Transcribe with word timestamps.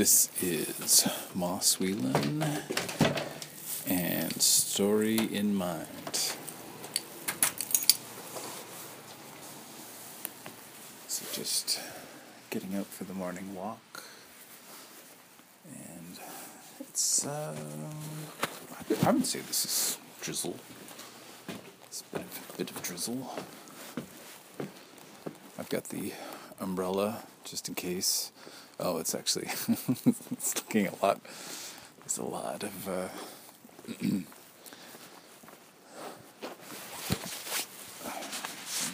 This 0.00 0.30
is 0.40 1.06
Moss 1.34 1.78
Whelan 1.78 2.42
and 3.86 4.40
Story 4.40 5.18
in 5.18 5.54
Mind. 5.54 6.16
So 11.06 11.26
just 11.34 11.80
getting 12.48 12.74
out 12.76 12.86
for 12.86 13.04
the 13.04 13.12
morning 13.12 13.54
walk. 13.54 14.04
And 15.68 16.18
it's, 16.80 17.26
um, 17.26 17.56
I 19.04 19.10
would 19.10 19.26
say 19.26 19.40
this 19.40 19.66
is 19.66 19.98
drizzle. 20.22 20.56
It's 21.88 22.02
a 22.10 22.16
bit 22.16 22.22
of, 22.22 22.56
bit 22.56 22.70
of 22.70 22.82
drizzle. 22.82 23.34
I've 25.58 25.68
got 25.68 25.84
the 25.90 26.14
umbrella 26.58 27.22
just 27.44 27.68
in 27.68 27.74
case. 27.74 28.32
Oh, 28.82 28.96
it's 28.96 29.14
actually 29.14 29.44
it's 30.32 30.56
looking 30.56 30.86
a 30.86 30.94
lot. 31.02 31.20
There's 32.00 32.16
a 32.16 32.24
lot 32.24 32.62
of. 32.62 32.88
Uh, 32.88 33.08
I'm 34.02 34.24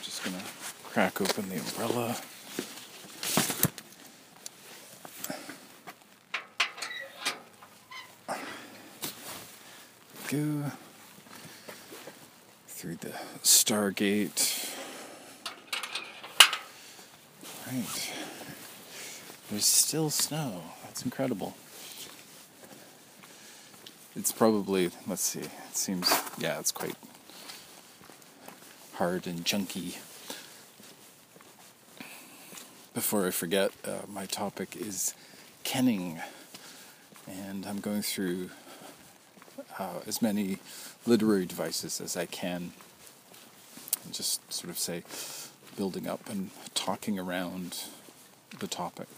just 0.02 0.24
gonna 0.24 0.42
crack 0.82 1.20
open 1.20 1.48
the 1.48 1.59
umbrella. 1.59 2.16
Go 10.28 10.73
through 12.66 12.96
the 12.96 13.12
Stargate. 13.45 14.74
Right. 17.68 18.15
There's 19.56 19.65
still 19.65 20.10
snow. 20.10 20.60
That's 20.84 21.02
incredible. 21.02 21.56
It's 24.15 24.30
probably, 24.30 24.90
let's 25.07 25.23
see, 25.23 25.40
it 25.40 25.51
seems, 25.73 26.13
yeah, 26.37 26.59
it's 26.59 26.71
quite 26.71 26.95
hard 28.96 29.26
and 29.26 29.46
chunky. 29.46 29.96
Before 32.93 33.26
I 33.26 33.30
forget, 33.30 33.71
uh, 33.82 34.01
my 34.07 34.26
topic 34.26 34.76
is 34.76 35.15
kenning. 35.65 36.20
And 37.26 37.65
I'm 37.65 37.80
going 37.80 38.02
through 38.02 38.51
uh, 39.79 40.01
as 40.07 40.20
many 40.20 40.59
literary 41.07 41.46
devices 41.46 41.98
as 41.98 42.15
I 42.15 42.26
can. 42.26 42.73
And 44.04 44.13
just 44.13 44.52
sort 44.52 44.68
of 44.68 44.79
say, 44.79 45.02
building 45.79 46.07
up 46.07 46.29
and 46.29 46.51
talking 46.74 47.18
around 47.18 47.85
the 48.59 48.66
topic. 48.66 49.09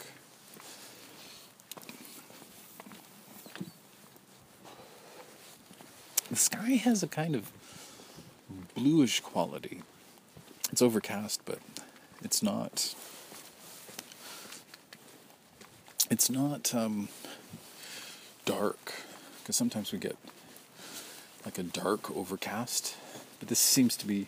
The 6.27 6.27
sky 6.38 6.72
has 6.76 7.02
a 7.02 7.08
kind 7.08 7.34
of 7.34 7.50
bluish 8.74 9.20
quality. 9.20 9.82
It's 10.70 10.82
overcast, 10.82 11.42
but 11.44 11.58
it's 12.22 12.42
not. 12.42 12.94
It's 16.10 16.30
not 16.30 16.74
um, 16.74 17.08
dark, 18.46 18.94
because 19.40 19.56
sometimes 19.56 19.92
we 19.92 19.98
get 19.98 20.16
like 21.44 21.58
a 21.58 21.62
dark 21.62 22.10
overcast, 22.16 22.96
but 23.38 23.48
this 23.48 23.58
seems 23.58 23.96
to 23.96 24.06
be 24.06 24.26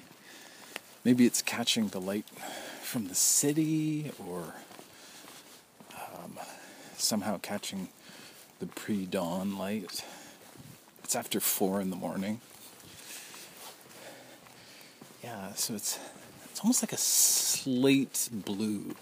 maybe 1.05 1.25
it's 1.27 1.41
catching 1.43 1.89
the 1.89 2.01
light 2.01 2.27
from 2.83 3.09
the 3.09 3.15
city 3.15 4.13
or 4.29 4.55
um, 5.95 6.39
somehow 6.97 7.39
catching 7.39 7.89
the 8.59 8.67
pre 8.67 9.07
dawn 9.07 9.57
light. 9.57 10.05
It's 11.11 11.17
after 11.17 11.41
four 11.41 11.81
in 11.81 11.91
the 11.91 11.97
morning. 11.97 12.41
Yeah, 15.25 15.55
so 15.55 15.75
it's 15.75 15.99
it's 16.45 16.61
almost 16.61 16.85
like 16.85 16.93
a 16.93 16.97
slate 16.97 18.29
blue 18.31 18.95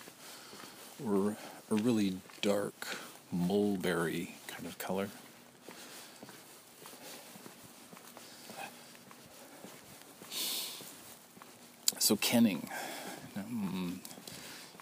or 1.07 1.37
a 1.71 1.75
really 1.75 2.17
dark 2.41 2.97
mulberry 3.31 4.37
kind 4.47 4.65
of 4.65 4.79
color. 4.79 5.11
So 11.99 12.17
kenning. 12.17 12.71
Um, 13.37 14.01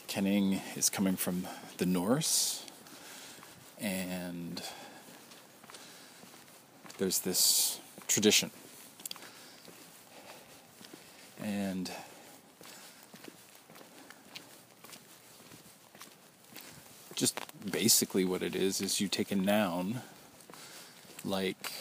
kenning 0.06 0.60
is 0.76 0.88
coming 0.88 1.16
from 1.16 1.48
the 1.78 1.86
Norse 1.86 2.64
and 3.80 4.62
there's 6.98 7.20
this 7.20 7.80
tradition. 8.06 8.50
And 11.42 11.90
just 17.14 17.40
basically 17.70 18.24
what 18.24 18.42
it 18.42 18.54
is 18.54 18.80
is 18.80 19.00
you 19.00 19.08
take 19.08 19.30
a 19.30 19.36
noun 19.36 20.02
like 21.24 21.72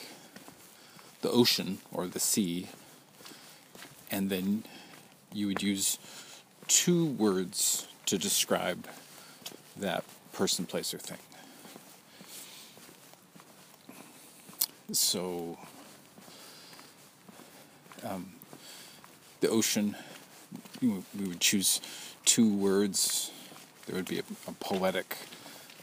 the 1.21 1.29
ocean 1.29 1.79
or 1.91 2.07
the 2.07 2.19
sea 2.19 2.67
and 4.11 4.29
then 4.29 4.63
you 5.33 5.47
would 5.47 5.61
use 5.61 5.97
two 6.67 7.05
words 7.05 7.87
to 8.05 8.17
describe 8.17 8.87
that 9.75 10.03
person, 10.31 10.65
place, 10.65 10.93
or 10.93 10.97
thing. 10.97 11.17
So, 14.91 15.57
um, 18.03 18.33
the 19.41 19.49
ocean, 19.49 19.95
we 20.81 21.03
would 21.15 21.39
choose 21.39 21.81
two 22.23 22.53
words. 22.53 23.31
There 23.85 23.95
would 23.95 24.07
be 24.07 24.19
a, 24.19 24.23
a 24.47 24.51
poetic 24.53 25.17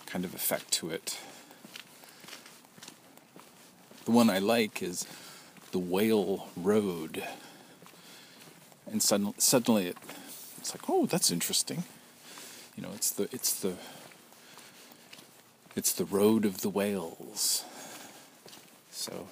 kind 0.07 0.25
of 0.25 0.35
effect 0.35 0.71
to 0.73 0.91
it. 0.91 1.19
The 4.05 4.11
one 4.11 4.31
I 4.31 4.39
like 4.39 4.83
is 4.83 5.07
the 5.73 5.79
Whale 5.79 6.49
Road. 6.57 7.23
And 8.91 9.03
sudden, 9.03 9.35
suddenly 9.39 9.87
it, 9.87 9.97
it's 10.59 10.75
like, 10.75 10.89
oh, 10.89 11.07
that's 11.07 11.31
interesting. 11.31 11.85
You 12.77 12.83
know, 12.83 12.91
it's 12.95 13.11
the 13.11 13.25
it's 13.33 13.53
the 13.61 13.75
it's 15.75 15.93
the 15.93 16.05
road 16.05 16.45
of 16.45 16.61
the 16.61 16.69
whales. 16.69 17.65
So, 18.93 19.27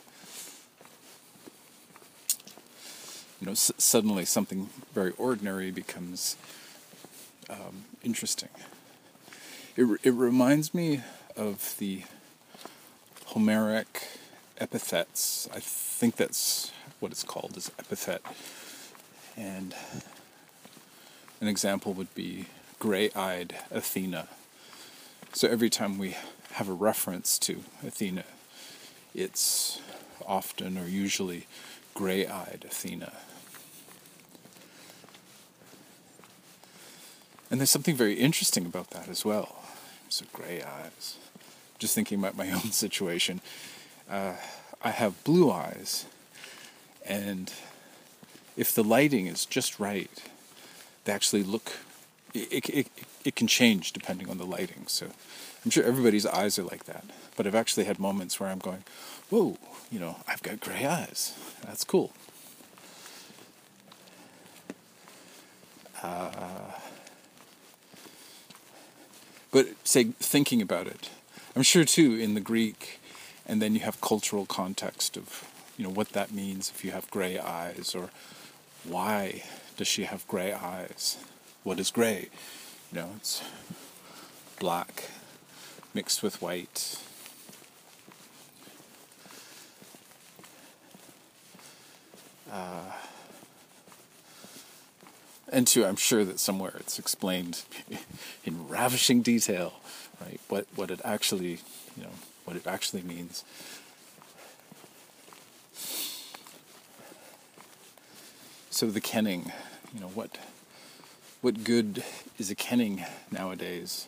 you 3.40 3.46
know, 3.46 3.52
s- 3.52 3.70
suddenly 3.78 4.24
something 4.24 4.70
very 4.94 5.12
ordinary 5.18 5.70
becomes 5.70 6.36
um, 7.50 7.84
interesting. 8.02 8.48
It, 9.76 9.82
re- 9.82 9.98
it 10.02 10.14
reminds 10.14 10.74
me 10.74 11.02
of 11.36 11.76
the 11.78 12.02
Homeric 13.26 14.08
epithets. 14.58 15.48
I 15.54 15.60
think 15.60 16.16
that's 16.16 16.72
what 16.98 17.12
it's 17.12 17.22
called, 17.22 17.56
is 17.56 17.70
epithet. 17.78 18.22
And 19.36 19.74
an 21.40 21.48
example 21.48 21.92
would 21.92 22.12
be 22.14 22.46
gray 22.78 23.10
eyed 23.12 23.56
Athena. 23.70 24.28
So 25.32 25.48
every 25.48 25.70
time 25.70 25.98
we 25.98 26.16
have 26.52 26.68
a 26.68 26.72
reference 26.72 27.38
to 27.40 27.62
Athena, 27.86 28.24
it's 29.14 29.80
often 30.26 30.78
or 30.78 30.86
usually 30.86 31.46
gray 31.94 32.26
eyed 32.26 32.64
Athena. 32.66 33.12
And 37.50 37.58
there's 37.58 37.70
something 37.70 37.96
very 37.96 38.14
interesting 38.14 38.64
about 38.64 38.90
that 38.90 39.08
as 39.08 39.24
well. 39.24 39.56
So, 40.08 40.24
gray 40.32 40.62
eyes. 40.62 41.16
Just 41.78 41.94
thinking 41.94 42.18
about 42.18 42.36
my 42.36 42.50
own 42.52 42.70
situation. 42.72 43.40
Uh, 44.08 44.34
I 44.82 44.90
have 44.90 45.22
blue 45.24 45.50
eyes, 45.50 46.06
and 47.04 47.52
if 48.56 48.74
the 48.74 48.82
lighting 48.82 49.26
is 49.26 49.44
just 49.44 49.78
right, 49.78 50.10
they 51.04 51.12
actually 51.12 51.42
look. 51.42 51.72
It, 52.32 52.52
it, 52.52 52.68
it, 52.68 52.86
it 53.24 53.36
can 53.36 53.46
change 53.46 53.92
depending 53.92 54.30
on 54.30 54.38
the 54.38 54.44
lighting. 54.44 54.84
So 54.86 55.06
I'm 55.64 55.70
sure 55.70 55.84
everybody's 55.84 56.26
eyes 56.26 56.58
are 56.58 56.62
like 56.62 56.84
that. 56.84 57.04
But 57.40 57.46
I've 57.46 57.54
actually 57.54 57.84
had 57.84 57.98
moments 57.98 58.38
where 58.38 58.50
I'm 58.50 58.58
going, 58.58 58.84
whoa, 59.30 59.56
you 59.90 59.98
know, 59.98 60.16
I've 60.28 60.42
got 60.42 60.60
gray 60.60 60.84
eyes. 60.84 61.32
That's 61.64 61.84
cool. 61.84 62.12
Uh, 66.02 66.72
but 69.50 69.68
say 69.84 70.04
thinking 70.20 70.60
about 70.60 70.86
it, 70.86 71.08
I'm 71.56 71.62
sure 71.62 71.86
too 71.86 72.12
in 72.12 72.34
the 72.34 72.42
Greek, 72.42 73.00
and 73.46 73.62
then 73.62 73.72
you 73.72 73.80
have 73.80 74.02
cultural 74.02 74.44
context 74.44 75.16
of 75.16 75.48
you 75.78 75.84
know 75.84 75.90
what 75.90 76.10
that 76.10 76.32
means 76.32 76.68
if 76.68 76.84
you 76.84 76.90
have 76.90 77.10
gray 77.10 77.38
eyes 77.38 77.94
or 77.94 78.10
why 78.84 79.44
does 79.78 79.88
she 79.88 80.02
have 80.02 80.28
gray 80.28 80.52
eyes? 80.52 81.16
What 81.62 81.80
is 81.80 81.90
gray? 81.90 82.28
You 82.92 82.98
know, 82.98 83.10
it's 83.16 83.42
black, 84.58 85.04
mixed 85.94 86.22
with 86.22 86.42
white. 86.42 86.98
Uh, 92.50 92.92
and 95.52 95.66
two, 95.66 95.84
I'm 95.84 95.96
sure 95.96 96.24
that 96.24 96.40
somewhere 96.40 96.74
it's 96.80 96.98
explained 96.98 97.62
in 98.44 98.68
ravishing 98.68 99.22
detail, 99.22 99.74
right? 100.20 100.40
What 100.48 100.66
what 100.74 100.90
it 100.90 101.00
actually, 101.04 101.58
you 101.96 102.02
know, 102.02 102.10
what 102.44 102.56
it 102.56 102.66
actually 102.66 103.02
means. 103.02 103.44
So 108.70 108.86
the 108.86 109.00
kenning, 109.00 109.52
you 109.94 110.00
know, 110.00 110.08
what 110.08 110.38
what 111.40 111.64
good 111.64 112.04
is 112.38 112.50
a 112.50 112.54
kenning 112.54 113.04
nowadays? 113.30 114.06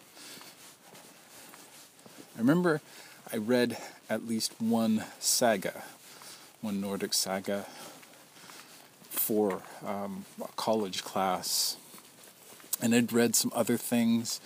I 2.36 2.38
remember 2.38 2.80
I 3.32 3.36
read 3.36 3.76
at 4.08 4.26
least 4.26 4.54
one 4.60 5.04
saga, 5.18 5.84
one 6.60 6.80
Nordic 6.80 7.14
saga 7.14 7.66
for 9.12 9.62
um, 9.86 10.24
a 10.42 10.48
college 10.56 11.04
class, 11.04 11.76
and 12.80 12.94
I'd 12.94 13.12
read 13.12 13.36
some 13.36 13.52
other 13.54 13.76
things. 13.76 14.40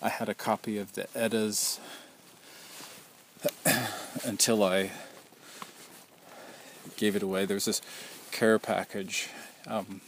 I 0.00 0.10
had 0.10 0.28
a 0.28 0.34
copy 0.34 0.78
of 0.78 0.92
the 0.92 1.06
Eddas 1.16 1.80
until 4.24 4.62
I 4.62 4.92
gave 6.96 7.16
it 7.16 7.22
away. 7.22 7.46
There's 7.46 7.64
this 7.64 7.82
care 8.30 8.58
package. 8.58 9.28
Um, 9.66 10.02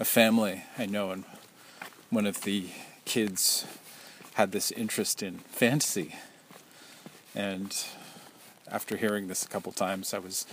a 0.00 0.04
family 0.04 0.64
I 0.76 0.86
know, 0.86 1.10
and 1.10 1.24
one 2.10 2.26
of 2.26 2.42
the 2.42 2.66
kids 3.04 3.64
had 4.34 4.50
this 4.50 4.72
interest 4.72 5.22
in 5.22 5.38
fantasy. 5.38 6.16
And 7.34 7.76
after 8.70 8.96
hearing 8.96 9.28
this 9.28 9.44
a 9.44 9.48
couple 9.48 9.72
times, 9.72 10.12
I 10.12 10.18
was, 10.18 10.46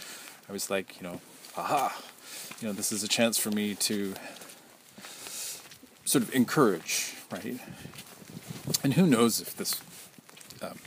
I 0.50 0.52
was 0.52 0.70
like, 0.70 1.00
you 1.00 1.08
know, 1.08 1.22
aha, 1.58 1.98
you 2.60 2.68
know, 2.68 2.74
this 2.74 2.92
is 2.92 3.04
a 3.04 3.08
chance 3.08 3.38
for 3.38 3.52
me 3.52 3.76
to 3.76 4.14
sort 6.06 6.24
of 6.24 6.36
encourage, 6.36 7.14
right? 7.32 7.60
And 8.84 8.94
who 8.94 9.08
knows 9.08 9.42
if 9.42 9.56
this, 9.56 9.80
um, 10.62 10.78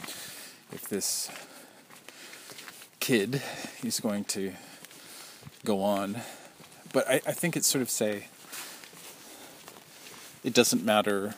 if 0.73 0.87
this 0.89 1.31
kid 3.01 3.43
is 3.83 4.01
going 4.01 4.25
to 4.25 4.53
go 5.65 5.83
on, 5.83 6.21
but 6.93 7.09
I, 7.09 7.15
I 7.27 7.33
think 7.33 7.57
it's 7.57 7.67
sort 7.67 7.83
of 7.83 7.91
say, 7.91 8.29
it 10.43 10.53
doesn't 10.53 10.85
matter 10.85 11.35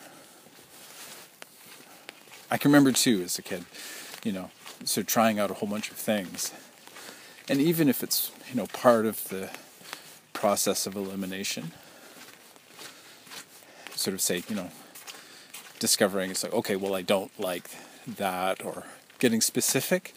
I 2.49 2.59
can 2.59 2.71
remember 2.71 2.93
too 2.93 3.23
as 3.23 3.39
a 3.39 3.43
kid, 3.43 3.65
you 4.23 4.31
know, 4.31 4.51
sort 4.85 5.03
of 5.03 5.07
trying 5.09 5.41
out 5.41 5.51
a 5.51 5.55
whole 5.55 5.69
bunch 5.69 5.91
of 5.91 5.97
things. 5.97 6.53
And 7.49 7.61
even 7.61 7.89
if 7.89 8.03
it's, 8.03 8.33
you 8.51 8.57
know, 8.57 8.67
part 8.67 9.07
of 9.07 9.29
the 9.29 9.51
process 10.33 10.87
of 10.87 10.97
elimination, 10.97 11.73
sort 13.95 14.15
of 14.15 14.21
say, 14.21 14.43
you 14.49 14.57
know, 14.57 14.71
discovering 15.79 16.31
it's 16.31 16.43
like, 16.43 16.53
okay, 16.53 16.75
well, 16.75 16.95
I 16.95 17.03
don't 17.03 17.31
like 17.39 17.71
that, 18.07 18.65
or 18.65 18.85
getting 19.19 19.41
specific, 19.41 20.15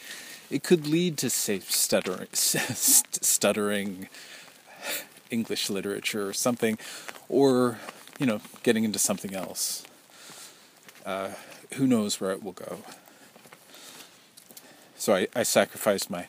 it 0.49 0.63
could 0.63 0.87
lead 0.87 1.17
to, 1.19 1.29
say, 1.29 1.59
stuttering, 1.59 2.27
stuttering 2.33 4.09
English 5.29 5.69
literature 5.69 6.27
or 6.27 6.33
something, 6.33 6.79
or, 7.27 7.77
you 8.17 8.25
know, 8.25 8.41
getting 8.63 8.83
into 8.83 8.97
something 8.97 9.35
else. 9.35 9.83
Uh, 11.05 11.29
who 11.75 11.85
knows 11.85 12.19
where 12.19 12.31
it 12.31 12.43
will 12.43 12.53
go. 12.53 12.79
So 14.97 15.13
I, 15.13 15.27
I 15.35 15.43
sacrificed 15.43 16.09
my 16.09 16.27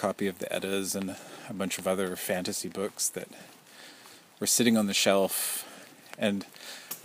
copy 0.00 0.26
of 0.26 0.38
the 0.38 0.50
Eddas 0.50 0.94
and 0.94 1.14
a 1.50 1.52
bunch 1.52 1.78
of 1.78 1.86
other 1.86 2.16
fantasy 2.16 2.70
books 2.70 3.06
that 3.10 3.28
were 4.40 4.46
sitting 4.46 4.78
on 4.78 4.86
the 4.86 4.94
shelf, 4.94 5.68
and 6.18 6.46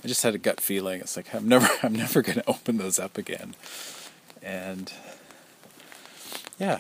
I 0.02 0.08
just 0.08 0.24
had 0.24 0.34
a 0.34 0.38
gut 0.38 0.62
feeling. 0.62 1.02
It's 1.02 1.18
like 1.18 1.36
I'm 1.36 1.46
never, 1.46 1.68
I'm 1.84 1.94
never 1.94 2.22
going 2.22 2.38
to 2.38 2.50
open 2.50 2.78
those 2.78 2.98
up 2.98 3.18
again, 3.18 3.56
and 4.42 4.94
yeah. 6.58 6.80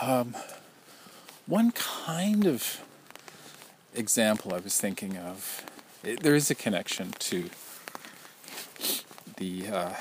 Um, 0.00 0.34
one 1.46 1.70
kind 1.72 2.46
of 2.46 2.80
example 3.94 4.54
I 4.54 4.58
was 4.58 4.80
thinking 4.80 5.18
of, 5.18 5.64
it, 6.02 6.22
there 6.22 6.34
is 6.34 6.50
a 6.50 6.54
connection 6.54 7.12
to 7.18 7.50
the 9.42 9.66
uh, 9.68 9.94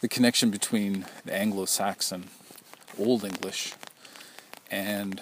the 0.00 0.08
connection 0.08 0.50
between 0.50 1.06
the 1.24 1.32
Anglo-Saxon, 1.32 2.30
Old 2.98 3.24
English, 3.24 3.74
and 4.72 5.20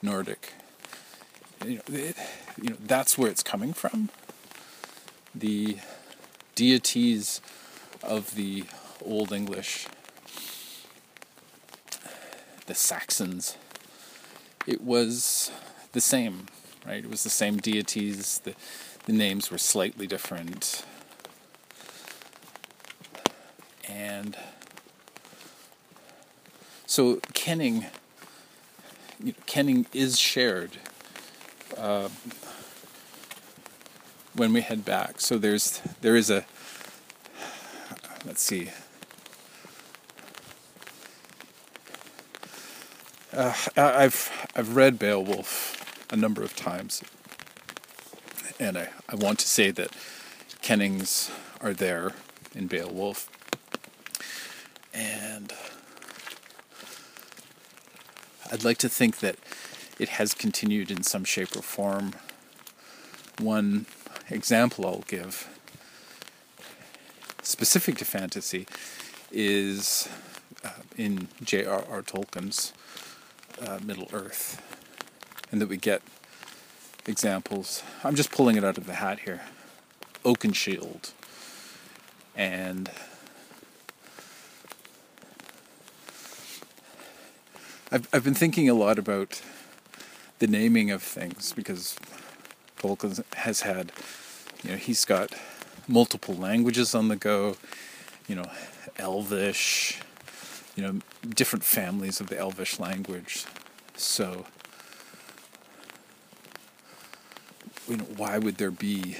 Nordic. 0.00 0.52
You 1.66 1.76
know, 1.76 1.82
it, 1.88 2.16
you 2.62 2.70
know, 2.70 2.76
that's 2.80 3.18
where 3.18 3.30
it's 3.30 3.42
coming 3.42 3.72
from. 3.72 4.10
The 5.34 5.78
deities 6.54 7.40
of 8.02 8.36
the 8.36 8.64
Old 9.04 9.32
English, 9.32 9.88
the 12.66 12.74
Saxons 12.76 13.56
it 14.66 14.82
was 14.82 15.50
the 15.92 16.00
same, 16.00 16.46
right? 16.86 17.02
It 17.02 17.10
was 17.10 17.24
the 17.24 17.30
same 17.30 17.56
deities. 17.56 18.40
The, 18.44 18.54
the 19.10 19.16
names 19.16 19.50
were 19.50 19.58
slightly 19.58 20.06
different. 20.06 20.84
And 23.88 24.36
so 26.86 27.16
kenning, 27.34 27.86
you 29.18 29.32
know, 29.32 29.38
kenning 29.46 29.86
is 29.92 30.16
shared 30.16 30.76
uh, 31.76 32.08
when 34.34 34.52
we 34.52 34.60
head 34.60 34.84
back. 34.84 35.20
So 35.20 35.38
there's 35.38 35.80
there 36.02 36.14
is 36.14 36.30
a 36.30 36.44
let's 38.24 38.42
see 38.42 38.70
Uh, 43.32 43.54
I've 43.76 44.48
I've 44.56 44.74
read 44.74 44.98
Beowulf 44.98 46.04
a 46.10 46.16
number 46.16 46.42
of 46.42 46.56
times, 46.56 47.00
and 48.60 48.76
I, 48.76 48.90
I 49.08 49.14
want 49.16 49.38
to 49.38 49.48
say 49.48 49.70
that 49.70 49.96
Kennings 50.60 51.30
are 51.62 51.72
there 51.72 52.12
in 52.54 52.66
Beowulf, 52.66 53.28
and 54.92 55.52
I'd 58.52 58.62
like 58.62 58.76
to 58.78 58.88
think 58.88 59.20
that 59.20 59.36
it 59.98 60.10
has 60.10 60.34
continued 60.34 60.90
in 60.90 61.02
some 61.02 61.24
shape 61.24 61.56
or 61.56 61.62
form. 61.62 62.12
One 63.38 63.86
example 64.28 64.86
I'll 64.86 65.04
give, 65.08 65.48
specific 67.42 67.96
to 67.96 68.04
fantasy, 68.04 68.66
is 69.32 70.06
uh, 70.62 70.70
in 70.98 71.28
J.R.R. 71.42 72.02
Tolkien's 72.02 72.74
uh, 73.62 73.78
Middle 73.82 74.08
Earth, 74.12 74.60
and 75.50 75.62
that 75.62 75.68
we 75.68 75.78
get 75.78 76.02
examples. 77.06 77.82
I'm 78.04 78.14
just 78.14 78.30
pulling 78.30 78.56
it 78.56 78.64
out 78.64 78.78
of 78.78 78.86
the 78.86 78.94
hat 78.94 79.20
here. 79.20 79.42
Oakenshield, 80.24 81.12
and 82.36 82.90
I've 87.90 88.08
I've 88.12 88.24
been 88.24 88.34
thinking 88.34 88.68
a 88.68 88.74
lot 88.74 88.98
about 88.98 89.40
the 90.40 90.46
naming 90.46 90.90
of 90.90 91.02
things 91.02 91.52
because 91.52 91.96
Tolkien 92.78 93.22
has 93.34 93.60
had, 93.60 93.92
you 94.62 94.70
know, 94.70 94.76
he's 94.76 95.04
got 95.04 95.34
multiple 95.86 96.34
languages 96.34 96.94
on 96.94 97.08
the 97.08 97.16
go, 97.16 97.56
you 98.26 98.34
know, 98.34 98.50
Elvish, 98.96 100.00
you 100.76 100.82
know, 100.82 101.00
different 101.28 101.64
families 101.64 102.20
of 102.20 102.28
the 102.28 102.38
Elvish 102.38 102.78
language. 102.78 103.44
So, 103.96 104.46
you 107.90 107.96
know, 107.96 108.06
why 108.16 108.38
would 108.38 108.56
there 108.56 108.70
be, 108.70 109.16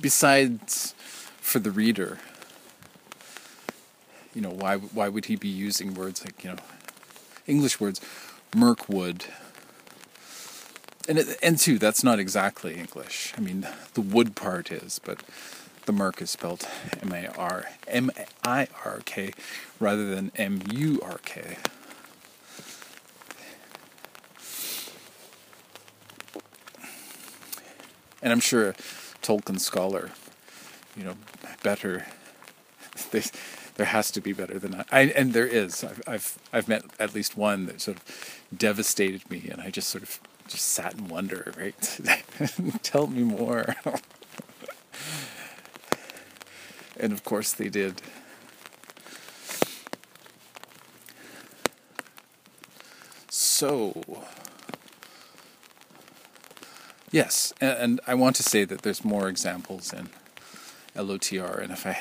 besides 0.00 0.94
for 1.40 1.60
the 1.60 1.70
reader, 1.70 2.18
you 4.34 4.40
know, 4.40 4.50
why 4.50 4.76
why 4.76 5.08
would 5.08 5.26
he 5.26 5.36
be 5.36 5.48
using 5.48 5.94
words 5.94 6.24
like 6.24 6.42
you 6.42 6.50
know, 6.50 6.56
English 7.46 7.80
words, 7.80 8.00
Mirkwood. 8.54 9.26
And 11.08 11.18
it, 11.18 11.38
and 11.42 11.58
two, 11.58 11.78
that's 11.78 12.02
not 12.02 12.18
exactly 12.18 12.74
English. 12.74 13.34
I 13.36 13.40
mean, 13.40 13.66
the 13.92 14.00
wood 14.00 14.34
part 14.34 14.72
is, 14.72 14.98
but 14.98 15.22
the 15.86 15.92
Mirk 15.92 16.20
is 16.22 16.30
spelled 16.30 16.66
M 17.02 17.12
A 17.12 17.28
R 17.36 17.66
M 17.86 18.10
I 18.42 18.68
R 18.84 19.00
K 19.04 19.32
rather 19.78 20.12
than 20.12 20.32
M 20.36 20.62
U 20.72 21.00
R 21.02 21.18
K. 21.24 21.58
and 28.24 28.32
I'm 28.32 28.40
sure 28.40 28.70
a 28.70 28.74
Tolkien 29.22 29.60
scholar, 29.60 30.10
you 30.96 31.04
know, 31.04 31.14
better. 31.62 32.06
They, 33.10 33.24
there 33.74 33.86
has 33.86 34.12
to 34.12 34.20
be 34.20 34.32
better 34.32 34.56
than 34.60 34.76
I, 34.76 34.84
I 34.92 35.00
and 35.16 35.32
there 35.32 35.48
is. 35.48 35.82
I've, 35.82 36.00
I've 36.06 36.38
I've 36.52 36.68
met 36.68 36.84
at 37.00 37.12
least 37.12 37.36
one 37.36 37.66
that 37.66 37.80
sort 37.80 37.96
of 37.96 38.04
devastated 38.56 39.28
me, 39.28 39.48
and 39.50 39.60
I 39.60 39.70
just 39.70 39.88
sort 39.88 40.04
of 40.04 40.20
just 40.46 40.64
sat 40.64 40.94
in 40.94 41.08
wonder. 41.08 41.52
Right, 41.58 41.98
tell 42.84 43.08
me 43.08 43.24
more. 43.24 43.74
and 47.00 47.12
of 47.12 47.24
course 47.24 47.52
they 47.52 47.68
did. 47.68 48.00
So, 53.28 54.02
yes, 57.14 57.54
and, 57.60 58.00
I 58.08 58.14
want 58.14 58.34
to 58.36 58.42
say 58.42 58.64
that 58.64 58.82
there's 58.82 59.04
more 59.04 59.28
examples 59.28 59.92
in 59.92 60.08
LOTR, 60.96 61.62
and 61.62 61.70
if 61.70 61.86
I 61.86 61.96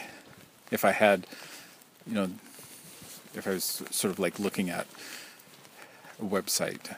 if 0.72 0.84
I 0.84 0.92
had 0.92 1.28
you 2.08 2.16
know, 2.16 2.30
if 3.36 3.48
I 3.48 3.52
was 3.52 3.84
sort 3.92 4.12
of 4.12 4.18
like 4.18 4.40
looking 4.40 4.72
at 4.72 4.88
a 6.20 6.26
website, 6.26 6.98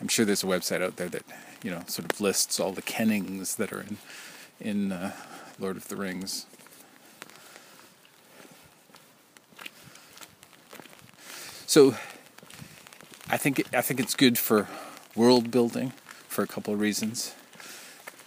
I'm 0.00 0.08
sure 0.08 0.24
there's 0.24 0.42
a 0.42 0.46
website 0.46 0.82
out 0.82 0.96
there 0.96 1.08
that 1.08 1.22
you 1.62 1.70
know 1.70 1.84
sort 1.86 2.12
of 2.12 2.20
lists 2.20 2.58
all 2.58 2.72
the 2.72 2.82
kennings 2.82 3.54
that 3.54 3.72
are 3.72 3.82
in 3.82 3.98
in 4.60 4.92
uh, 4.92 5.12
Lord 5.60 5.76
of 5.76 5.86
the 5.86 5.94
Rings. 5.94 6.46
So, 11.66 11.94
I 13.28 13.36
think 13.36 13.62
I 13.72 13.82
think 13.82 14.00
it's 14.00 14.16
good 14.16 14.36
for 14.36 14.66
world 15.14 15.52
building 15.52 15.92
for 16.30 16.42
a 16.42 16.46
couple 16.46 16.72
of 16.72 16.80
reasons. 16.80 17.34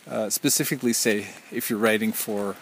Uh, 0.06 0.30
specifically, 0.30 0.92
say 0.92 1.28
if 1.52 1.70
you're 1.70 1.80
writing 1.80 2.12
for 2.12 2.58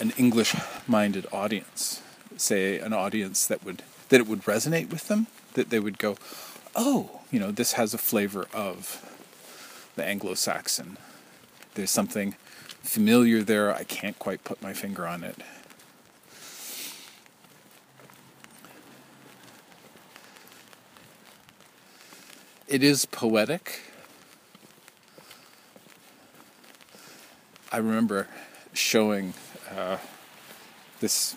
an 0.00 0.12
English-minded 0.16 1.26
audience, 1.30 2.02
say 2.38 2.78
an 2.78 2.94
audience 2.94 3.46
that 3.46 3.62
would 3.62 3.82
that 4.08 4.20
it 4.20 4.26
would 4.26 4.42
resonate 4.44 4.88
with 4.90 5.08
them, 5.08 5.26
that 5.52 5.68
they 5.68 5.78
would 5.78 5.98
go, 5.98 6.16
"Oh, 6.74 7.20
you 7.30 7.38
know, 7.38 7.50
this 7.50 7.72
has 7.72 7.92
a 7.92 7.98
flavor 7.98 8.46
of 8.54 9.04
the 9.96 10.04
Anglo-Saxon. 10.04 10.96
There's 11.74 11.90
something 11.90 12.36
familiar 12.82 13.42
there. 13.42 13.74
I 13.74 13.84
can't 13.84 14.18
quite 14.18 14.44
put 14.44 14.62
my 14.62 14.72
finger 14.72 15.06
on 15.06 15.22
it." 15.22 15.36
It 22.68 22.82
is 22.82 23.04
poetic. 23.06 23.80
I 27.70 27.76
remember 27.76 28.26
showing 28.72 29.34
uh, 29.70 29.98
this 30.98 31.36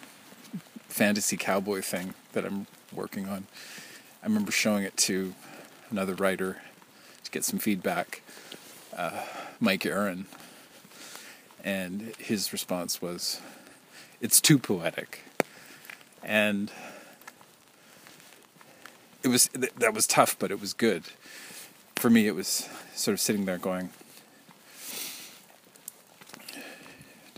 fantasy 0.88 1.38
cowboy 1.38 1.82
thing 1.82 2.16
that 2.34 2.46
I'm 2.46 2.66
working 2.92 3.28
on. 3.30 3.46
I 4.24 4.26
remember 4.26 4.52
showing 4.52 4.84
it 4.84 4.98
to 4.98 5.36
another 5.92 6.16
writer 6.16 6.64
to 7.24 7.30
get 7.30 7.46
some 7.46 7.60
feedback, 7.60 8.24
uh, 8.98 9.22
Mike 9.60 9.86
Aaron, 9.86 10.26
and 11.64 12.16
his 12.18 12.52
response 12.52 13.04
was, 13.04 13.40
"It's 14.20 14.42
too 14.42 14.58
poetic," 14.58 15.20
and 16.24 16.72
it 19.24 19.28
was 19.28 19.50
that 19.54 19.94
was 19.94 20.08
tough, 20.08 20.38
but 20.40 20.52
it 20.52 20.60
was 20.60 20.74
good. 20.74 21.04
For 21.96 22.10
me, 22.10 22.28
it 22.28 22.36
was 22.36 22.70
sort 22.96 23.14
of 23.14 23.20
sitting 23.20 23.46
there 23.46 23.58
going, 23.58 23.90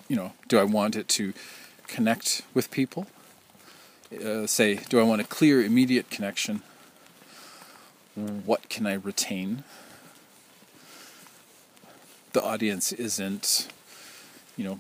you 0.08 0.16
know, 0.16 0.34
do 0.48 0.60
I 0.60 0.64
want 0.64 0.96
it 0.96 1.08
to 1.10 1.34
connect 1.88 2.44
with 2.54 2.70
people? 2.70 3.08
Uh, 4.14 4.46
say, 4.46 4.76
do 4.76 5.00
I 5.00 5.04
want 5.04 5.22
a 5.22 5.24
clear, 5.24 5.64
immediate 5.64 6.10
connection? 6.10 6.62
What 8.16 8.68
can 8.68 8.86
I 8.86 8.94
retain? 8.94 9.64
The 12.34 12.44
audience 12.44 12.92
isn't, 12.92 13.70
you 14.58 14.66
know, 14.66 14.80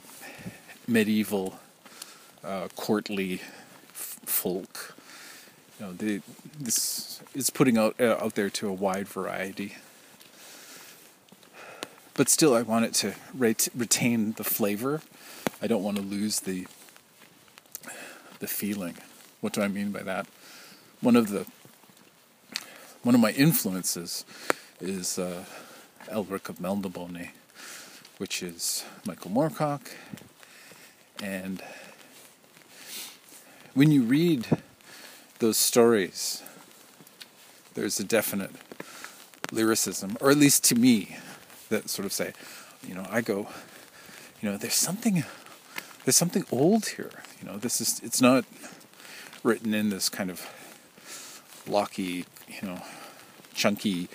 medieval, 0.87 1.59
uh, 2.43 2.67
courtly 2.75 3.35
f- 3.89 4.19
folk. 4.25 4.95
Know, 5.81 5.93
the, 5.93 6.21
this 6.59 7.21
is 7.33 7.49
putting 7.49 7.77
out 7.77 7.99
uh, 7.99 8.17
out 8.21 8.35
there 8.35 8.49
to 8.51 8.69
a 8.69 8.73
wide 8.73 9.07
variety 9.07 9.75
but 12.13 12.29
still 12.29 12.53
I 12.53 12.61
want 12.61 12.85
it 12.85 12.93
to 12.95 13.15
ret- 13.33 13.69
retain 13.75 14.33
the 14.33 14.43
flavor. 14.43 15.01
I 15.61 15.67
don't 15.67 15.83
want 15.83 15.97
to 15.97 16.03
lose 16.03 16.41
the 16.41 16.67
the 18.39 18.47
feeling. 18.47 18.97
What 19.39 19.53
do 19.53 19.61
I 19.61 19.67
mean 19.67 19.91
by 19.91 20.03
that? 20.03 20.27
One 20.99 21.15
of 21.15 21.29
the 21.29 21.45
one 23.03 23.15
of 23.15 23.21
my 23.21 23.31
influences 23.31 24.25
is 24.79 25.17
uh, 25.17 25.45
Elric 26.07 26.49
of 26.49 26.59
Melniboné, 26.59 27.29
which 28.17 28.43
is 28.43 28.83
Michael 29.05 29.31
Moorcock, 29.31 29.87
and 31.23 31.63
when 33.73 33.91
you 33.91 34.03
read 34.03 34.47
those 35.41 35.57
stories, 35.57 36.43
there's 37.73 37.99
a 37.99 38.03
definite 38.03 38.51
lyricism, 39.51 40.15
or 40.21 40.29
at 40.29 40.37
least 40.37 40.63
to 40.65 40.75
me, 40.75 41.17
that 41.69 41.89
sort 41.89 42.05
of 42.05 42.13
say, 42.13 42.33
you 42.87 42.93
know, 42.93 43.05
I 43.09 43.21
go, 43.21 43.47
you 44.39 44.49
know, 44.49 44.55
there's 44.55 44.75
something, 44.75 45.23
there's 46.05 46.15
something 46.15 46.45
old 46.51 46.85
here. 46.89 47.11
You 47.41 47.47
know, 47.47 47.57
this 47.57 47.81
is, 47.81 47.99
it's 48.03 48.21
not 48.21 48.45
written 49.43 49.73
in 49.73 49.89
this 49.89 50.09
kind 50.09 50.29
of 50.29 50.47
locky, 51.67 52.25
you 52.47 52.67
know, 52.67 52.83
chunky 53.55 54.09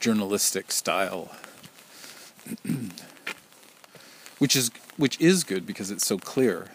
journalistic 0.00 0.70
style, 0.70 1.34
which 4.38 4.54
is 4.54 4.70
which 4.98 5.18
is 5.18 5.44
good 5.44 5.66
because 5.66 5.90
it's 5.90 6.06
so 6.06 6.18
clear. 6.18 6.68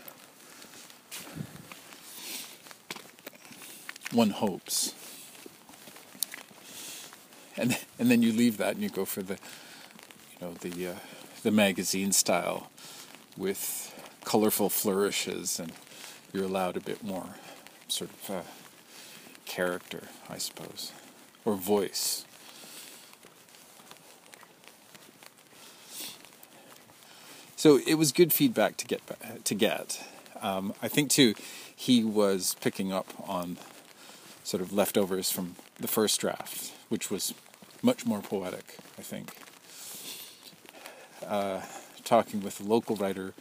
One 4.15 4.29
hopes, 4.29 4.93
and 7.57 7.77
and 7.99 8.09
then 8.09 8.21
you 8.21 8.31
leave 8.31 8.55
that 8.57 8.75
and 8.75 8.81
you 8.81 8.87
go 8.87 9.03
for 9.03 9.21
the 9.21 9.33
you 9.33 10.39
know 10.39 10.53
the 10.53 10.87
uh, 10.87 10.95
the 11.43 11.51
magazine 11.51 12.13
style 12.13 12.71
with 13.35 13.93
colorful 14.23 14.69
flourishes, 14.69 15.59
and 15.59 15.73
you're 16.31 16.45
allowed 16.45 16.77
a 16.77 16.79
bit 16.79 17.03
more 17.03 17.35
sort 17.89 18.09
of 18.09 18.29
uh, 18.29 18.41
character, 19.43 20.03
I 20.29 20.37
suppose, 20.37 20.93
or 21.43 21.55
voice. 21.55 22.23
So 27.57 27.81
it 27.85 27.95
was 27.95 28.13
good 28.13 28.31
feedback 28.31 28.77
to 28.77 28.85
get 28.85 29.01
to 29.43 29.55
get. 29.55 30.05
Um, 30.41 30.73
I 30.81 30.87
think 30.87 31.09
too, 31.09 31.33
he 31.75 32.01
was 32.01 32.55
picking 32.61 32.93
up 32.93 33.07
on 33.27 33.57
sort 34.45 34.61
of 34.61 34.71
leftovers 34.71 35.29
from 35.29 35.57
the 35.77 35.89
first 35.89 36.21
draft, 36.21 36.71
which 36.87 37.11
was 37.11 37.33
much 37.81 38.05
more 38.05 38.21
poetic, 38.21 38.77
I 38.97 39.01
think 39.01 39.35
uh, 41.27 41.61
talking 42.03 42.41
with 42.41 42.59
a 42.59 42.63
local 42.63 42.95
writer, 42.95 43.33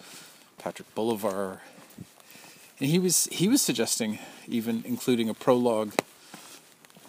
Patrick 0.59 0.93
Bolivar, 0.95 1.61
and 2.81 2.91
he 2.91 2.99
was 2.99 3.27
he 3.27 3.49
was 3.49 3.63
suggesting 3.63 4.19
even 4.49 4.83
including 4.87 5.29
a 5.29 5.35
prologue 5.35 5.93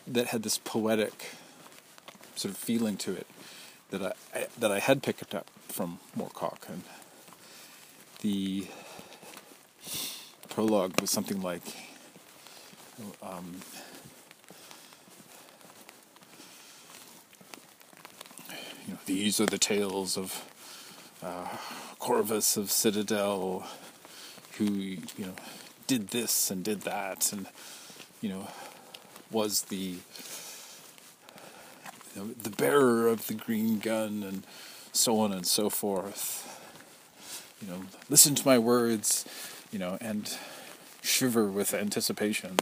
that 0.07 0.27
had 0.27 0.43
this 0.43 0.57
poetic 0.59 1.31
sort 2.35 2.53
of 2.53 2.57
feeling 2.57 2.97
to 2.97 3.13
it 3.13 3.27
that 3.89 4.01
I, 4.01 4.11
I 4.33 4.47
that 4.59 4.71
I 4.71 4.79
had 4.79 5.01
picked 5.01 5.33
up 5.33 5.49
from 5.67 5.99
Moorcock, 6.17 6.69
and 6.69 6.83
the 8.21 8.67
prologue 10.49 10.99
was 11.01 11.11
something 11.11 11.41
like. 11.41 11.94
Um, 13.21 13.55
you 18.87 18.93
know, 18.93 18.99
these 19.05 19.41
are 19.41 19.45
the 19.45 19.57
tales 19.57 20.17
of 20.17 20.43
uh, 21.21 21.47
Corvus 21.99 22.55
of 22.55 22.71
Citadel, 22.71 23.67
who 24.57 24.65
you 24.65 24.99
know 25.17 25.35
did 25.87 26.09
this 26.09 26.49
and 26.49 26.63
did 26.63 26.81
that, 26.81 27.33
and 27.33 27.47
you 28.21 28.29
know 28.29 28.47
was 29.31 29.63
the 29.63 29.95
you 32.15 32.21
know, 32.21 32.27
the 32.41 32.49
bearer 32.49 33.07
of 33.07 33.27
the 33.27 33.33
green 33.33 33.79
gun, 33.79 34.23
and 34.23 34.43
so 34.93 35.19
on 35.19 35.33
and 35.33 35.45
so 35.45 35.69
forth. 35.69 36.43
You 37.61 37.67
know, 37.67 37.81
listen 38.09 38.35
to 38.35 38.47
my 38.47 38.57
words, 38.57 39.25
you 39.71 39.79
know, 39.79 39.97
and 39.99 40.37
shiver 41.05 41.47
with 41.47 41.73
anticipation. 41.73 42.57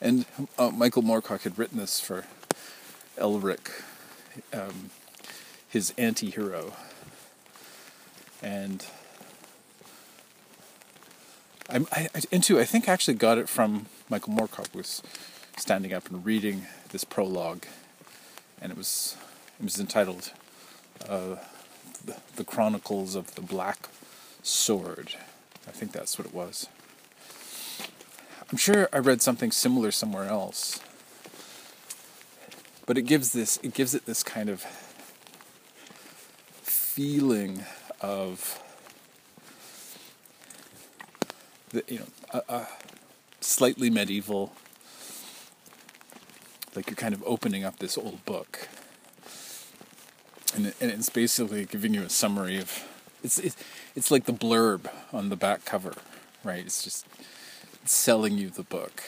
And 0.00 0.24
uh, 0.58 0.70
Michael 0.70 1.02
Moorcock 1.02 1.42
had 1.42 1.58
written 1.58 1.78
this 1.78 2.00
for 2.00 2.24
Elric, 3.18 3.82
um, 4.52 4.90
his 5.68 5.92
anti-hero, 5.98 6.72
and 8.42 8.86
I, 11.68 11.84
I, 11.92 12.08
into 12.32 12.58
I 12.58 12.64
think 12.64 12.88
I 12.88 12.92
actually 12.92 13.14
got 13.14 13.36
it 13.36 13.48
from 13.48 13.86
Michael 14.08 14.32
Moorcock 14.32 14.74
was 14.74 15.02
standing 15.56 15.92
up 15.92 16.10
and 16.10 16.24
reading 16.24 16.66
this 16.90 17.04
prologue, 17.04 17.66
and 18.60 18.72
it 18.72 18.78
was 18.78 19.16
it 19.58 19.64
was 19.64 19.78
entitled 19.78 20.32
uh, 21.06 21.36
the, 22.04 22.16
"The 22.36 22.44
Chronicles 22.44 23.14
of 23.14 23.34
the 23.34 23.42
Black 23.42 23.88
Sword." 24.42 25.14
I 25.70 25.72
think 25.72 25.92
that's 25.92 26.18
what 26.18 26.26
it 26.26 26.34
was. 26.34 26.68
I'm 28.50 28.58
sure 28.58 28.88
I 28.92 28.98
read 28.98 29.22
something 29.22 29.52
similar 29.52 29.92
somewhere 29.92 30.24
else, 30.24 30.80
but 32.86 32.98
it 32.98 33.02
gives 33.02 33.32
this 33.32 33.60
it 33.62 33.72
gives 33.72 33.94
it 33.94 34.04
this 34.04 34.24
kind 34.24 34.48
of 34.48 34.62
feeling 36.64 37.64
of 38.00 38.60
the, 41.68 41.84
you 41.86 42.00
know 42.00 42.06
a, 42.34 42.42
a 42.52 42.68
slightly 43.40 43.90
medieval 43.90 44.52
like 46.74 46.90
you're 46.90 46.96
kind 46.96 47.14
of 47.14 47.22
opening 47.24 47.62
up 47.62 47.78
this 47.78 47.96
old 47.96 48.24
book 48.24 48.68
and, 50.56 50.74
and 50.80 50.90
it's 50.90 51.10
basically 51.10 51.64
giving 51.64 51.94
you 51.94 52.02
a 52.02 52.10
summary 52.10 52.58
of 52.58 52.89
it's, 53.22 53.38
it's 53.38 53.56
it's 53.94 54.10
like 54.10 54.24
the 54.24 54.32
blurb 54.32 54.90
on 55.12 55.28
the 55.28 55.36
back 55.36 55.64
cover 55.64 55.94
right 56.44 56.64
it's 56.64 56.82
just 56.82 57.06
selling 57.84 58.38
you 58.38 58.48
the 58.48 58.62
book 58.62 59.02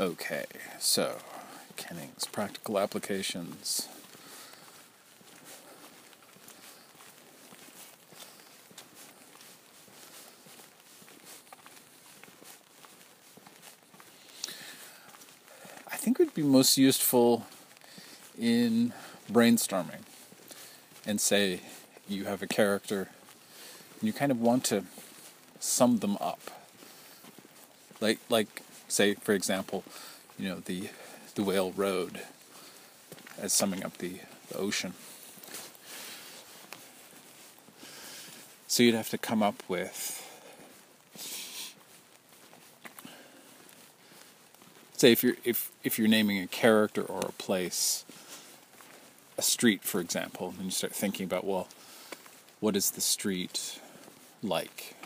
Okay, 0.00 0.44
so 0.78 1.16
Kenning's 1.76 2.24
practical 2.24 2.78
applications. 2.78 3.88
I 15.90 15.96
think 15.96 16.20
it 16.20 16.26
would 16.26 16.27
be 16.38 16.44
most 16.44 16.78
useful 16.78 17.44
in 18.38 18.92
brainstorming 19.28 20.02
and 21.04 21.20
say 21.20 21.58
you 22.08 22.26
have 22.26 22.44
a 22.44 22.46
character 22.46 23.08
and 23.98 24.06
you 24.06 24.12
kind 24.12 24.30
of 24.30 24.40
want 24.40 24.62
to 24.62 24.84
sum 25.58 25.98
them 25.98 26.16
up. 26.20 26.40
Like 28.00 28.20
like 28.28 28.62
say, 28.86 29.14
for 29.14 29.32
example, 29.32 29.82
you 30.38 30.48
know, 30.48 30.60
the 30.60 30.90
the 31.34 31.42
Whale 31.42 31.72
Road 31.72 32.20
as 33.36 33.52
summing 33.52 33.84
up 33.84 33.98
the, 33.98 34.20
the 34.48 34.58
ocean. 34.58 34.92
So 38.68 38.84
you'd 38.84 38.94
have 38.94 39.10
to 39.10 39.18
come 39.18 39.42
up 39.42 39.64
with 39.66 40.24
say 45.00 45.12
if 45.12 45.22
you're 45.22 45.36
if 45.44 45.70
if 45.84 45.98
you're 45.98 46.08
naming 46.08 46.38
a 46.38 46.46
character 46.46 47.02
or 47.02 47.20
a 47.20 47.32
place, 47.32 48.04
a 49.36 49.42
street, 49.42 49.82
for 49.82 50.00
example, 50.00 50.54
and 50.56 50.66
you 50.66 50.70
start 50.70 50.92
thinking 50.92 51.24
about 51.24 51.44
well, 51.44 51.68
what 52.60 52.76
is 52.76 52.90
the 52.90 53.00
street 53.00 53.80
like? 54.42 54.96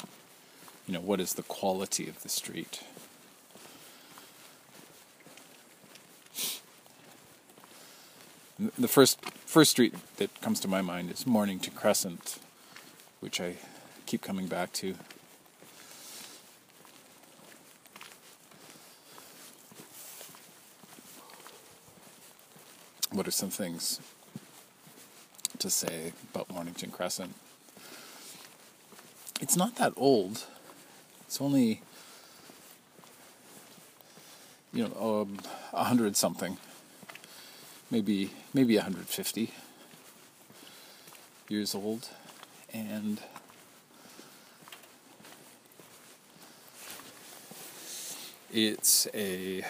You 0.86 0.94
know, 0.94 1.00
what 1.00 1.20
is 1.20 1.34
the 1.34 1.42
quality 1.42 2.08
of 2.08 2.22
the 2.22 2.28
street? 2.28 2.82
The 8.78 8.88
first 8.88 9.20
first 9.46 9.72
street 9.72 9.94
that 10.16 10.40
comes 10.40 10.60
to 10.60 10.68
my 10.68 10.82
mind 10.82 11.10
is 11.10 11.26
Mornington 11.26 11.74
Crescent, 11.74 12.38
which 13.20 13.40
I 13.40 13.56
keep 14.06 14.22
coming 14.22 14.46
back 14.46 14.72
to. 14.74 14.94
What 23.22 23.28
are 23.28 23.30
some 23.30 23.50
things 23.50 24.00
to 25.60 25.70
say 25.70 26.12
about 26.34 26.50
Mornington 26.50 26.90
Crescent? 26.90 27.36
It's 29.40 29.56
not 29.56 29.76
that 29.76 29.92
old. 29.96 30.42
It's 31.28 31.40
only 31.40 31.82
you 34.72 34.88
know 34.88 35.20
um, 35.22 35.38
a 35.72 35.78
um, 35.78 35.86
hundred 35.86 36.16
something 36.16 36.58
maybe 37.92 38.32
maybe 38.52 38.74
150 38.74 39.52
years 41.48 41.76
old, 41.76 42.08
and 42.74 43.20
it's 48.52 49.06
a 49.14 49.62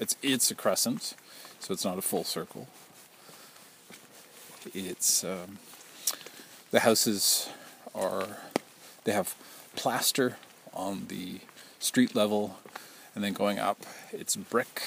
it's 0.00 0.16
it's 0.20 0.50
a 0.50 0.56
crescent, 0.56 1.14
so 1.60 1.72
it's 1.72 1.84
not 1.84 1.98
a 1.98 2.02
full 2.02 2.24
circle. 2.24 2.66
It's 4.74 5.24
um, 5.24 5.58
the 6.70 6.80
houses 6.80 7.48
are 7.94 8.38
they 9.04 9.12
have 9.12 9.34
plaster 9.76 10.36
on 10.74 11.06
the 11.06 11.40
street 11.78 12.14
level, 12.14 12.58
and 13.14 13.22
then 13.22 13.32
going 13.32 13.58
up, 13.58 13.86
it's 14.12 14.36
brick 14.36 14.82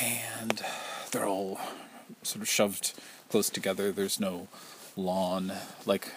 and 0.00 0.62
they're 1.10 1.26
all 1.26 1.60
sort 2.22 2.42
of 2.42 2.48
shoved 2.48 2.94
close 3.28 3.50
together. 3.50 3.92
There's 3.92 4.18
no 4.18 4.48
lawn. 4.96 5.52
Like 5.86 6.12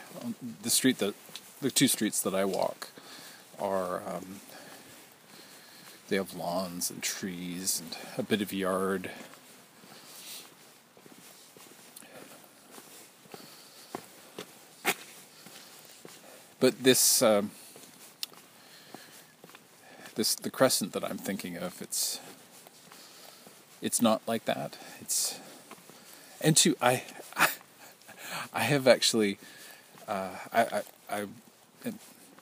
the 0.61 0.69
street 0.69 0.99
that 0.99 1.13
the 1.61 1.71
two 1.71 1.87
streets 1.87 2.21
that 2.21 2.33
I 2.33 2.45
walk 2.45 2.89
are 3.59 4.01
um, 4.07 4.39
they 6.09 6.15
have 6.15 6.33
lawns 6.35 6.89
and 6.89 7.01
trees 7.01 7.81
and 7.81 7.97
a 8.17 8.23
bit 8.23 8.41
of 8.41 8.53
yard. 8.53 9.09
But 16.59 16.83
this 16.83 17.21
um, 17.21 17.51
this 20.15 20.35
the 20.35 20.49
crescent 20.49 20.93
that 20.93 21.03
I'm 21.03 21.17
thinking 21.17 21.57
of, 21.57 21.81
it's 21.81 22.19
it's 23.81 24.01
not 24.01 24.21
like 24.27 24.45
that. 24.45 24.77
It's 25.01 25.39
and 26.43 26.57
two, 26.57 26.75
I, 26.81 27.03
I, 28.53 28.63
have 28.63 28.85
actually, 28.85 29.37
uh, 30.09 30.35
I, 30.51 30.81
I, 31.09 31.25
I 31.85 31.91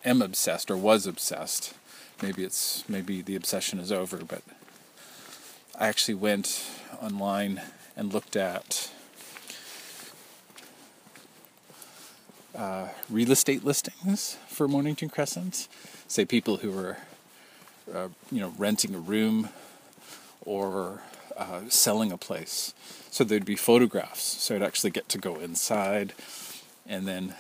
am 0.04 0.22
obsessed 0.22 0.72
or 0.72 0.78
was 0.78 1.08
obsessed. 1.08 1.74
Maybe 2.22 2.44
it's 2.44 2.84
maybe 2.88 3.22
the 3.22 3.36
obsession 3.36 3.80
is 3.80 3.92
over, 3.92 4.18
but 4.18 4.42
I 5.78 5.88
actually 5.88 6.16
went 6.16 6.64
online 7.02 7.62
and 7.98 8.14
looked 8.14 8.36
at 8.36 8.92
uh, 12.56 12.90
real 13.10 13.32
estate 13.32 13.64
listings 13.64 14.38
for 14.48 14.68
Mornington 14.68 15.10
Crescent. 15.10 15.68
Say 16.08 16.26
people 16.26 16.58
who 16.58 16.72
were, 16.72 16.98
uh, 17.94 18.10
you 18.32 18.40
know, 18.40 18.54
renting 18.58 18.94
a 18.94 19.00
room 19.00 19.50
or 20.46 21.02
uh, 21.38 21.62
selling 21.70 22.12
a 22.12 22.18
place. 22.18 22.74
So 23.10 23.24
there'd 23.24 23.46
be 23.46 23.56
photographs. 23.56 24.22
So 24.22 24.56
I'd 24.56 24.64
actually 24.64 24.92
get 24.92 25.10
to 25.10 25.18
go 25.18 25.36
inside, 25.38 26.14
and 26.88 27.08
then, 27.08 27.36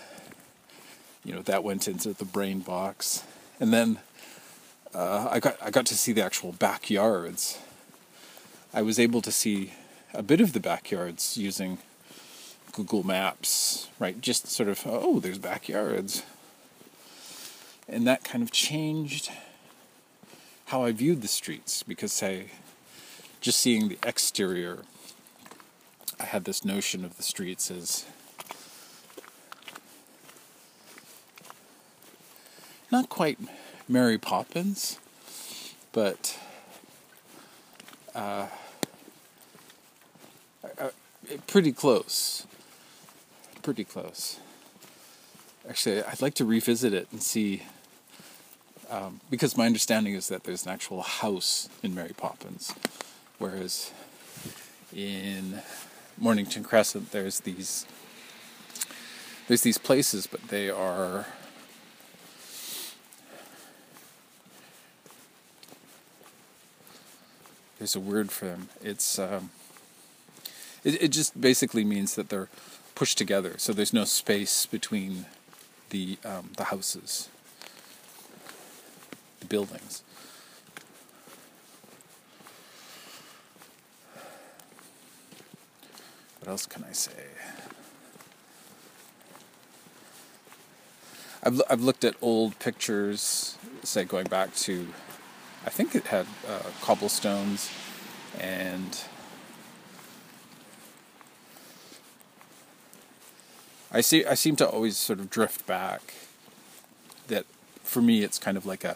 you 1.23 1.33
know, 1.33 1.41
that 1.43 1.63
went 1.63 1.87
into 1.87 2.13
the 2.13 2.25
brain 2.25 2.59
box, 2.59 3.23
and 3.59 3.73
then 3.73 3.99
uh, 4.93 5.27
I 5.31 5.39
got 5.39 5.57
I 5.61 5.69
got 5.69 5.85
to 5.87 5.95
see 5.95 6.11
the 6.11 6.23
actual 6.23 6.51
backyards. 6.51 7.59
I 8.73 8.81
was 8.81 8.99
able 8.99 9.21
to 9.21 9.31
see 9.31 9.73
a 10.13 10.23
bit 10.23 10.41
of 10.41 10.53
the 10.53 10.59
backyards 10.59 11.37
using 11.37 11.77
Google 12.71 13.03
Maps, 13.03 13.89
right? 13.99 14.19
Just 14.19 14.47
sort 14.47 14.69
of 14.69 14.81
oh, 14.85 15.19
there's 15.19 15.37
backyards, 15.37 16.23
and 17.87 18.07
that 18.07 18.23
kind 18.23 18.43
of 18.43 18.51
changed 18.51 19.31
how 20.65 20.83
I 20.83 20.93
viewed 20.93 21.21
the 21.21 21.27
streets 21.27 21.83
because 21.83 22.13
say 22.13 22.51
just 23.41 23.59
seeing 23.59 23.89
the 23.89 23.97
exterior, 24.03 24.79
I 26.19 26.25
had 26.25 26.45
this 26.45 26.63
notion 26.63 27.03
of 27.03 27.17
the 27.17 27.23
streets 27.23 27.69
as 27.69 28.05
not 32.91 33.09
quite 33.09 33.39
Mary 33.87 34.17
Poppins, 34.17 34.99
but 35.91 36.37
uh, 38.13 38.47
uh, 40.79 40.89
pretty 41.47 41.71
close. 41.71 42.45
pretty 43.63 43.83
close. 43.83 44.39
Actually, 45.69 46.03
I'd 46.03 46.21
like 46.21 46.33
to 46.35 46.45
revisit 46.45 46.93
it 46.93 47.07
and 47.11 47.21
see, 47.21 47.63
um, 48.89 49.21
because 49.29 49.55
my 49.55 49.65
understanding 49.65 50.15
is 50.15 50.27
that 50.29 50.43
there's 50.43 50.65
an 50.65 50.71
actual 50.71 51.01
house 51.01 51.69
in 51.83 51.93
Mary 51.93 52.13
Poppins, 52.15 52.73
whereas 53.37 53.91
in 54.93 55.61
Mornington 56.17 56.63
Crescent 56.63 57.11
there's 57.11 57.41
these 57.41 57.85
there's 59.47 59.61
these 59.61 59.77
places, 59.77 60.27
but 60.27 60.41
they 60.47 60.69
are 60.69 61.25
there's 67.81 67.95
a 67.95 67.99
word 67.99 68.29
for 68.31 68.45
them. 68.45 68.69
It's 68.83 69.17
um, 69.17 69.49
it, 70.83 71.01
it 71.01 71.07
just 71.07 71.41
basically 71.41 71.83
means 71.83 72.13
that 72.13 72.29
they're 72.29 72.47
pushed 72.93 73.17
together, 73.17 73.55
so 73.57 73.73
there's 73.73 73.91
no 73.91 74.03
space 74.03 74.67
between 74.67 75.25
the 75.89 76.19
um, 76.23 76.51
the 76.57 76.65
houses, 76.65 77.27
the 79.39 79.47
buildings. 79.47 80.03
What 86.37 86.49
else 86.49 86.67
can 86.67 86.83
I 86.87 86.91
say? 86.91 87.13
I've 91.41 91.59
I've 91.67 91.81
looked 91.81 92.03
at 92.03 92.13
old 92.21 92.59
pictures, 92.59 93.57
say 93.83 94.03
going 94.03 94.27
back 94.27 94.53
to, 94.67 94.87
I 95.65 95.69
think 95.69 95.95
it 95.95 96.07
had 96.07 96.25
uh, 96.47 96.59
cobblestones, 96.81 97.69
and 98.39 98.99
I 103.91 104.01
see. 104.01 104.25
I 104.25 104.33
seem 104.33 104.55
to 104.57 104.67
always 104.67 104.97
sort 104.97 105.19
of 105.19 105.29
drift 105.29 105.67
back. 105.67 106.13
That 107.27 107.45
for 107.83 108.01
me, 108.01 108.23
it's 108.23 108.39
kind 108.39 108.57
of 108.57 108.65
like 108.65 108.83
a 108.83 108.95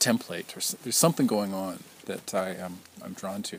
template, 0.00 0.56
or 0.56 0.82
there's 0.82 0.96
something 0.96 1.26
going 1.26 1.52
on 1.52 1.80
that 2.06 2.34
I 2.34 2.50
am 2.50 2.80
I'm 3.02 3.12
drawn 3.12 3.42
to. 3.44 3.58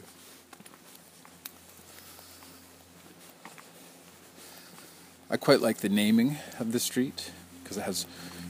I 5.29 5.37
quite 5.37 5.61
like 5.61 5.77
the 5.77 5.89
naming 5.89 6.37
of 6.59 6.73
the 6.73 6.79
street 6.79 7.31
because 7.63 7.77
it 7.77 7.83
has, 7.83 8.05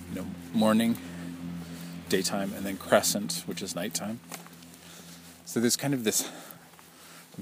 you 0.10 0.22
know, 0.22 0.28
morning, 0.54 0.98
daytime, 2.14 2.54
and 2.56 2.64
then 2.64 2.78
crescent, 2.78 3.42
which 3.48 3.64
is 3.64 3.76
nighttime. 3.76 4.20
So 5.46 5.60
there's 5.60 5.76
kind 5.76 5.96
of 5.96 6.04
this 6.04 6.30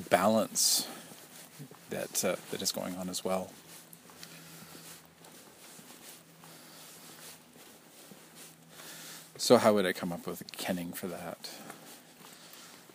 balance 0.09 0.87
that 1.89 2.23
uh, 2.23 2.37
that 2.51 2.61
is 2.61 2.71
going 2.71 2.95
on 2.95 3.09
as 3.09 3.25
well. 3.25 3.51
So 9.37 9.57
how 9.57 9.73
would 9.73 9.85
I 9.85 9.91
come 9.91 10.13
up 10.13 10.25
with 10.25 10.39
a 10.39 10.45
kenning 10.55 10.93
for 10.93 11.07
that? 11.07 11.49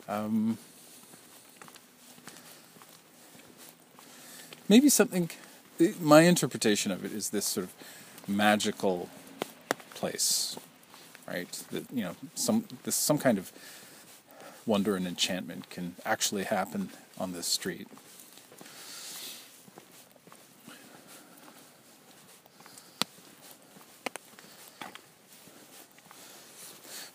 Um, 0.09 0.57
maybe 4.67 4.89
something. 4.89 5.29
My 6.01 6.23
interpretation 6.23 6.91
of 6.91 7.05
it 7.05 7.13
is 7.13 7.29
this 7.31 7.45
sort 7.45 7.65
of 7.67 7.73
magical 8.27 9.11
place, 9.95 10.57
right? 11.27 11.51
That 11.71 11.85
you 11.93 12.03
know, 12.05 12.17
some 12.35 12.65
this 12.85 12.97
some 12.97 13.19
kind 13.19 13.39
of 13.39 13.53
wonder 14.65 14.97
and 14.97 15.07
enchantment 15.07 15.71
can 15.71 15.95
actually 16.05 16.45
happen 16.45 16.91
on 17.19 17.33
this 17.33 17.47
street. 17.47 17.89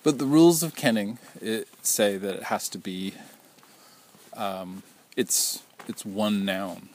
But 0.03 0.17
the 0.17 0.25
rules 0.25 0.63
of 0.63 0.75
kenning 0.75 1.19
say 1.83 2.17
that 2.17 2.35
it 2.35 2.43
has 2.43 2.67
to 2.69 2.79
be 2.79 3.13
um, 4.33 4.83
it's 5.15 5.61
it's 5.87 6.05
one 6.05 6.45
noun. 6.45 6.89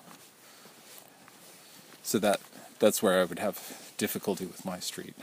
So 2.03 2.19
that 2.19 2.41
that's 2.79 3.03
where 3.03 3.21
I 3.21 3.25
would 3.25 3.39
have 3.39 3.93
difficulty 3.97 4.45
with 4.45 4.65
my 4.65 4.81
street. 4.81 5.15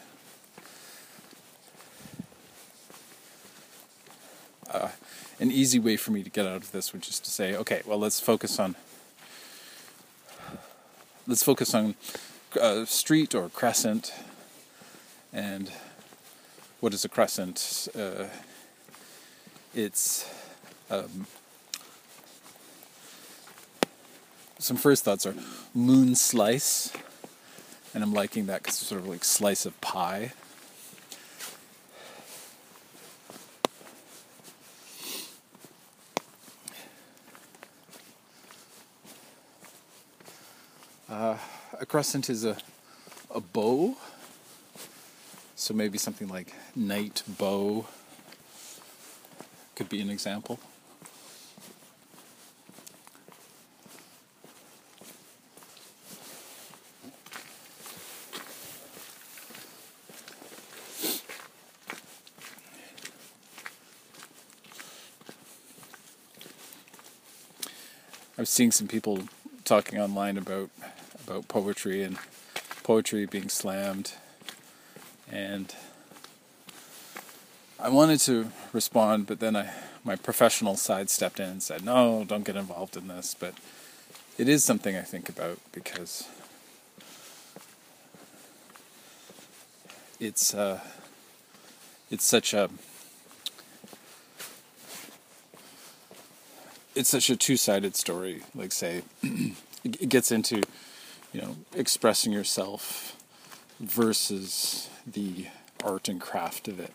Uh, 4.73 4.89
an 5.39 5.51
easy 5.51 5.77
way 5.77 5.95
for 5.95 6.11
me 6.11 6.23
to 6.23 6.29
get 6.31 6.47
out 6.47 6.55
of 6.55 6.71
this 6.71 6.93
would 6.93 7.03
just 7.03 7.23
to 7.23 7.29
say, 7.29 7.55
okay, 7.55 7.81
well, 7.85 7.99
let's 7.99 8.19
focus 8.19 8.59
on 8.59 8.75
let's 11.27 11.43
focus 11.43 11.73
on 11.73 11.95
uh, 12.59 12.83
street 12.85 13.35
or 13.35 13.49
crescent, 13.49 14.13
and 15.31 15.71
what 16.79 16.93
is 16.93 17.05
a 17.05 17.09
crescent? 17.09 17.87
Uh, 17.95 18.25
it's 19.75 20.29
um, 20.89 21.27
some 24.59 24.77
first 24.77 25.03
thoughts 25.03 25.25
are 25.25 25.35
moon 25.73 26.15
slice, 26.15 26.91
and 27.93 28.03
I'm 28.03 28.13
liking 28.13 28.47
that 28.47 28.63
because 28.63 28.75
it's 28.81 28.87
sort 28.87 29.01
of 29.01 29.07
like 29.07 29.23
slice 29.23 29.65
of 29.65 29.79
pie. 29.81 30.33
Uh, 41.13 41.37
a 41.79 41.85
crescent 41.85 42.27
is 42.27 42.43
a 42.43 42.57
a 43.29 43.39
bow 43.39 43.95
so 45.55 45.71
maybe 45.71 45.95
something 45.95 46.27
like 46.27 46.51
night 46.75 47.21
bow 47.37 47.85
could 49.75 49.89
be 49.89 50.01
an 50.01 50.09
example. 50.09 50.57
I 68.35 68.41
was 68.41 68.49
seeing 68.49 68.71
some 68.71 68.87
people 68.87 69.19
talking 69.63 69.99
online 69.99 70.37
about 70.37 70.71
about 71.27 71.47
poetry 71.47 72.03
and 72.03 72.17
poetry 72.83 73.25
being 73.25 73.49
slammed 73.49 74.13
and 75.31 75.75
I 77.83 77.89
wanted 77.89 78.21
to 78.21 78.49
respond, 78.71 79.27
but 79.27 79.41
then 79.41 79.57
I, 79.57 79.73
my 80.05 80.15
professional 80.15 80.77
side 80.77 81.09
stepped 81.09 81.37
in 81.39 81.49
and 81.49 81.63
said, 81.63 81.83
"No, 81.83 82.23
don't 82.23 82.45
get 82.45 82.55
involved 82.55 82.95
in 82.95 83.09
this." 83.09 83.35
But 83.37 83.55
it 84.37 84.47
is 84.47 84.63
something 84.63 84.95
I 84.95 85.01
think 85.01 85.27
about 85.27 85.59
because 85.73 86.29
it's 90.17 90.53
uh, 90.53 90.79
it's 92.09 92.23
such 92.23 92.53
a 92.53 92.69
it's 96.95 97.09
such 97.09 97.29
a 97.29 97.35
two-sided 97.35 97.97
story. 97.97 98.43
Like, 98.55 98.71
say, 98.71 99.01
it 99.83 100.07
gets 100.07 100.31
into 100.31 100.61
you 101.33 101.41
know 101.41 101.55
expressing 101.75 102.31
yourself 102.31 103.17
versus 103.79 104.89
the 105.05 105.47
art 105.83 106.07
and 106.07 106.21
craft 106.21 106.67
of 106.67 106.79
it. 106.79 106.93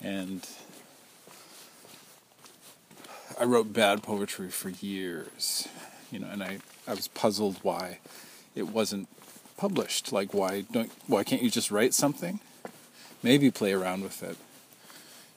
And 0.00 0.46
I 3.38 3.44
wrote 3.44 3.72
bad 3.72 4.02
poetry 4.02 4.50
for 4.50 4.68
years, 4.68 5.66
you 6.12 6.18
know, 6.18 6.28
and 6.28 6.42
I, 6.42 6.58
I 6.86 6.94
was 6.94 7.08
puzzled 7.08 7.56
why 7.62 7.98
it 8.54 8.68
wasn't 8.68 9.08
published. 9.56 10.12
Like 10.12 10.32
why 10.32 10.62
don't 10.72 10.90
why 11.06 11.24
can't 11.24 11.42
you 11.42 11.50
just 11.50 11.70
write 11.70 11.94
something? 11.94 12.40
Maybe 13.22 13.50
play 13.50 13.72
around 13.72 14.02
with 14.02 14.22
it. 14.22 14.36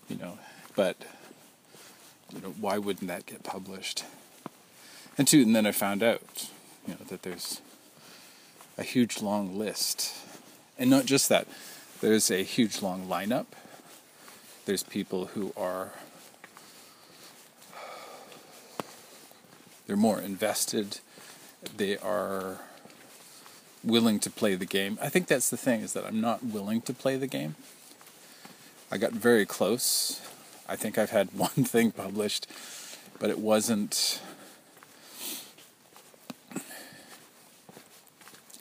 You 0.09 0.17
know, 0.17 0.37
but 0.75 0.97
you 2.33 2.41
know, 2.41 2.53
why 2.59 2.77
wouldn't 2.77 3.07
that 3.07 3.25
get 3.25 3.43
published? 3.43 4.03
And 5.17 5.27
two, 5.27 5.41
and 5.41 5.55
then 5.55 5.65
I 5.65 5.71
found 5.71 6.01
out, 6.01 6.49
you 6.87 6.95
know, 6.95 7.05
that 7.07 7.21
there's 7.21 7.61
a 8.77 8.83
huge 8.83 9.21
long 9.21 9.57
list 9.57 10.13
and 10.77 10.89
not 10.89 11.05
just 11.05 11.29
that, 11.29 11.47
there's 12.01 12.31
a 12.31 12.43
huge 12.43 12.81
long 12.81 13.07
lineup. 13.07 13.45
There's 14.65 14.83
people 14.83 15.27
who 15.27 15.53
are 15.55 15.91
they're 19.85 19.95
more 19.95 20.19
invested. 20.19 20.99
They 21.77 21.97
are 21.97 22.59
willing 23.83 24.19
to 24.19 24.29
play 24.29 24.55
the 24.55 24.65
game. 24.65 24.97
I 25.01 25.09
think 25.09 25.27
that's 25.27 25.49
the 25.49 25.57
thing 25.57 25.81
is 25.81 25.93
that 25.93 26.05
I'm 26.05 26.21
not 26.21 26.43
willing 26.43 26.81
to 26.81 26.93
play 26.93 27.17
the 27.17 27.27
game. 27.27 27.55
I 28.91 28.97
got 28.97 29.11
very 29.11 29.45
close. 29.45 30.21
I 30.67 30.75
think 30.75 30.97
I've 30.97 31.11
had 31.11 31.29
one 31.37 31.49
thing 31.49 31.91
published, 31.91 32.47
but 33.19 33.29
it 33.29 33.39
wasn't 33.39 34.21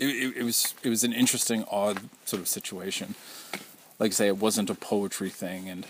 it, 0.02 0.08
it, 0.08 0.36
it 0.38 0.42
was 0.42 0.74
it 0.82 0.88
was 0.88 1.04
an 1.04 1.12
interesting, 1.12 1.64
odd 1.70 2.00
sort 2.24 2.42
of 2.42 2.48
situation. 2.48 3.14
Like 3.98 4.10
I 4.10 4.14
say, 4.14 4.26
it 4.26 4.38
wasn't 4.38 4.70
a 4.70 4.74
poetry 4.74 5.30
thing, 5.30 5.68
and 5.68 5.86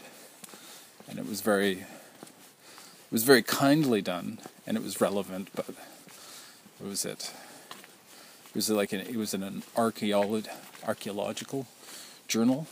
and 1.08 1.18
it 1.18 1.26
was 1.26 1.40
very 1.40 1.72
it 1.72 3.10
was 3.10 3.24
very 3.24 3.42
kindly 3.42 4.02
done, 4.02 4.38
and 4.66 4.76
it 4.76 4.82
was 4.82 5.00
relevant, 5.00 5.48
but 5.54 5.66
what 6.78 6.90
was 6.90 7.04
it? 7.04 7.32
It 8.50 8.54
was 8.54 8.68
like 8.68 8.92
an, 8.92 9.00
it 9.00 9.16
was 9.16 9.32
in 9.32 9.42
an 9.42 9.62
archaeolo- 9.76 10.46
archaeological 10.86 11.66
journal. 12.28 12.66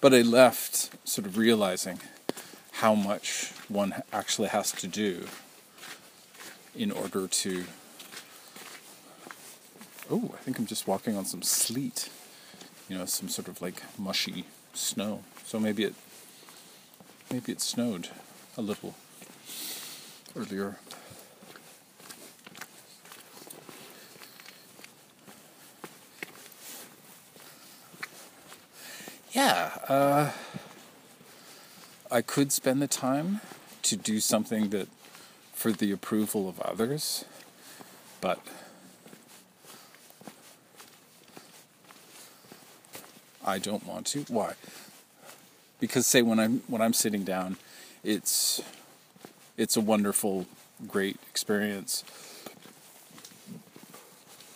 But 0.00 0.14
I 0.14 0.22
left 0.22 0.90
sort 1.06 1.26
of 1.26 1.36
realizing 1.36 2.00
how 2.82 2.96
much 2.96 3.52
one 3.68 3.94
actually 4.12 4.48
has 4.48 4.72
to 4.72 4.88
do 4.88 5.24
in 6.74 6.90
order 6.90 7.28
to. 7.28 7.64
Oh, 10.10 10.34
I 10.34 10.38
think 10.38 10.58
I'm 10.58 10.66
just 10.66 10.88
walking 10.88 11.16
on 11.16 11.24
some 11.24 11.42
sleet. 11.42 12.10
You 12.88 12.98
know, 12.98 13.04
some 13.04 13.28
sort 13.28 13.46
of 13.46 13.62
like 13.62 13.80
mushy 13.96 14.46
snow. 14.74 15.22
So 15.44 15.60
maybe 15.60 15.84
it 15.84 15.94
maybe 17.30 17.52
it 17.52 17.60
snowed 17.60 18.08
a 18.56 18.62
little 18.62 18.96
earlier. 20.34 20.78
Yeah, 29.30 29.70
uh, 29.88 30.32
I 32.12 32.20
could 32.20 32.52
spend 32.52 32.82
the 32.82 32.88
time 32.88 33.40
to 33.84 33.96
do 33.96 34.20
something 34.20 34.68
that 34.68 34.86
for 35.54 35.72
the 35.72 35.90
approval 35.92 36.46
of 36.46 36.60
others, 36.60 37.24
but 38.20 38.38
I 43.42 43.58
don't 43.58 43.86
want 43.86 44.06
to. 44.08 44.26
Why? 44.28 44.52
Because 45.80 46.06
say 46.06 46.20
when 46.20 46.38
I'm 46.38 46.58
when 46.66 46.82
I'm 46.82 46.92
sitting 46.92 47.24
down, 47.24 47.56
it's 48.04 48.60
it's 49.56 49.78
a 49.78 49.80
wonderful, 49.80 50.44
great 50.86 51.16
experience. 51.30 52.04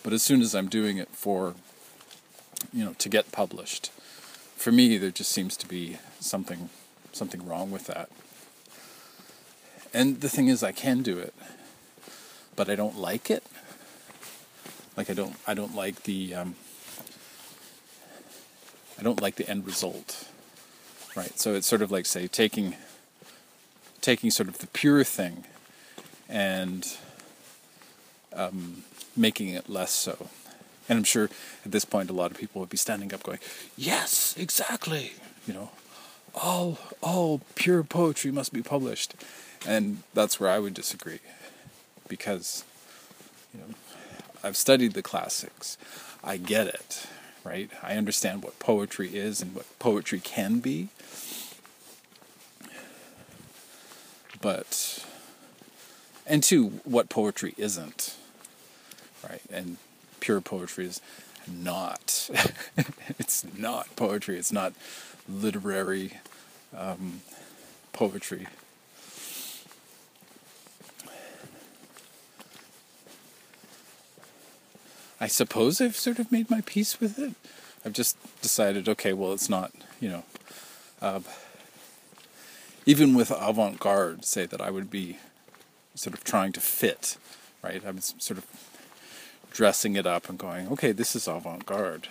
But 0.03 0.13
as 0.13 0.21
soon 0.21 0.43
as 0.43 0.53
I'm 0.53 0.69
doing 0.69 0.97
it 0.97 1.09
for, 1.09 1.55
you 2.71 2.85
know, 2.85 2.93
to 2.99 3.09
get 3.09 3.31
published, 3.31 3.89
for 4.55 4.71
me 4.71 4.99
there 4.99 5.09
just 5.09 5.31
seems 5.31 5.57
to 5.57 5.67
be 5.67 5.97
something 6.19 6.69
something 7.17 7.45
wrong 7.45 7.71
with 7.71 7.87
that. 7.87 8.09
And 9.93 10.21
the 10.21 10.29
thing 10.29 10.47
is 10.47 10.63
I 10.63 10.71
can 10.71 11.01
do 11.01 11.17
it, 11.17 11.33
but 12.55 12.69
I 12.69 12.75
don't 12.75 12.97
like 12.97 13.31
it. 13.31 13.43
Like 14.95 15.09
I 15.09 15.13
don't 15.13 15.35
I 15.45 15.53
don't 15.53 15.75
like 15.75 16.03
the 16.03 16.33
um, 16.33 16.55
I 18.99 19.03
don't 19.03 19.21
like 19.21 19.35
the 19.35 19.49
end 19.49 19.65
result. 19.65 20.27
Right? 21.15 21.37
So 21.39 21.55
it's 21.55 21.67
sort 21.67 21.81
of 21.81 21.91
like 21.91 22.05
say 22.05 22.27
taking 22.27 22.75
taking 24.01 24.31
sort 24.31 24.49
of 24.49 24.59
the 24.59 24.67
pure 24.67 25.03
thing 25.03 25.45
and 26.29 26.97
um, 28.33 28.83
making 29.15 29.49
it 29.49 29.69
less 29.69 29.91
so. 29.91 30.29
And 30.89 30.97
I'm 30.97 31.03
sure 31.03 31.29
at 31.65 31.71
this 31.71 31.85
point 31.85 32.09
a 32.09 32.13
lot 32.13 32.31
of 32.31 32.37
people 32.37 32.61
would 32.61 32.69
be 32.69 32.77
standing 32.77 33.13
up 33.13 33.23
going, 33.23 33.39
Yes, 33.75 34.35
exactly. 34.37 35.13
You 35.45 35.53
know, 35.53 35.69
all 36.41 36.77
all 37.01 37.41
pure 37.55 37.83
poetry 37.83 38.31
must 38.31 38.53
be 38.53 38.61
published. 38.61 39.15
And 39.65 40.03
that's 40.13 40.39
where 40.39 40.49
I 40.49 40.59
would 40.59 40.73
disagree. 40.73 41.19
Because, 42.07 42.63
you 43.53 43.59
know, 43.59 43.75
I've 44.43 44.55
studied 44.55 44.93
the 44.93 45.01
classics. 45.01 45.77
I 46.23 46.37
get 46.37 46.67
it, 46.67 47.07
right? 47.43 47.69
I 47.83 47.95
understand 47.95 48.43
what 48.43 48.59
poetry 48.59 49.09
is 49.15 49.41
and 49.41 49.53
what 49.55 49.65
poetry 49.79 50.19
can 50.19 50.59
be. 50.59 50.89
But 54.39 55.03
and 56.25 56.43
two, 56.43 56.81
what 56.83 57.09
poetry 57.09 57.53
isn't. 57.57 58.15
Right? 59.27 59.41
And 59.51 59.77
pure 60.19 60.41
poetry 60.41 60.85
is 60.85 61.01
not. 61.47 62.29
it's 63.19 63.45
not 63.57 63.95
poetry. 63.95 64.37
It's 64.37 64.51
not 64.51 64.73
literary 65.27 66.13
um, 66.75 67.21
poetry. 67.93 68.47
I 75.19 75.27
suppose 75.27 75.81
I've 75.81 75.95
sort 75.95 76.19
of 76.19 76.31
made 76.31 76.49
my 76.49 76.61
peace 76.61 76.99
with 76.99 77.17
it. 77.17 77.33
I've 77.83 77.93
just 77.93 78.17
decided, 78.41 78.87
okay, 78.87 79.13
well, 79.13 79.33
it's 79.33 79.49
not, 79.49 79.71
you 79.99 80.09
know, 80.09 80.23
uh, 81.01 81.21
even 82.85 83.15
with 83.15 83.31
avant 83.31 83.79
garde, 83.79 84.25
say 84.25 84.45
that 84.45 84.61
I 84.61 84.69
would 84.69 84.91
be 84.91 85.17
sort 85.95 86.13
of 86.13 86.23
trying 86.23 86.51
to 86.53 86.61
fit, 86.61 87.17
right? 87.63 87.81
I'm 87.85 87.99
sort 87.99 88.37
of 88.37 88.45
dressing 89.57 89.95
it 89.95 90.05
up 90.05 90.29
and 90.29 90.37
going, 90.37 90.67
okay, 90.67 90.91
this 90.91 91.15
is 91.15 91.27
avant 91.27 91.65
garde. 91.65 92.07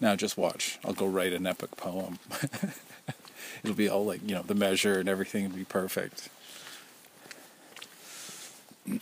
Now 0.00 0.14
just 0.14 0.38
watch. 0.38 0.78
I'll 0.84 0.92
go 0.92 1.04
write 1.04 1.32
an 1.32 1.48
epic 1.48 1.76
poem. 1.76 2.20
It'll 3.64 3.74
be 3.74 3.88
all 3.88 4.04
like, 4.04 4.20
you 4.22 4.36
know, 4.36 4.42
the 4.42 4.54
measure 4.54 5.00
and 5.00 5.08
everything 5.08 5.50
will 5.50 5.56
be 5.56 5.64
perfect. 5.64 6.28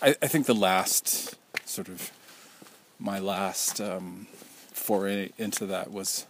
I, 0.00 0.14
I 0.22 0.28
think 0.28 0.46
the 0.46 0.54
last 0.54 1.34
sort 1.68 1.88
of 1.88 2.12
my 3.00 3.18
last 3.18 3.80
um, 3.80 4.28
foray 4.84 5.30
into 5.38 5.64
that 5.64 5.90
was, 5.90 6.26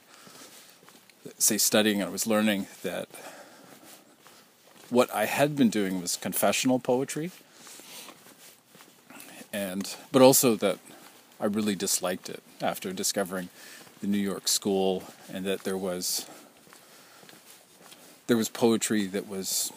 say, 1.38 1.59
studying. 1.59 2.01
I 2.05 2.09
was 2.09 2.25
learning 2.25 2.69
that 2.85 3.09
what 4.90 5.12
I 5.12 5.25
had 5.25 5.57
been 5.57 5.71
doing 5.71 6.01
was 6.01 6.17
confessional 6.17 6.79
poetry, 6.79 7.33
and 9.53 9.97
but 10.12 10.23
also 10.23 10.55
that 10.55 10.79
I 11.40 11.47
really 11.47 11.75
disliked 11.75 12.29
it 12.29 12.45
after 12.62 12.93
discovering 12.93 13.49
the 14.01 14.07
New 14.07 14.19
York 14.19 14.47
School 14.47 15.03
and 15.33 15.45
that 15.45 15.64
there 15.64 15.77
was 15.77 16.27
there 18.29 18.37
was 18.37 18.49
poetry 18.49 19.07
that 19.07 19.27
was 19.29 19.73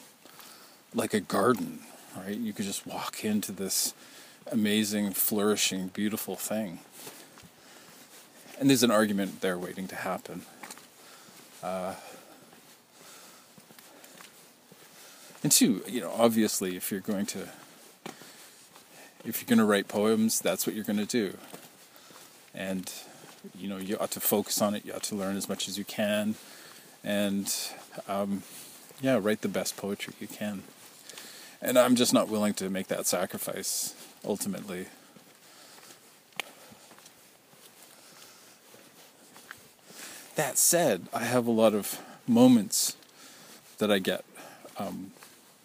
like 0.94 1.16
a 1.16 1.20
garden, 1.20 1.80
right? 2.16 2.38
You 2.38 2.54
could 2.54 2.66
just 2.66 2.86
walk 2.86 3.26
into 3.26 3.52
this 3.52 3.96
amazing, 4.52 5.13
flourishing, 5.13 5.88
beautiful 5.88 6.36
thing. 6.36 6.80
And 8.60 8.70
there's 8.70 8.84
an 8.84 8.91
argument 8.91 9.41
there 9.41 9.58
waiting 9.58 9.88
to 9.88 9.96
happen. 9.96 10.41
Uh, 11.62 11.93
and 15.43 15.52
two, 15.52 15.84
you 15.88 16.02
know, 16.02 16.12
obviously, 16.17 16.76
if 16.76 16.91
you're 16.91 17.00
going 17.00 17.26
to 17.28 17.50
if 19.26 19.41
you're 19.41 19.48
going 19.48 19.60
to 19.60 19.65
write 19.65 19.88
poems, 19.88 20.39
that's 20.39 20.65
what 20.65 20.76
you're 20.76 20.86
going 20.86 20.98
to 20.98 21.06
do. 21.06 21.38
And 22.56 22.91
you 23.56 23.67
know, 23.67 23.78
you 23.78 23.98
ought 24.00 24.12
to 24.12 24.20
focus 24.20 24.62
on 24.62 24.74
it. 24.74 24.86
You 24.86 24.93
ought 24.93 25.04
to 25.04 25.15
learn 25.15 25.38
as 25.38 25.48
much 25.48 25.67
as 25.67 25.78
you 25.78 25.86
can, 25.86 26.36
and 27.04 27.54
um, 28.08 28.43
yeah, 29.02 29.20
write 29.22 29.41
the 29.41 29.48
best 29.48 29.78
poetry 29.78 30.15
you 30.20 30.28
can. 30.28 30.63
And 31.62 31.78
I'm 31.78 31.96
just 31.96 32.13
not 32.13 32.28
willing 32.28 32.54
to 32.56 32.70
make 32.70 32.88
that 32.88 33.06
sacrifice 33.06 33.93
ultimately. 34.26 34.88
That 40.38 40.60
said, 40.60 41.08
I 41.12 41.23
have 41.23 41.47
a 41.47 41.52
lot 41.52 41.73
of 41.73 42.00
moments 42.28 42.95
that 43.80 43.91
I 43.91 43.97
get 43.97 44.23
um, 44.78 45.10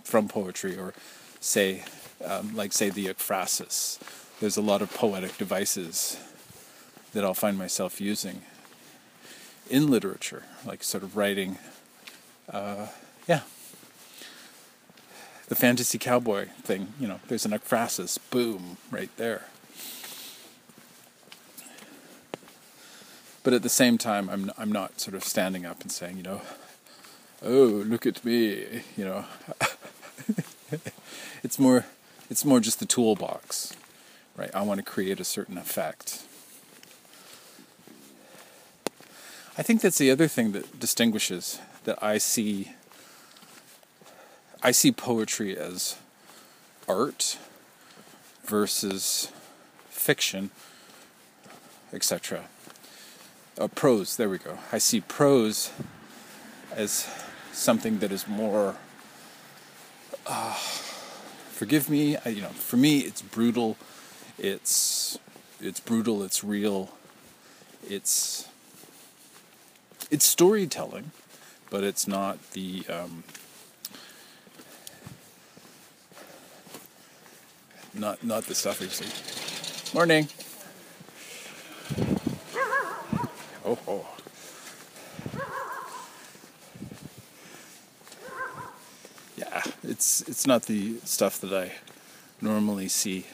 from 0.02 0.28
poetry, 0.28 0.78
or 0.78 0.94
say, 1.40 1.84
um, 2.24 2.56
like 2.56 2.72
say 2.72 2.88
the 2.88 3.08
ekphrasis. 3.08 3.98
There's 4.40 4.56
a 4.56 4.62
lot 4.62 4.80
of 4.80 4.90
poetic 4.94 5.36
devices 5.36 6.18
that 7.12 7.22
I'll 7.22 7.34
find 7.34 7.58
myself 7.58 8.00
using 8.00 8.40
in 9.68 9.90
literature, 9.90 10.44
like 10.64 10.82
sort 10.82 11.02
of 11.02 11.18
writing, 11.18 11.58
uh, 12.50 12.86
yeah, 13.28 13.40
the 15.48 15.54
fantasy 15.54 15.98
cowboy 15.98 16.46
thing. 16.62 16.94
You 16.98 17.08
know, 17.08 17.20
there's 17.28 17.44
an 17.44 17.52
ekphrasis, 17.52 18.18
boom, 18.30 18.78
right 18.90 19.10
there. 19.18 19.48
But 23.42 23.52
at 23.52 23.62
the 23.62 23.68
same 23.68 23.98
time, 23.98 24.28
I'm 24.30 24.50
I'm 24.56 24.70
not 24.70 25.00
sort 25.00 25.14
of 25.14 25.24
standing 25.24 25.66
up 25.66 25.82
and 25.82 25.90
saying, 25.90 26.16
you 26.16 26.22
know, 26.22 26.42
oh 27.42 27.82
look 27.86 28.06
at 28.06 28.24
me, 28.24 28.82
you 28.96 29.04
know. 29.04 29.24
it's 31.42 31.58
more 31.58 31.86
it's 32.30 32.44
more 32.44 32.60
just 32.60 32.78
the 32.78 32.86
toolbox, 32.86 33.74
right? 34.36 34.50
I 34.54 34.62
want 34.62 34.78
to 34.78 34.84
create 34.84 35.18
a 35.20 35.24
certain 35.24 35.58
effect. 35.58 36.22
I 39.58 39.62
think 39.62 39.82
that's 39.82 39.98
the 39.98 40.10
other 40.10 40.28
thing 40.28 40.52
that 40.52 40.80
distinguishes 40.80 41.60
that 41.84 42.02
I 42.02 42.18
see 42.18 42.72
I 44.62 44.70
see 44.70 44.92
poetry 44.92 45.58
as 45.58 45.96
art 46.86 47.36
versus 48.44 49.32
fiction, 49.90 50.50
etc. 51.92 52.44
Uh, 53.58 53.68
prose, 53.68 54.16
there 54.16 54.30
we 54.30 54.38
go. 54.38 54.58
I 54.72 54.78
see 54.78 55.00
prose 55.00 55.70
as 56.74 57.06
something 57.52 57.98
that 57.98 58.10
is 58.10 58.26
more. 58.26 58.76
Uh, 60.26 60.54
forgive 60.54 61.90
me, 61.90 62.16
I, 62.24 62.30
you 62.30 62.40
know. 62.40 62.48
For 62.48 62.78
me, 62.78 63.00
it's 63.00 63.20
brutal. 63.20 63.76
It's 64.38 65.18
it's 65.60 65.80
brutal. 65.80 66.22
It's 66.22 66.42
real. 66.42 66.90
It's 67.86 68.48
it's 70.10 70.24
storytelling, 70.24 71.10
but 71.68 71.84
it's 71.84 72.08
not 72.08 72.52
the 72.52 72.84
um, 72.88 73.22
not 77.92 78.24
not 78.24 78.44
the 78.44 78.54
stuff. 78.54 79.94
Morning. 79.94 80.28
Yeah, 89.34 89.62
it's 89.82 90.20
it's 90.28 90.46
not 90.46 90.64
the 90.64 90.98
stuff 91.04 91.40
that 91.40 91.52
I 91.54 91.72
normally 92.40 92.88
see. 92.88 93.24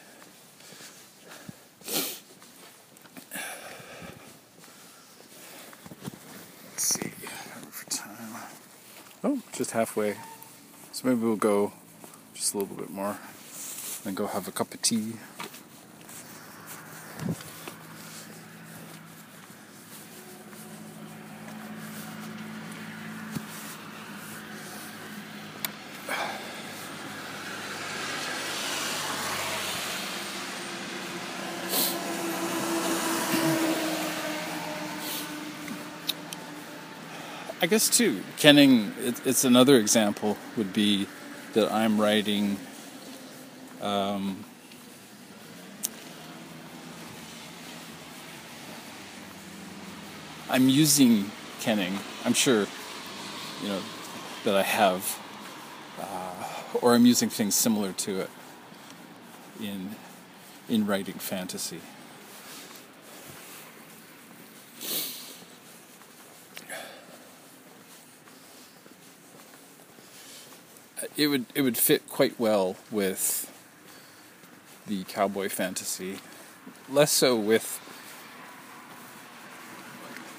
Oh, 9.24 9.40
just 9.52 9.72
halfway. 9.72 10.14
So 10.92 11.08
maybe 11.08 11.20
we'll 11.20 11.34
go 11.34 11.72
just 12.34 12.54
a 12.54 12.58
little 12.58 12.76
bit 12.76 12.88
more 12.88 13.18
and 14.04 14.16
go 14.16 14.28
have 14.28 14.46
a 14.46 14.52
cup 14.52 14.72
of 14.72 14.80
tea. 14.80 15.14
Guess 37.68 37.88
too, 37.88 38.22
kenning. 38.38 38.92
It, 38.98 39.26
it's 39.26 39.44
another 39.44 39.76
example. 39.76 40.36
Would 40.56 40.72
be 40.72 41.06
that 41.52 41.70
I'm 41.70 42.00
writing. 42.00 42.58
Um, 43.80 44.44
I'm 50.50 50.68
using 50.68 51.30
kenning. 51.60 51.98
I'm 52.24 52.32
sure, 52.32 52.66
you 53.62 53.68
know, 53.68 53.80
that 54.44 54.56
I 54.56 54.62
have, 54.62 55.18
uh, 56.00 56.78
or 56.80 56.94
I'm 56.94 57.06
using 57.06 57.28
things 57.28 57.54
similar 57.54 57.92
to 57.92 58.20
it 58.20 58.30
in 59.60 59.94
in 60.68 60.86
writing 60.86 61.14
fantasy. 61.14 61.80
It 71.18 71.26
would 71.26 71.46
it 71.54 71.62
would 71.62 71.76
fit 71.76 72.08
quite 72.08 72.38
well 72.38 72.76
with 72.92 73.52
the 74.86 75.02
cowboy 75.04 75.48
fantasy, 75.48 76.20
less 76.88 77.10
so 77.10 77.34
with 77.34 77.80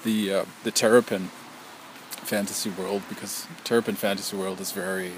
the 0.02 0.32
uh, 0.32 0.44
the 0.64 0.70
Terrapin 0.70 1.28
fantasy 2.22 2.70
world 2.70 3.02
because 3.10 3.46
Terrapin 3.62 3.94
fantasy 3.94 4.34
world 4.34 4.58
is 4.58 4.72
very, 4.72 5.12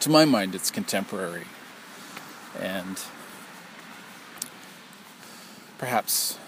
to 0.00 0.10
my 0.10 0.26
mind, 0.26 0.54
it's 0.54 0.70
contemporary, 0.70 1.46
and 2.60 3.00
perhaps 5.78 6.38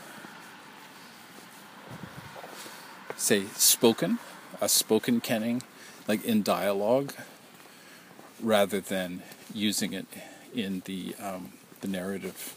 say 3.17 3.45
spoken, 3.55 4.19
a 4.61 4.69
spoken 4.69 5.23
kenning 5.23 5.63
like 6.09 6.25
in 6.25 6.43
dialogue 6.43 7.13
rather 8.43 8.81
than 8.81 9.23
using 9.53 9.93
it 9.93 10.07
in 10.55 10.83
the 10.87 11.15
um, 11.23 11.53
the 11.83 11.89
narrative. 11.89 12.55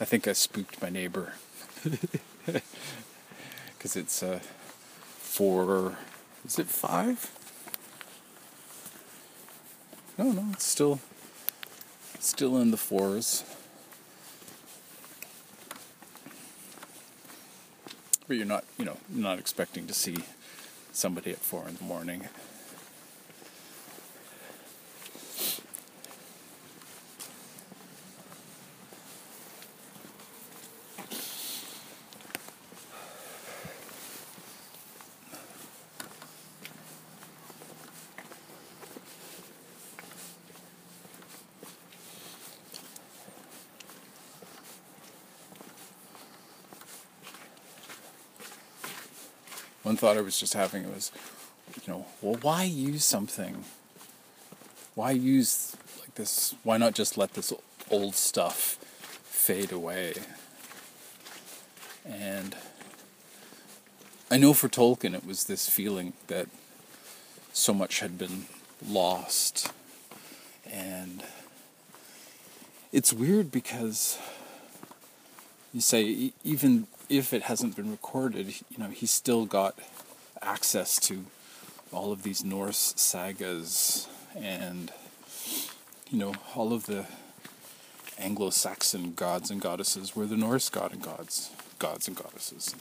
I 0.00 0.04
think 0.04 0.26
I 0.26 0.32
spooked 0.32 0.80
my 0.82 0.88
neighbor 0.88 1.34
because 3.76 3.96
it's 3.96 4.22
uh, 4.22 4.40
four. 5.18 5.96
Is 6.44 6.58
it 6.58 6.66
five? 6.66 7.30
No, 10.18 10.32
no, 10.32 10.46
it's 10.52 10.66
still 10.66 11.00
still 12.18 12.56
in 12.58 12.70
the 12.70 12.76
fours. 12.76 13.44
But 18.26 18.36
you're 18.36 18.46
not, 18.46 18.64
you 18.78 18.84
know, 18.84 18.96
not 19.08 19.38
expecting 19.38 19.86
to 19.86 19.94
see 19.94 20.16
somebody 20.92 21.30
at 21.30 21.38
four 21.38 21.68
in 21.68 21.76
the 21.76 21.84
morning. 21.84 22.28
Thought 50.02 50.16
I 50.16 50.20
was 50.20 50.40
just 50.40 50.54
having 50.54 50.82
it 50.82 50.92
was, 50.92 51.12
you 51.76 51.92
know, 51.92 52.06
well, 52.20 52.36
why 52.42 52.64
use 52.64 53.04
something? 53.04 53.64
Why 54.96 55.12
use 55.12 55.76
like 56.00 56.16
this? 56.16 56.56
Why 56.64 56.76
not 56.76 56.94
just 56.94 57.16
let 57.16 57.34
this 57.34 57.52
old 57.88 58.16
stuff 58.16 58.78
fade 59.22 59.70
away? 59.70 60.14
And 62.04 62.56
I 64.28 64.38
know 64.38 64.54
for 64.54 64.68
Tolkien 64.68 65.14
it 65.14 65.24
was 65.24 65.44
this 65.44 65.68
feeling 65.68 66.14
that 66.26 66.48
so 67.52 67.72
much 67.72 68.00
had 68.00 68.18
been 68.18 68.46
lost. 68.84 69.70
And 70.68 71.22
it's 72.90 73.12
weird 73.12 73.52
because 73.52 74.18
you 75.72 75.80
say 75.80 76.32
even 76.42 76.88
if 77.08 77.32
it 77.32 77.42
hasn't 77.42 77.76
been 77.76 77.90
recorded, 77.90 78.48
you 78.68 78.78
know, 78.78 78.88
he's 78.88 79.10
still 79.12 79.44
got 79.44 79.78
access 80.42 80.98
to 81.00 81.24
all 81.92 82.12
of 82.12 82.22
these 82.22 82.44
Norse 82.44 82.94
sagas 82.96 84.08
and 84.34 84.92
you 86.10 86.18
know 86.18 86.34
all 86.54 86.72
of 86.72 86.86
the 86.86 87.06
Anglo-Saxon 88.18 89.14
gods 89.14 89.50
and 89.50 89.60
goddesses 89.60 90.14
were 90.14 90.26
the 90.26 90.36
Norse 90.36 90.68
god 90.68 90.92
and 90.92 91.02
gods, 91.02 91.50
gods 91.78 92.06
and 92.06 92.16
goddesses. 92.16 92.74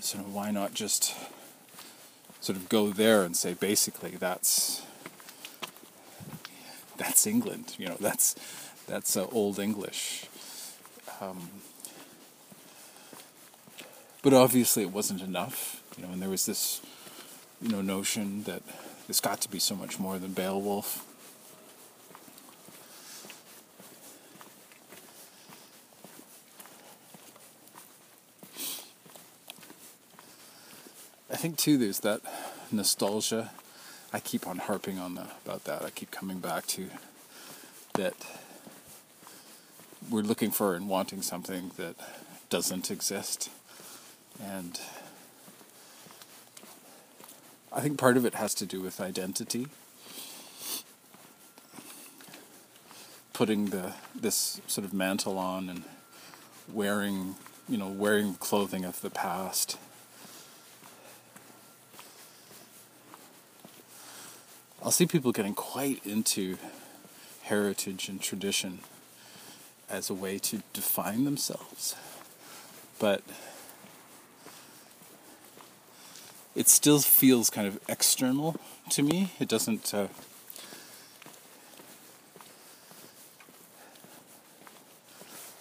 So 0.00 0.18
why 0.18 0.50
not 0.50 0.74
just 0.74 1.14
sort 2.40 2.56
of 2.56 2.68
go 2.68 2.90
there 2.90 3.22
and 3.22 3.36
say 3.36 3.54
basically 3.54 4.10
that's 4.10 4.82
that's 6.96 7.26
England, 7.26 7.76
you 7.78 7.86
know, 7.86 7.96
that's 8.00 8.34
that's 8.86 9.16
uh, 9.16 9.26
old 9.32 9.58
English. 9.58 10.26
Um, 11.20 11.48
but 14.22 14.32
obviously 14.32 14.82
it 14.82 14.92
wasn't 14.92 15.22
enough, 15.22 15.82
you 15.98 16.06
know, 16.06 16.12
and 16.12 16.22
there 16.22 16.28
was 16.28 16.46
this, 16.46 16.80
you 17.60 17.70
know, 17.70 17.80
notion 17.80 18.44
that 18.44 18.62
there's 19.06 19.20
got 19.20 19.40
to 19.40 19.50
be 19.50 19.58
so 19.58 19.74
much 19.74 19.98
more 19.98 20.18
than 20.18 20.32
Beowulf. 20.32 21.04
I 31.30 31.36
think 31.36 31.56
too 31.56 31.76
there's 31.76 32.00
that 32.00 32.20
nostalgia. 32.72 33.50
I 34.12 34.20
keep 34.20 34.46
on 34.46 34.58
harping 34.58 34.98
on 34.98 35.14
the, 35.14 35.26
about 35.44 35.64
that. 35.64 35.82
I 35.82 35.90
keep 35.90 36.10
coming 36.10 36.38
back 36.38 36.66
to 36.68 36.88
that 37.94 38.14
we're 40.10 40.22
looking 40.22 40.50
for 40.50 40.74
and 40.74 40.88
wanting 40.88 41.22
something 41.22 41.72
that 41.76 41.96
doesn't 42.48 42.90
exist. 42.90 43.50
And 44.42 44.80
I 47.72 47.80
think 47.80 47.98
part 47.98 48.16
of 48.16 48.24
it 48.24 48.34
has 48.34 48.54
to 48.54 48.66
do 48.66 48.80
with 48.80 49.00
identity. 49.00 49.66
Putting 53.32 53.66
the 53.66 53.92
this 54.14 54.60
sort 54.66 54.84
of 54.84 54.92
mantle 54.92 55.38
on 55.38 55.68
and 55.68 55.84
wearing, 56.72 57.36
you 57.68 57.76
know, 57.76 57.88
wearing 57.88 58.34
clothing 58.34 58.84
of 58.84 59.00
the 59.00 59.10
past. 59.10 59.78
I'll 64.82 64.90
see 64.90 65.06
people 65.06 65.32
getting 65.32 65.54
quite 65.54 66.04
into 66.06 66.56
heritage 67.42 68.08
and 68.08 68.20
tradition 68.20 68.80
as 69.90 70.08
a 70.10 70.14
way 70.14 70.38
to 70.38 70.62
define 70.72 71.24
themselves. 71.24 71.96
But 72.98 73.22
it 76.58 76.68
still 76.68 76.98
feels 76.98 77.50
kind 77.50 77.68
of 77.68 77.78
external 77.88 78.56
to 78.90 79.02
me. 79.04 79.30
It 79.38 79.46
doesn't. 79.46 79.94
Uh, 79.94 80.08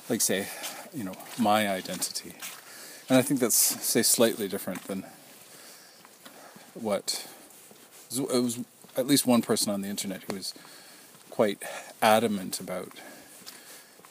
like 0.09 0.21
say, 0.21 0.47
you 0.95 1.03
know, 1.03 1.13
my 1.37 1.69
identity, 1.69 2.33
and 3.09 3.19
I 3.19 3.21
think 3.21 3.39
that's 3.39 3.55
say 3.55 4.01
slightly 4.01 4.47
different 4.47 4.85
than 4.85 5.05
what 6.73 7.27
it 8.11 8.19
was. 8.19 8.59
At 8.95 9.05
least 9.05 9.27
one 9.27 9.43
person 9.43 9.71
on 9.71 9.81
the 9.81 9.89
internet 9.89 10.23
who 10.23 10.33
was 10.35 10.55
quite 11.29 11.61
adamant 12.01 12.59
about 12.59 12.89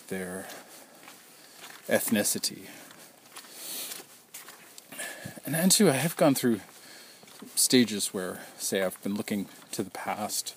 their 0.07 0.47
ethnicity. 1.89 2.69
And 5.45 5.73
too, 5.73 5.91
I 5.91 5.95
have 5.95 6.17
gone 6.17 6.37
through 6.37 6.61
stages 7.57 8.15
where, 8.15 8.41
say, 8.59 8.83
I've 8.83 9.03
been 9.03 9.15
looking 9.15 9.49
to 9.73 9.83
the 9.83 9.91
past 9.91 10.55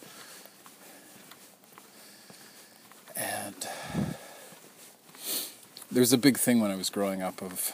and 3.20 3.68
there's 5.91 6.14
a 6.14 6.18
big 6.18 6.38
thing 6.38 6.62
when 6.62 6.72
I 6.72 6.76
was 6.76 6.89
growing 6.89 7.22
up 7.22 7.41
of 7.41 7.74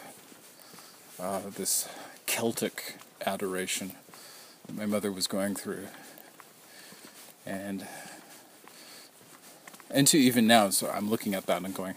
uh, 1.19 1.41
this 1.55 1.88
Celtic 2.26 2.95
adoration 3.26 3.91
that 4.65 4.76
my 4.76 4.86
mother 4.86 5.11
was 5.11 5.28
going 5.28 5.55
through. 5.55 5.88
And 7.45 7.86
and 9.91 10.07
to 10.07 10.17
even 10.17 10.47
now, 10.47 10.71
so 10.71 10.89
I'm 10.89 11.09
looking 11.09 11.36
at 11.36 11.45
that 11.45 11.63
and 11.63 11.73
going, 11.73 11.95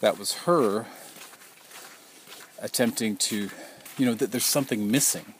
that 0.00 0.18
was 0.18 0.34
her 0.44 0.86
attempting 2.60 3.16
to, 3.16 3.48
you 3.96 4.06
know, 4.06 4.14
that 4.14 4.30
there's 4.32 4.44
something 4.44 4.90
missing 4.90 5.34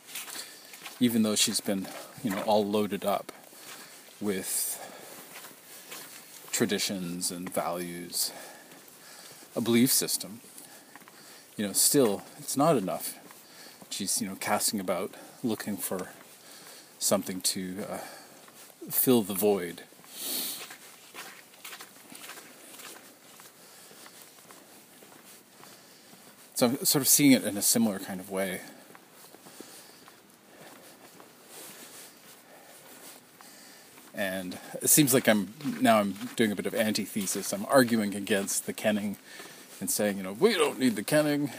even 0.99 1.23
though 1.23 1.35
she's 1.35 1.59
been, 1.59 1.87
you 2.23 2.29
know, 2.29 2.41
all 2.43 2.65
loaded 2.65 3.05
up 3.05 3.31
with 4.21 4.79
traditions 6.51 7.31
and 7.31 7.53
values, 7.53 8.31
a 9.55 9.61
belief 9.61 9.91
system, 9.91 10.41
you 11.57 11.65
know, 11.65 11.73
still 11.73 12.23
it's 12.39 12.57
not 12.57 12.77
enough. 12.77 13.17
She's, 13.89 14.21
you 14.21 14.27
know, 14.27 14.35
casting 14.35 14.79
about 14.79 15.13
looking 15.43 15.77
for 15.77 16.09
something 16.99 17.41
to 17.41 17.85
uh, 17.89 17.97
fill 18.89 19.21
the 19.21 19.33
void. 19.33 19.83
So 26.55 26.67
I'm 26.67 26.85
sort 26.85 27.01
of 27.01 27.07
seeing 27.07 27.31
it 27.31 27.43
in 27.43 27.57
a 27.57 27.61
similar 27.61 27.99
kind 27.99 28.19
of 28.19 28.29
way. 28.29 28.61
And 34.13 34.57
it 34.81 34.89
seems 34.89 35.13
like 35.13 35.27
I'm 35.27 35.53
now 35.81 35.99
I'm 35.99 36.13
doing 36.35 36.51
a 36.51 36.55
bit 36.55 36.65
of 36.65 36.75
antithesis. 36.75 37.53
I'm 37.53 37.65
arguing 37.65 38.15
against 38.15 38.65
the 38.65 38.73
kenning 38.73 39.17
and 39.79 39.89
saying, 39.89 40.17
you 40.17 40.23
know, 40.23 40.33
we 40.33 40.53
don't 40.53 40.79
need 40.79 40.95
the 40.95 41.03
kenning. 41.03 41.51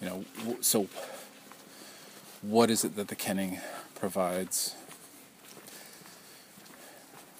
You 0.00 0.08
know, 0.08 0.24
so 0.60 0.88
what 2.42 2.70
is 2.70 2.84
it 2.84 2.96
that 2.96 3.08
the 3.08 3.14
kenning 3.14 3.60
provides? 3.94 4.74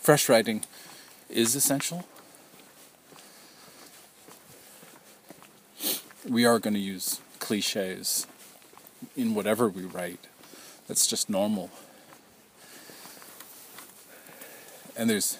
Fresh 0.00 0.28
writing 0.28 0.64
is 1.28 1.56
essential. 1.56 2.06
We 6.28 6.44
are 6.44 6.58
going 6.58 6.74
to 6.74 6.80
use 6.80 7.20
cliches 7.38 8.26
in 9.16 9.34
whatever 9.34 9.68
we 9.68 9.82
write. 9.82 10.26
That's 10.86 11.06
just 11.06 11.28
normal 11.28 11.70
and 14.96 15.08
there's 15.10 15.38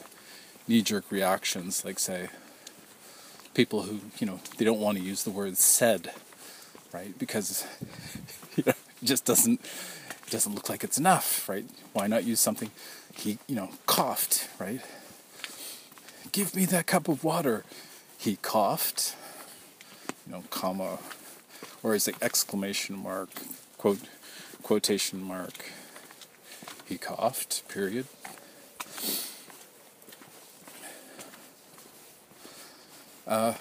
knee-jerk 0.67 1.11
reactions, 1.11 1.85
like 1.85 1.99
say 1.99 2.29
people 3.55 3.83
who 3.83 4.01
you 4.19 4.27
know 4.27 4.41
they 4.59 4.65
don't 4.65 4.81
want 4.81 4.99
to 4.99 5.05
use 5.05 5.23
the 5.25 5.31
word 5.31 5.57
said, 5.57 6.13
right? 6.93 7.19
Because 7.19 7.67
you 8.57 8.65
know, 8.67 8.73
it 9.03 9.05
just 9.05 9.25
doesn't 9.25 9.61
it 9.61 10.31
doesn't 10.31 10.55
look 10.55 10.69
like 10.69 10.85
it's 10.85 10.99
enough, 10.99 11.49
right? 11.49 11.65
Why 11.93 12.07
not 12.07 12.25
use 12.25 12.41
something? 12.41 12.71
He 13.17 13.39
you 13.47 13.57
know 13.57 13.71
coughed, 13.87 14.49
right? 14.59 14.81
Give 16.33 16.55
me 16.55 16.65
that 16.67 16.87
cup 16.87 17.09
of 17.09 17.23
water. 17.23 17.65
He 18.19 18.37
coughed, 18.37 19.15
you 20.27 20.33
know, 20.33 20.45
comma, 20.51 20.99
or 21.83 21.95
is 21.95 22.09
it 22.09 22.17
exclamation 22.23 22.97
mark, 22.97 23.29
quote, 23.77 24.01
quotation 24.65 25.23
mark. 25.23 25.71
He 26.87 26.97
coughed. 26.97 27.69
Period. 27.69 28.07
Uh, 33.35 33.55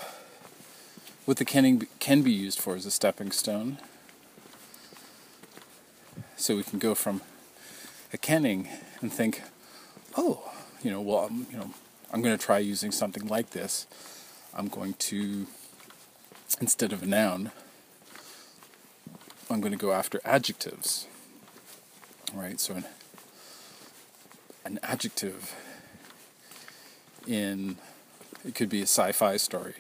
what 1.26 1.38
the 1.38 1.46
kenning 1.46 1.88
can 1.98 2.22
be 2.22 2.32
used 2.32 2.60
for 2.60 2.76
is 2.76 2.86
a 2.86 2.92
stepping 2.92 3.32
stone. 3.32 3.80
So 6.36 6.56
we 6.56 6.62
can 6.62 6.78
go 6.78 6.94
from 6.94 7.22
a 8.14 8.20
kenning 8.20 8.68
and 9.02 9.12
think, 9.12 9.42
oh, 10.16 10.52
you 10.84 10.92
know, 10.92 11.02
well, 11.02 11.26
I'm, 11.26 11.48
you 11.52 11.58
know, 11.58 11.72
I'm 12.12 12.22
going 12.22 12.38
to 12.38 12.46
try 12.46 12.60
using 12.60 12.92
something 12.92 13.26
like 13.26 13.50
this. 13.50 13.88
I'm 14.54 14.68
going 14.68 14.94
to, 15.10 15.48
instead 16.62 16.94
of 16.94 17.02
a 17.02 17.08
noun, 17.08 17.50
I'm 19.50 19.60
going 19.60 19.72
to 19.74 19.78
go 19.80 19.92
after 19.92 20.22
adjectives. 20.24 21.08
Right. 22.32 22.60
So 22.60 22.76
an, 22.76 22.86
an 24.66 24.80
adjective 24.84 25.56
in 27.26 27.78
it 28.46 28.56
could 28.56 28.70
be 28.70 28.80
a 28.80 28.84
sci-fi 28.84 29.38
story, 29.38 29.76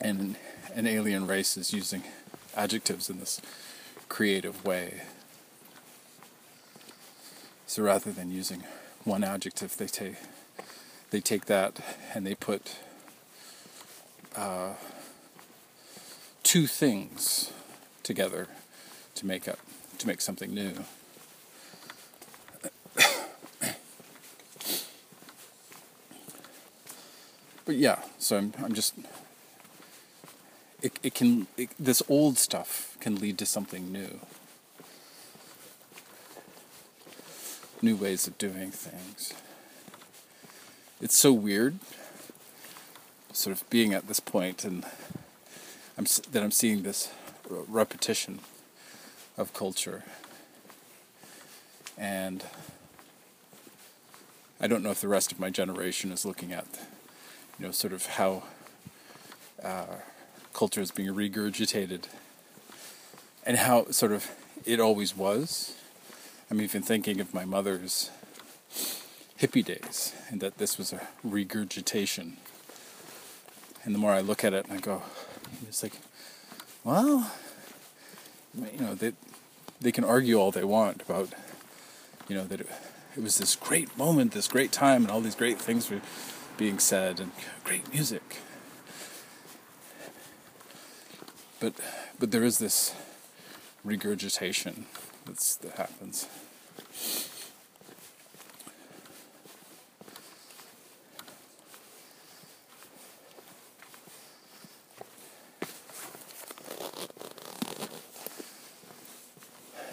and 0.00 0.36
an 0.74 0.86
alien 0.86 1.26
race 1.26 1.56
is 1.56 1.72
using 1.72 2.02
adjectives 2.54 3.10
in 3.10 3.18
this 3.18 3.40
creative 4.08 4.64
way. 4.64 5.02
So 7.66 7.82
rather 7.82 8.12
than 8.12 8.30
using 8.30 8.62
one 9.04 9.24
adjective, 9.24 9.76
they 9.76 9.86
take 9.86 10.16
they 11.10 11.20
take 11.20 11.46
that 11.46 11.80
and 12.14 12.26
they 12.26 12.34
put 12.34 12.76
uh, 14.36 14.74
two 16.42 16.66
things 16.66 17.52
together 18.02 18.48
to 19.14 19.26
make 19.26 19.48
up 19.48 19.58
to 19.98 20.06
make 20.06 20.20
something 20.20 20.54
new. 20.54 20.84
But 27.66 27.74
yeah, 27.74 27.98
so 28.18 28.38
I'm 28.38 28.52
I'm 28.62 28.72
just 28.72 28.94
it 30.80 30.98
it 31.02 31.14
can 31.14 31.48
it, 31.58 31.70
this 31.78 32.02
old 32.08 32.38
stuff 32.38 32.96
can 33.00 33.16
lead 33.16 33.36
to 33.38 33.46
something 33.46 33.92
new. 33.92 34.20
New 37.82 37.96
ways 37.96 38.26
of 38.26 38.38
doing 38.38 38.70
things. 38.70 39.34
It's 41.02 41.18
so 41.18 41.32
weird 41.32 41.78
sort 43.32 43.54
of 43.54 43.68
being 43.68 43.92
at 43.92 44.08
this 44.08 44.20
point 44.20 44.64
and 44.64 44.86
I'm 45.98 46.06
that 46.30 46.42
I'm 46.42 46.50
seeing 46.50 46.84
this 46.84 47.10
repetition 47.50 48.40
of 49.36 49.52
culture 49.52 50.04
and 51.98 52.44
I 54.58 54.66
don't 54.66 54.82
know 54.82 54.90
if 54.90 55.02
the 55.02 55.08
rest 55.08 55.32
of 55.32 55.38
my 55.38 55.50
generation 55.50 56.12
is 56.12 56.24
looking 56.24 56.52
at 56.52 56.66
you 57.58 57.66
know, 57.66 57.72
sort 57.72 57.92
of 57.92 58.06
how 58.06 58.42
uh, 59.62 59.96
culture 60.52 60.80
is 60.80 60.90
being 60.90 61.14
regurgitated 61.14 62.04
and 63.44 63.58
how 63.58 63.90
sort 63.90 64.12
of 64.12 64.30
it 64.64 64.80
always 64.80 65.16
was. 65.16 65.74
I'm 66.50 66.60
even 66.60 66.82
thinking 66.82 67.20
of 67.20 67.32
my 67.32 67.44
mother's 67.44 68.10
hippie 69.40 69.64
days, 69.64 70.14
and 70.28 70.40
that 70.40 70.58
this 70.58 70.78
was 70.78 70.92
a 70.92 71.06
regurgitation. 71.22 72.36
And 73.84 73.94
the 73.94 73.98
more 73.98 74.12
I 74.12 74.20
look 74.20 74.44
at 74.44 74.52
it, 74.52 74.66
I 74.70 74.78
go, 74.78 75.02
it's 75.68 75.82
like, 75.82 75.92
well, 76.84 77.30
you 78.54 78.80
know, 78.80 78.94
they 78.94 79.12
they 79.80 79.92
can 79.92 80.04
argue 80.04 80.36
all 80.36 80.50
they 80.50 80.64
want 80.64 81.02
about, 81.02 81.28
you 82.28 82.34
know, 82.34 82.44
that 82.44 82.60
it, 82.60 82.68
it 83.16 83.22
was 83.22 83.38
this 83.38 83.54
great 83.54 83.96
moment, 83.98 84.32
this 84.32 84.48
great 84.48 84.72
time, 84.72 85.02
and 85.02 85.10
all 85.10 85.20
these 85.20 85.34
great 85.34 85.58
things 85.58 85.90
were 85.90 86.00
being 86.56 86.78
said, 86.78 87.20
and 87.20 87.32
great 87.64 87.92
music. 87.92 88.38
But 91.60 91.74
but 92.18 92.30
there 92.30 92.44
is 92.44 92.58
this 92.58 92.94
regurgitation 93.84 94.86
that's, 95.24 95.56
that 95.56 95.72
happens. 95.76 96.26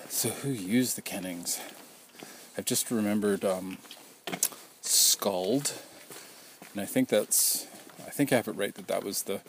So 0.09 0.29
who 0.29 0.51
used 0.51 0.95
the 0.95 1.01
kennings? 1.01 1.59
I've 2.57 2.63
just 2.63 2.89
remembered 2.89 3.43
um, 3.43 3.77
Skald, 4.81 5.73
and 6.73 6.81
I 6.81 6.85
think 6.85 7.09
that's 7.09 7.67
I 8.05 8.09
think 8.09 8.33
I 8.33 8.35
have 8.35 8.47
it 8.47 8.55
right 8.55 8.73
that 8.75 8.87
that 8.87 9.03
was 9.03 9.23
the 9.23 9.41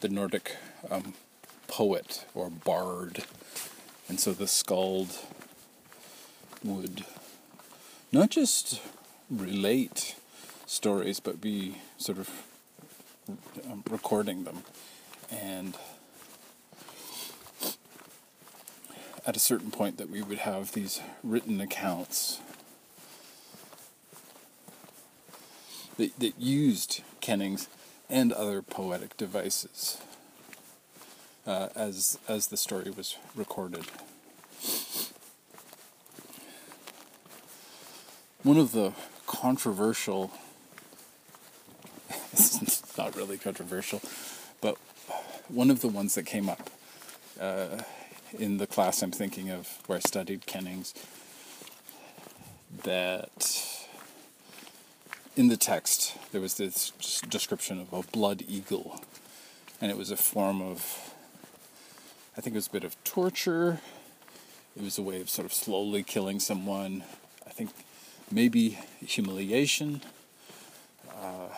the 0.00 0.08
Nordic 0.08 0.56
um, 0.90 1.14
poet 1.66 2.24
or 2.34 2.50
bard, 2.50 3.24
and 4.08 4.20
so 4.20 4.32
the 4.32 4.46
Skald 4.46 5.18
would 6.62 7.04
not 8.12 8.30
just 8.30 8.80
relate 9.30 10.14
stories, 10.66 11.20
but 11.20 11.40
be 11.40 11.76
sort 11.96 12.18
of 12.18 12.30
um, 13.70 13.82
recording 13.90 14.44
them, 14.44 14.62
and 15.30 15.76
at 19.26 19.36
a 19.36 19.40
certain 19.40 19.70
point 19.70 19.96
that 19.96 20.10
we 20.10 20.20
would 20.20 20.38
have 20.38 20.72
these 20.72 21.00
written 21.22 21.60
accounts 21.60 22.40
that, 25.96 26.18
that 26.18 26.38
used 26.38 27.02
kennings 27.20 27.68
and 28.08 28.32
other 28.32 28.62
poetic 28.62 29.16
devices 29.16 29.98
uh, 31.46 31.68
as 31.74 32.18
as 32.28 32.48
the 32.48 32.56
story 32.56 32.90
was 32.90 33.16
recorded. 33.34 33.84
One 38.42 38.58
of 38.58 38.72
the 38.72 38.92
controversial, 39.26 40.30
not 42.98 43.16
really 43.16 43.38
controversial, 43.38 44.02
but 44.60 44.76
one 45.48 45.70
of 45.70 45.80
the 45.80 45.88
ones 45.88 46.14
that 46.14 46.24
came 46.24 46.48
up 46.48 46.70
uh, 47.40 47.82
in 48.38 48.58
the 48.58 48.66
class 48.66 49.02
I'm 49.02 49.12
thinking 49.12 49.50
of 49.50 49.80
where 49.86 49.96
I 49.96 50.00
studied 50.00 50.46
Kennings 50.46 50.92
that 52.82 53.73
in 55.36 55.48
the 55.48 55.56
text 55.56 56.16
there 56.32 56.40
was 56.40 56.54
this 56.54 56.92
description 57.28 57.80
of 57.80 57.92
a 57.92 58.02
blood 58.12 58.42
eagle 58.48 59.02
and 59.80 59.90
it 59.90 59.96
was 59.96 60.10
a 60.10 60.16
form 60.16 60.62
of 60.62 61.14
I 62.36 62.40
think 62.40 62.54
it 62.54 62.58
was 62.58 62.68
a 62.68 62.72
bit 62.72 62.84
of 62.84 63.02
torture 63.04 63.80
it 64.76 64.82
was 64.82 64.98
a 64.98 65.02
way 65.02 65.20
of 65.20 65.28
sort 65.28 65.46
of 65.46 65.52
slowly 65.52 66.02
killing 66.02 66.40
someone 66.40 67.04
I 67.46 67.50
think 67.50 67.70
maybe 68.30 68.78
humiliation 69.04 70.02
uh, 71.16 71.48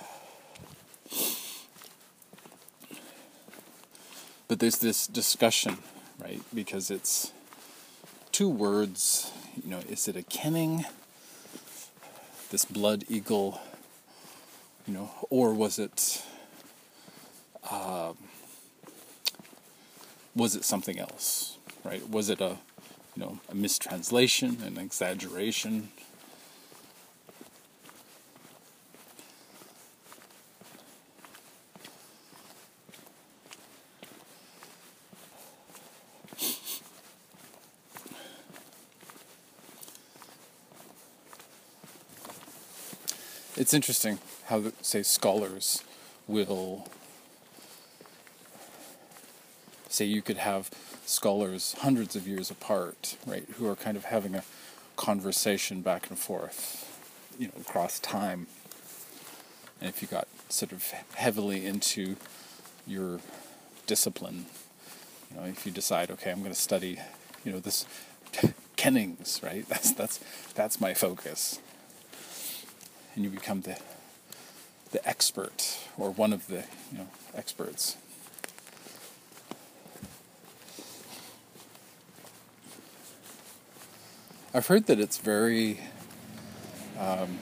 but 4.49 4.59
there's 4.59 4.79
this 4.79 5.07
discussion 5.07 5.79
right? 6.19 6.41
Because 6.55 6.91
it's 6.91 7.33
two 8.33 8.49
words. 8.49 9.33
You 9.63 9.71
know, 9.71 9.79
is 9.89 10.09
it 10.09 10.17
a 10.17 10.23
kenning? 10.23 10.85
This 12.51 12.65
blood 12.65 13.05
eagle, 13.09 13.61
you 14.87 14.95
know, 14.95 15.11
or 15.31 15.53
was 15.53 15.79
it 15.79 16.25
um, 17.71 18.17
was 20.35 20.55
it 20.55 20.65
something 20.65 20.99
else, 20.99 21.59
right? 21.85 22.09
Was 22.09 22.31
it 22.31 22.41
a 22.41 22.59
you 23.17 23.23
know 23.23 23.41
a 23.51 23.55
mistranslation, 23.55 24.63
an 24.63 24.79
exaggeration? 24.79 25.89
It's 43.67 43.75
interesting 43.75 44.21
how, 44.45 44.63
say, 44.81 45.03
scholars 45.03 45.83
will 46.29 46.89
say 49.89 50.05
you 50.05 50.23
could 50.23 50.37
have 50.37 50.71
scholars 51.05 51.75
hundreds 51.81 52.15
of 52.15 52.29
years 52.29 52.49
apart, 52.49 53.17
right, 53.27 53.45
who 53.55 53.67
are 53.67 53.75
kind 53.75 53.97
of 53.97 54.05
having 54.05 54.37
a 54.37 54.45
conversation 54.95 55.81
back 55.81 56.09
and 56.09 56.17
forth, 56.17 56.97
you 57.41 57.49
know, 57.49 57.55
across 57.61 57.99
time. 57.99 58.47
And 59.81 59.89
if 59.89 60.01
you 60.01 60.07
got 60.07 60.29
sort 60.49 60.71
of 60.71 60.89
heavily 61.17 61.67
into 61.67 62.15
your 62.87 63.19
discipline, 63.89 64.47
you 65.29 65.41
know, 65.41 65.43
if 65.45 65.67
you 65.67 65.73
decide, 65.73 66.13
okay, 66.13 66.31
I'm 66.31 66.39
going 66.39 66.53
to 66.53 66.55
study, 66.55 67.01
you 67.45 67.51
know, 67.51 67.59
this 67.59 67.85
Kennings, 68.77 69.41
right? 69.43 69.69
That's 69.69 69.91
that's 69.91 70.21
that's 70.55 70.81
my 70.81 70.95
focus 70.95 71.59
and 73.17 73.25
you 73.25 73.31
become 73.31 73.63
the 73.63 73.79
the 74.93 75.07
expert 75.09 75.79
or 75.99 76.11
one 76.11 76.33
of 76.33 76.47
the 76.47 76.65
you 76.93 76.99
know 76.99 77.09
experts. 77.35 77.97
I've 84.55 84.69
heard 84.69 84.87
that 84.87 85.01
it's 85.01 85.19
very 85.19 85.81
um, 86.99 87.39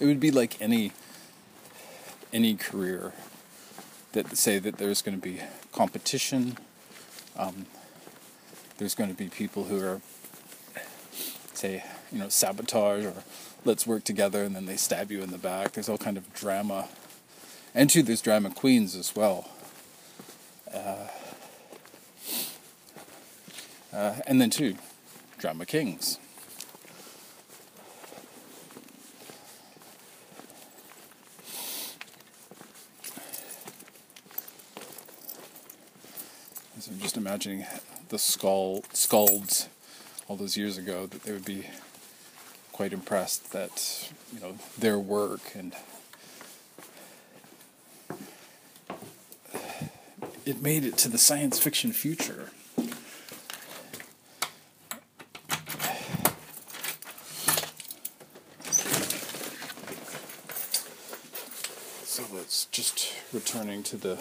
it 0.00 0.06
would 0.06 0.20
be 0.20 0.30
like 0.30 0.60
any 0.60 0.92
any 2.32 2.56
career 2.56 3.12
that 4.12 4.36
say 4.36 4.58
that 4.58 4.78
there's 4.78 5.00
going 5.00 5.18
to 5.18 5.22
be 5.22 5.40
competition 5.72 6.58
um, 7.36 7.66
there's 8.78 8.94
going 8.94 9.10
to 9.10 9.16
be 9.16 9.28
people 9.28 9.64
who 9.64 9.82
are 9.82 10.00
say 11.54 11.82
you 12.12 12.18
know, 12.18 12.28
sabotage 12.28 13.04
or 13.04 13.14
let's 13.64 13.86
work 13.86 14.04
together 14.04 14.42
and 14.44 14.54
then 14.54 14.66
they 14.66 14.76
stab 14.76 15.10
you 15.10 15.22
in 15.22 15.30
the 15.30 15.38
back. 15.38 15.72
There's 15.72 15.88
all 15.88 15.98
kind 15.98 16.16
of 16.16 16.32
drama. 16.32 16.88
And 17.74 17.90
too, 17.90 18.02
there's 18.02 18.22
drama 18.22 18.50
queens 18.50 18.94
as 18.94 19.14
well. 19.14 19.48
Uh, 20.72 21.08
uh, 23.92 24.14
and 24.26 24.40
then 24.40 24.50
too, 24.50 24.76
drama 25.38 25.66
kings. 25.66 26.18
So 36.80 36.92
I'm 36.92 37.00
just 37.00 37.16
imagining 37.16 37.66
the 38.08 38.18
skull 38.18 38.82
skalds 38.94 39.66
all 40.28 40.36
those 40.36 40.56
years 40.56 40.78
ago 40.78 41.06
that 41.06 41.24
they 41.24 41.32
would 41.32 41.44
be 41.44 41.66
quite 42.78 42.92
impressed 42.92 43.50
that 43.50 44.08
you 44.32 44.38
know 44.38 44.54
their 44.78 45.00
work 45.00 45.40
and 45.56 45.74
it 50.46 50.62
made 50.62 50.84
it 50.84 50.96
to 50.96 51.08
the 51.08 51.18
science 51.18 51.58
fiction 51.58 51.92
future. 51.92 52.50
So 62.04 62.22
let's 62.32 62.66
just 62.66 63.12
returning 63.32 63.82
to 63.82 63.96
the 63.96 64.20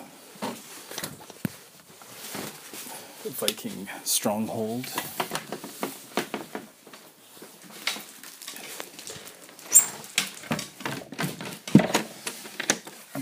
Viking 3.23 3.87
stronghold. 4.03 4.87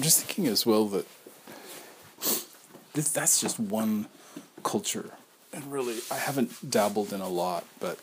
just 0.05 0.24
thinking 0.35 0.51
as 0.51 0.65
well 0.65 0.85
that 0.87 1.05
this, 2.93 3.11
that's 3.11 3.39
just 3.39 3.57
one 3.57 4.07
culture. 4.63 5.11
And 5.53 5.71
really, 5.71 5.99
I 6.11 6.15
haven't 6.15 6.69
dabbled 6.69 7.13
in 7.13 7.21
a 7.21 7.29
lot, 7.29 7.63
but 7.79 7.97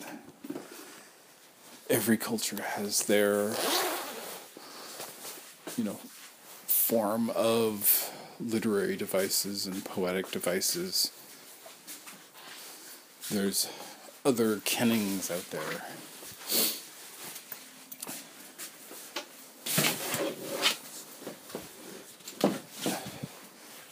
every 1.89 2.17
culture 2.17 2.61
has 2.61 3.03
their, 3.03 3.53
you 5.77 5.83
know, 5.83 5.99
form 6.65 7.29
of 7.31 8.11
literary 8.39 8.95
devices 8.95 9.67
and 9.67 9.85
poetic 9.85 10.31
devices. 10.31 11.11
There's 13.29 13.69
other 14.25 14.59
kennings 14.65 15.29
out 15.29 15.51
there. 15.51 15.83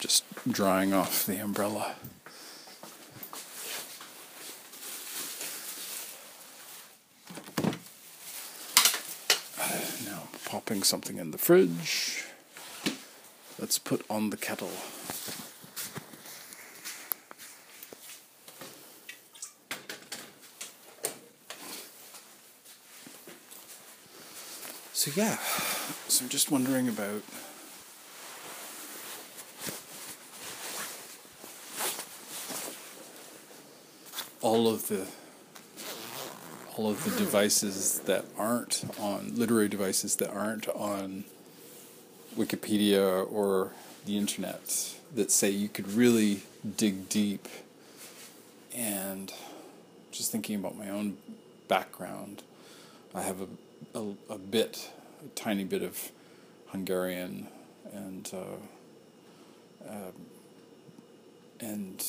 Just 0.00 0.24
drying 0.50 0.92
off 0.92 1.24
the 1.24 1.36
umbrella. 1.36 1.94
Now, 10.04 10.28
popping 10.44 10.82
something 10.82 11.18
in 11.18 11.30
the 11.30 11.38
fridge. 11.38 12.24
Let's 13.58 13.78
put 13.78 14.04
on 14.10 14.30
the 14.30 14.36
kettle. 14.36 14.70
So 24.92 25.10
yeah, 25.16 25.38
so 26.08 26.24
I'm 26.24 26.28
just 26.28 26.50
wondering 26.50 26.88
about 26.88 27.22
all 34.52 34.68
of 34.68 34.88
the 34.88 35.06
all 36.76 36.90
of 36.90 37.02
the 37.04 37.10
devices 37.18 38.00
that 38.00 38.22
aren't 38.36 38.84
on 39.00 39.34
literary 39.34 39.66
devices 39.66 40.16
that 40.16 40.30
aren't 40.30 40.68
on 40.68 41.24
Wikipedia 42.36 43.26
or 43.32 43.72
the 44.04 44.18
internet 44.18 44.94
that 45.14 45.30
say 45.30 45.48
you 45.48 45.70
could 45.70 45.90
really 45.92 46.42
dig 46.76 47.08
deep 47.08 47.48
and 48.74 49.32
just 50.10 50.30
thinking 50.30 50.56
about 50.56 50.76
my 50.76 50.90
own 50.90 51.16
background 51.66 52.42
I 53.14 53.22
have 53.22 53.40
a, 53.40 53.98
a, 53.98 54.34
a 54.34 54.38
bit 54.38 54.90
a 55.24 55.28
tiny 55.30 55.64
bit 55.64 55.82
of 55.82 56.10
Hungarian 56.66 57.48
and 57.90 58.30
uh, 58.34 59.88
uh, 59.88 60.12
and 61.58 62.04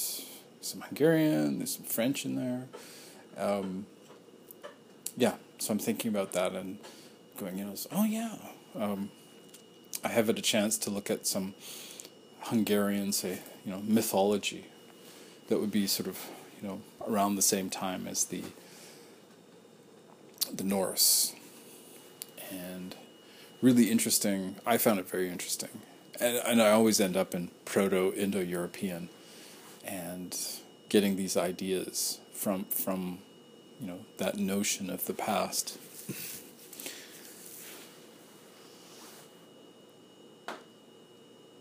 some 0.66 0.82
Hungarian 0.82 1.58
there's 1.58 1.76
some 1.76 1.86
French 1.86 2.26
in 2.26 2.36
there. 2.36 2.68
Um, 3.38 3.86
yeah, 5.18 5.36
so 5.60 5.72
I'm 5.72 5.80
thinking 5.80 6.10
about 6.10 6.34
that 6.34 6.54
and 6.54 6.80
going, 7.38 7.58
you 7.58 7.66
know, 7.66 7.76
oh 7.92 8.06
yeah, 8.06 8.36
um, 8.76 9.12
I 10.04 10.10
have 10.10 10.28
had 10.28 10.38
a 10.38 10.42
chance 10.42 10.78
to 10.80 10.90
look 10.90 11.10
at 11.10 11.26
some 11.26 11.54
Hungarian, 12.42 13.12
say, 13.12 13.40
you 13.66 13.72
know, 13.72 13.82
mythology 13.86 14.66
that 15.48 15.60
would 15.60 15.72
be 15.72 15.88
sort 15.88 16.08
of, 16.08 16.20
you 16.62 16.68
know, 16.68 16.82
around 17.08 17.36
the 17.36 17.42
same 17.42 17.70
time 17.70 18.08
as 18.08 18.26
the 18.26 18.44
the 20.54 20.64
Norse, 20.64 21.34
and 22.52 22.96
really 23.62 23.90
interesting. 23.90 24.56
I 24.66 24.78
found 24.78 25.00
it 25.00 25.10
very 25.10 25.30
interesting, 25.30 25.70
and 26.20 26.38
and 26.38 26.62
I 26.62 26.72
always 26.72 27.00
end 27.00 27.16
up 27.16 27.34
in 27.34 27.50
Proto 27.66 28.14
Indo 28.14 28.42
European, 28.42 29.10
and 29.84 30.38
getting 30.90 31.16
these 31.16 31.36
ideas 31.36 32.20
from 32.32 32.66
from 32.66 33.20
you 33.80 33.88
know 33.88 34.00
that 34.18 34.38
notion 34.38 34.90
of 34.90 35.06
the 35.06 35.14
past. 35.14 35.78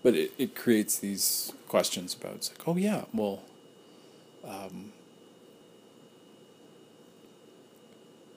but 0.02 0.14
it, 0.14 0.32
it 0.36 0.56
creates 0.56 0.98
these 0.98 1.52
questions 1.68 2.14
about 2.14 2.34
it's 2.34 2.50
like 2.50 2.66
oh 2.68 2.76
yeah 2.76 3.04
well 3.14 3.42
um, 4.44 4.92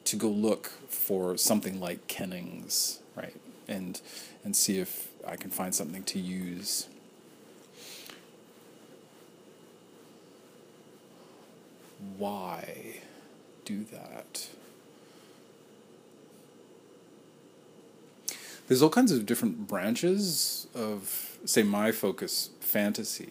to 0.04 0.16
go 0.16 0.30
look 0.30 0.68
for 0.90 1.36
something 1.36 1.80
like 1.80 2.08
kennings 2.08 3.00
right 3.16 3.36
and 3.68 4.02
and 4.44 4.56
see 4.56 4.80
if 4.80 5.10
I 5.28 5.36
can 5.36 5.50
find 5.50 5.74
something 5.74 6.04
to 6.04 6.20
use 6.20 6.88
why 12.18 13.02
do 13.66 13.84
that. 13.86 14.50
There's 18.68 18.82
all 18.82 18.90
kinds 18.90 19.12
of 19.12 19.26
different 19.26 19.68
branches 19.68 20.68
of, 20.74 21.38
say, 21.46 21.62
my 21.64 21.92
focus, 21.92 22.50
fantasy. 22.60 23.30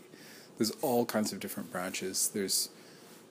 There's 0.59 0.71
all 0.83 1.05
kinds 1.05 1.33
of 1.33 1.41
different 1.41 1.73
branches. 1.73 2.31
There's 2.33 2.69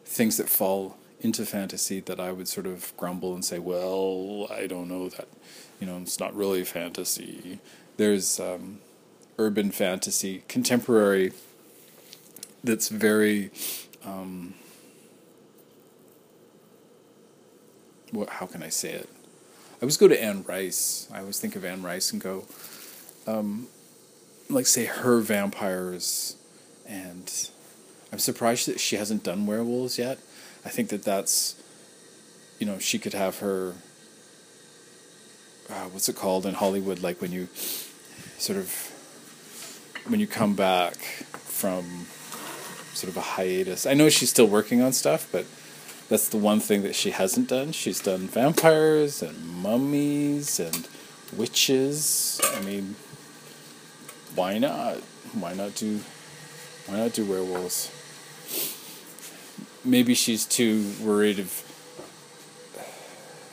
things 0.06 0.36
that 0.38 0.50
fall 0.50 0.98
into 1.22 1.46
fantasy 1.46 2.02
that 2.02 2.20
I 2.20 2.34
would 2.34 2.50
sort 2.50 2.68
of 2.68 2.96
grumble 2.98 3.34
and 3.34 3.46
say, 3.46 3.58
well, 3.58 4.48
I 4.52 4.68
don't 4.68 4.90
know 4.90 5.08
that, 5.10 5.30
you 5.80 5.88
know, 5.88 5.98
it's 6.00 6.20
not 6.20 6.36
really 6.36 6.66
fantasy. 6.66 7.60
There's 7.96 8.40
um, 8.40 8.80
urban 9.38 9.72
fantasy, 9.72 10.44
contemporary, 10.50 11.32
that's 12.64 12.90
very 12.90 13.52
um, 14.06 14.54
what, 18.14 18.30
how 18.30 18.46
can 18.46 18.62
I 18.64 18.70
say 18.70 18.92
it? 18.92 19.10
I 19.74 19.82
always 19.82 19.98
go 19.98 20.08
to 20.08 20.24
Anne 20.24 20.44
Rice. 20.48 21.10
I 21.12 21.20
always 21.20 21.40
think 21.40 21.56
of 21.56 21.66
Anne 21.66 21.82
Rice 21.82 22.14
and 22.14 22.22
go, 22.22 22.46
um, 23.28 23.68
like 24.50 24.68
say 24.68 24.86
her 24.86 25.20
vampires, 25.20 26.38
and 26.88 27.50
I'm 28.12 28.20
surprised 28.20 28.68
that 28.68 28.80
she 28.80 28.96
hasn't 28.96 29.24
done 29.24 29.46
werewolves 29.46 29.98
yet. 29.98 30.20
I 30.64 30.70
think 30.70 30.90
that 30.90 31.04
that's, 31.04 31.62
you 32.60 32.66
know, 32.66 32.80
she 32.80 33.00
could 33.00 33.14
have 33.14 33.40
her. 33.40 33.74
Uh, 35.70 35.86
what's 35.86 36.08
it 36.08 36.16
called 36.16 36.46
in 36.46 36.54
Hollywood? 36.54 37.00
Like 37.00 37.20
when 37.20 37.32
you, 37.32 37.48
sort 38.38 38.60
of, 38.60 38.70
when 40.08 40.20
you 40.20 40.28
come 40.28 40.56
back 40.56 40.96
from, 40.96 42.06
sort 42.94 43.10
of 43.10 43.18
a 43.18 43.22
hiatus. 43.22 43.86
I 43.86 43.96
know 43.96 44.10
she's 44.10 44.30
still 44.30 44.48
working 44.48 44.82
on 44.82 44.94
stuff, 44.94 45.28
but 45.32 45.46
that's 46.14 46.30
the 46.30 46.38
one 46.38 46.60
thing 46.60 46.84
that 46.84 46.94
she 46.94 47.10
hasn't 47.10 47.50
done. 47.50 47.72
She's 47.72 48.00
done 48.00 48.28
vampires 48.28 49.24
and 49.24 49.48
mummies 49.64 50.60
and 50.60 50.88
witches. 51.36 52.40
I 52.54 52.62
mean, 52.62 52.96
why 54.36 54.60
not? 54.60 54.98
Why 55.34 55.56
not 55.56 55.74
do 55.74 56.02
why 56.86 56.98
not 56.98 57.14
do 57.14 57.26
werewolves? 57.26 57.90
Maybe 59.84 60.14
she's 60.14 60.46
too 60.46 60.94
worried 61.02 61.40
of 61.40 61.50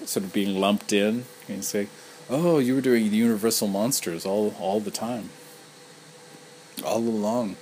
sort 0.04 0.26
of 0.26 0.32
being 0.34 0.60
lumped 0.60 0.92
in 0.92 1.24
and 1.48 1.64
say, 1.64 1.88
"Oh, 2.28 2.58
you 2.58 2.74
were 2.74 2.82
doing 2.82 3.10
the 3.10 3.16
universal 3.16 3.68
monsters 3.68 4.26
all 4.26 4.54
all 4.60 4.80
the 4.80 4.90
time, 4.90 5.30
all 6.84 6.98
along." 6.98 7.56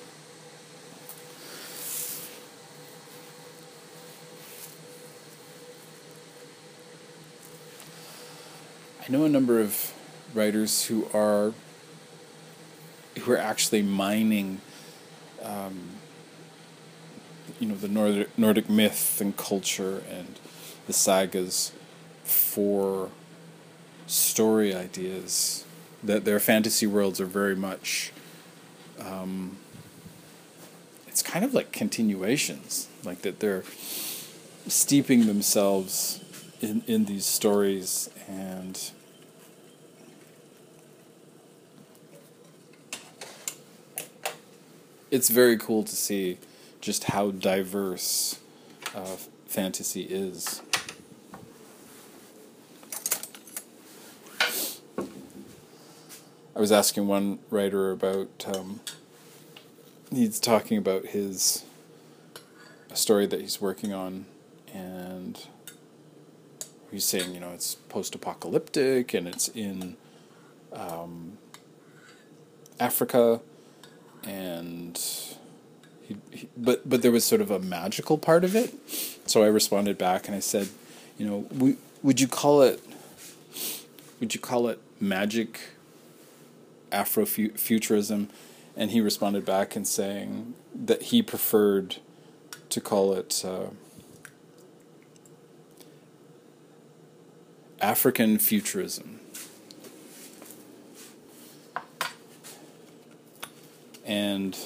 I 9.08 9.12
know 9.12 9.24
a 9.24 9.28
number 9.28 9.58
of 9.58 9.94
writers 10.34 10.84
who 10.86 11.08
are 11.14 11.54
who 13.20 13.32
are 13.32 13.38
actually 13.38 13.80
mining, 13.80 14.60
um, 15.42 15.80
you 17.58 17.68
know, 17.68 17.74
the 17.74 17.88
Nordic 17.88 18.38
Nordic 18.38 18.68
myth 18.68 19.18
and 19.18 19.34
culture 19.34 20.02
and 20.10 20.38
the 20.86 20.92
sagas 20.92 21.72
for 22.22 23.08
story 24.06 24.74
ideas. 24.74 25.64
That 26.04 26.26
their 26.26 26.38
fantasy 26.38 26.86
worlds 26.86 27.18
are 27.18 27.26
very 27.26 27.56
much. 27.56 28.12
Um, 29.00 29.56
it's 31.06 31.22
kind 31.22 31.46
of 31.46 31.54
like 31.54 31.72
continuations, 31.72 32.88
like 33.04 33.22
that 33.22 33.40
they're 33.40 33.64
steeping 34.66 35.26
themselves 35.26 36.20
in 36.60 36.82
in 36.86 37.06
these 37.06 37.24
stories 37.24 38.10
and 38.28 38.90
it's 45.10 45.28
very 45.28 45.56
cool 45.56 45.82
to 45.84 45.96
see 45.96 46.38
just 46.80 47.04
how 47.04 47.30
diverse 47.30 48.38
uh, 48.94 49.16
fantasy 49.46 50.02
is. 50.02 50.62
I 56.54 56.60
was 56.60 56.72
asking 56.72 57.06
one 57.06 57.38
writer 57.50 57.92
about 57.92 58.44
um, 58.48 58.80
he's 60.10 60.40
talking 60.40 60.76
about 60.76 61.06
his 61.06 61.64
a 62.90 62.96
story 62.96 63.26
that 63.26 63.40
he's 63.40 63.60
working 63.60 63.92
on, 63.92 64.26
and 64.74 65.40
he's 66.90 67.04
saying, 67.04 67.32
you 67.32 67.40
know, 67.40 67.50
it's 67.50 67.74
post-apocalyptic 67.74 69.14
and 69.14 69.28
it's 69.28 69.48
in 69.48 69.96
um, 70.72 71.38
Africa, 72.80 73.40
and 74.28 75.00
he, 76.02 76.16
he, 76.30 76.48
but 76.56 76.88
but 76.88 77.02
there 77.02 77.10
was 77.10 77.24
sort 77.24 77.40
of 77.40 77.50
a 77.50 77.58
magical 77.58 78.18
part 78.18 78.44
of 78.44 78.54
it. 78.54 78.74
So 79.26 79.42
I 79.42 79.46
responded 79.46 79.96
back 79.96 80.26
and 80.26 80.36
I 80.36 80.40
said, 80.40 80.68
you 81.16 81.26
know, 81.26 81.46
we, 81.50 81.76
would 82.02 82.20
you 82.20 82.28
call 82.28 82.62
it? 82.62 82.80
Would 84.20 84.34
you 84.34 84.40
call 84.40 84.68
it 84.68 84.80
magic? 85.00 85.60
Afrofuturism, 86.90 88.28
and 88.74 88.90
he 88.90 89.02
responded 89.02 89.44
back 89.44 89.76
and 89.76 89.86
saying 89.86 90.54
that 90.74 91.02
he 91.02 91.20
preferred 91.20 91.96
to 92.70 92.80
call 92.80 93.12
it 93.12 93.44
uh, 93.44 93.66
African 97.78 98.38
futurism. 98.38 99.17
And 104.08 104.58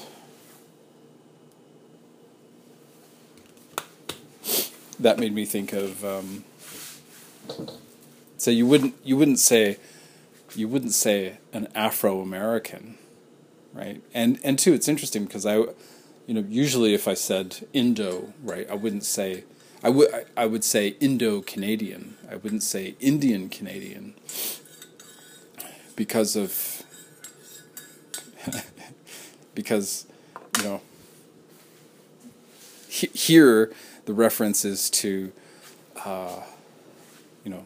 that 4.99 5.18
made 5.18 5.34
me 5.34 5.45
think 5.45 5.72
of 5.72 6.05
um, 6.05 6.45
so 8.43 8.51
you 8.51 8.66
wouldn't 8.66 8.95
you 9.05 9.16
wouldn't 9.16 9.38
say 9.38 9.78
you 10.55 10.68
wouldn't 10.68 10.93
say 10.93 11.38
an 11.53 11.68
Afro 11.74 12.20
American, 12.20 12.99
right? 13.72 14.03
And 14.14 14.38
and 14.43 14.59
two, 14.59 14.72
it's 14.72 14.88
interesting 14.88 15.24
because 15.24 15.47
I, 15.47 15.57
you 15.57 16.34
know, 16.34 16.45
usually 16.49 16.95
if 16.95 17.09
I 17.09 17.14
said 17.14 17.66
Indo, 17.72 18.32
right, 18.43 18.68
I 18.70 18.74
wouldn't 18.74 19.05
say 19.05 19.45
I 19.82 19.90
would 19.90 20.09
I 20.36 20.47
would 20.47 20.64
say 20.64 20.97
Indo 21.01 21.40
Canadian. 21.40 22.16
I 22.30 22.36
wouldn't 22.36 22.62
say 22.62 22.97
Indian 23.01 23.49
Canadian 23.49 24.14
because 25.97 26.36
of 26.36 26.82
because 29.55 30.07
you 30.59 30.64
know 30.64 30.80
he, 32.88 33.07
here 33.09 33.72
the 34.05 34.12
reference 34.12 34.64
is 34.64 34.90
to 34.90 35.32
uh, 36.05 36.40
you 37.44 37.50
know 37.50 37.64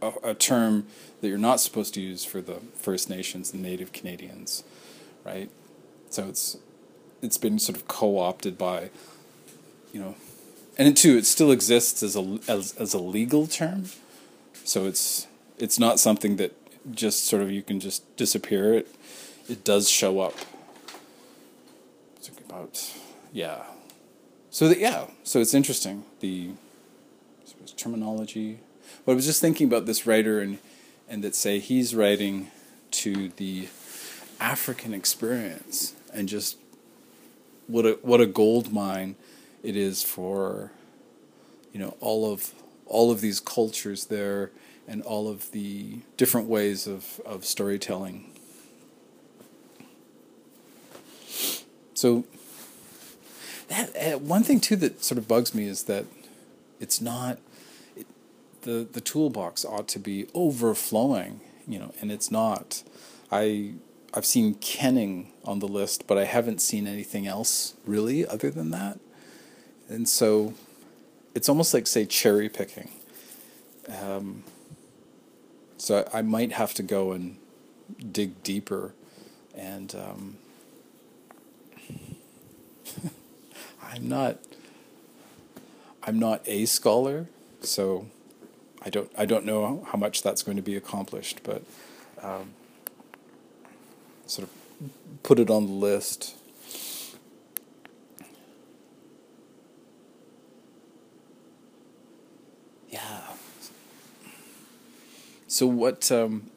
a, 0.00 0.30
a 0.30 0.34
term 0.34 0.86
that 1.20 1.28
you're 1.28 1.38
not 1.38 1.60
supposed 1.60 1.94
to 1.94 2.00
use 2.00 2.24
for 2.24 2.40
the 2.40 2.56
First 2.74 3.08
Nations 3.08 3.52
and 3.52 3.62
Native 3.62 3.92
Canadians, 3.92 4.64
right? 5.24 5.48
So 6.10 6.28
it's 6.28 6.58
it's 7.22 7.38
been 7.38 7.58
sort 7.60 7.78
of 7.78 7.86
co-opted 7.86 8.58
by, 8.58 8.90
you 9.92 10.00
know, 10.00 10.16
and 10.76 10.88
it 10.88 10.96
too 10.96 11.16
it 11.16 11.26
still 11.26 11.52
exists 11.52 12.02
as 12.02 12.16
a 12.16 12.38
as 12.48 12.74
as 12.78 12.92
a 12.92 12.98
legal 12.98 13.46
term, 13.46 13.84
so 14.64 14.86
it's 14.86 15.28
it's 15.58 15.78
not 15.78 16.00
something 16.00 16.36
that 16.36 16.52
just 16.90 17.24
sort 17.24 17.42
of 17.42 17.50
you 17.50 17.62
can 17.62 17.78
just 17.78 18.16
disappear. 18.16 18.74
It 18.74 18.94
it 19.48 19.64
does 19.64 19.88
show 19.88 20.20
up. 20.20 20.34
Talking 22.22 22.44
about 22.48 22.92
yeah, 23.32 23.62
so 24.50 24.68
that 24.68 24.78
yeah, 24.78 25.06
so 25.24 25.40
it's 25.40 25.54
interesting 25.54 26.04
the 26.20 26.50
terminology. 27.76 28.60
But 29.04 29.12
I 29.12 29.14
was 29.14 29.26
just 29.26 29.40
thinking 29.40 29.66
about 29.66 29.86
this 29.86 30.06
writer 30.06 30.40
and 30.40 30.58
and 31.08 31.22
that 31.24 31.34
say 31.34 31.58
he's 31.58 31.94
writing 31.94 32.50
to 32.92 33.30
the 33.30 33.68
African 34.40 34.94
experience 34.94 35.94
and 36.12 36.28
just 36.28 36.58
what 37.66 37.86
a 37.86 37.98
what 38.02 38.20
a 38.20 38.26
gold 38.26 38.72
mine 38.72 39.16
it 39.62 39.76
is 39.76 40.02
for 40.02 40.72
you 41.72 41.80
know 41.80 41.96
all 42.00 42.30
of 42.30 42.52
all 42.86 43.10
of 43.10 43.20
these 43.20 43.40
cultures 43.40 44.06
there 44.06 44.50
and 44.86 45.02
all 45.02 45.28
of 45.28 45.50
the 45.52 45.98
different 46.16 46.48
ways 46.48 46.86
of, 46.86 47.20
of 47.24 47.44
storytelling. 47.44 48.31
So 52.02 52.24
that 53.68 53.94
uh, 53.96 54.18
one 54.18 54.42
thing 54.42 54.58
too 54.58 54.74
that 54.74 55.04
sort 55.04 55.18
of 55.18 55.28
bugs 55.28 55.54
me 55.54 55.68
is 55.68 55.84
that 55.84 56.04
it's 56.80 57.00
not 57.00 57.38
the 58.62 58.88
the 58.92 59.00
toolbox 59.00 59.64
ought 59.64 59.86
to 59.86 60.00
be 60.00 60.26
overflowing, 60.34 61.40
you 61.68 61.78
know, 61.78 61.94
and 62.00 62.10
it's 62.10 62.28
not. 62.28 62.82
I 63.30 63.74
I've 64.12 64.26
seen 64.26 64.54
kenning 64.54 65.30
on 65.44 65.60
the 65.60 65.68
list, 65.68 66.08
but 66.08 66.18
I 66.18 66.24
haven't 66.24 66.60
seen 66.60 66.88
anything 66.88 67.28
else 67.28 67.74
really 67.86 68.26
other 68.26 68.50
than 68.50 68.72
that. 68.72 68.98
And 69.88 70.08
so 70.08 70.54
it's 71.36 71.48
almost 71.48 71.72
like 71.72 71.86
say 71.86 72.04
cherry 72.04 72.48
picking. 72.48 72.88
Um, 73.88 74.42
so 75.76 76.04
I, 76.12 76.18
I 76.18 76.22
might 76.22 76.50
have 76.50 76.74
to 76.74 76.82
go 76.82 77.12
and 77.12 77.36
dig 78.10 78.42
deeper 78.42 78.92
and 79.54 79.94
um, 79.94 80.38
I'm 83.92 84.08
not 84.08 84.38
I'm 86.02 86.18
not 86.18 86.42
a 86.46 86.64
scholar, 86.64 87.26
so 87.60 88.06
I 88.82 88.88
don't 88.88 89.10
I 89.18 89.26
don't 89.26 89.44
know 89.44 89.86
how 89.86 89.98
much 89.98 90.22
that's 90.22 90.42
going 90.42 90.56
to 90.56 90.62
be 90.62 90.76
accomplished, 90.76 91.40
but 91.44 91.62
um, 92.22 92.54
sort 94.26 94.48
of 94.48 94.90
put 95.22 95.38
it 95.38 95.50
on 95.50 95.66
the 95.66 95.72
list. 95.72 96.34
Yeah. 102.88 103.20
So 105.46 105.66
what 105.66 106.10
um, 106.10 106.50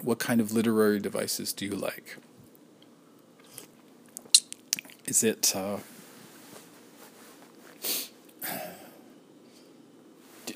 what 0.00 0.18
kind 0.18 0.40
of 0.40 0.52
literary 0.52 1.00
devices 1.00 1.52
do 1.52 1.66
you 1.66 1.72
like? 1.72 2.16
Is 5.04 5.22
it 5.22 5.54
uh, 5.54 5.78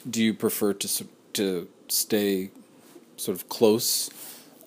do 0.09 0.23
you 0.23 0.35
prefer 0.35 0.73
to 0.75 1.07
to 1.35 1.69
stay 1.89 2.51
sort 3.17 3.37
of 3.37 3.49
close 3.49 4.11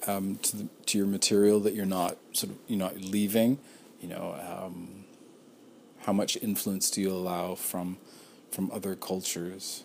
um, 0.06 0.38
to 0.38 0.58
the, 0.58 0.68
to 0.86 0.98
your 0.98 1.08
material 1.08 1.60
that 1.62 1.74
you're 1.74 1.86
not 1.86 2.18
sort 2.34 2.52
of 2.52 2.58
you're 2.68 2.80
not 2.80 2.98
leaving? 3.00 3.60
You 4.02 4.10
know, 4.10 4.36
um, 4.48 5.06
how 6.02 6.14
much 6.14 6.38
influence 6.38 6.90
do 6.90 7.02
you 7.02 7.12
allow 7.12 7.56
from 7.56 7.98
from 8.52 8.72
other 8.72 8.96
cultures? 8.96 9.84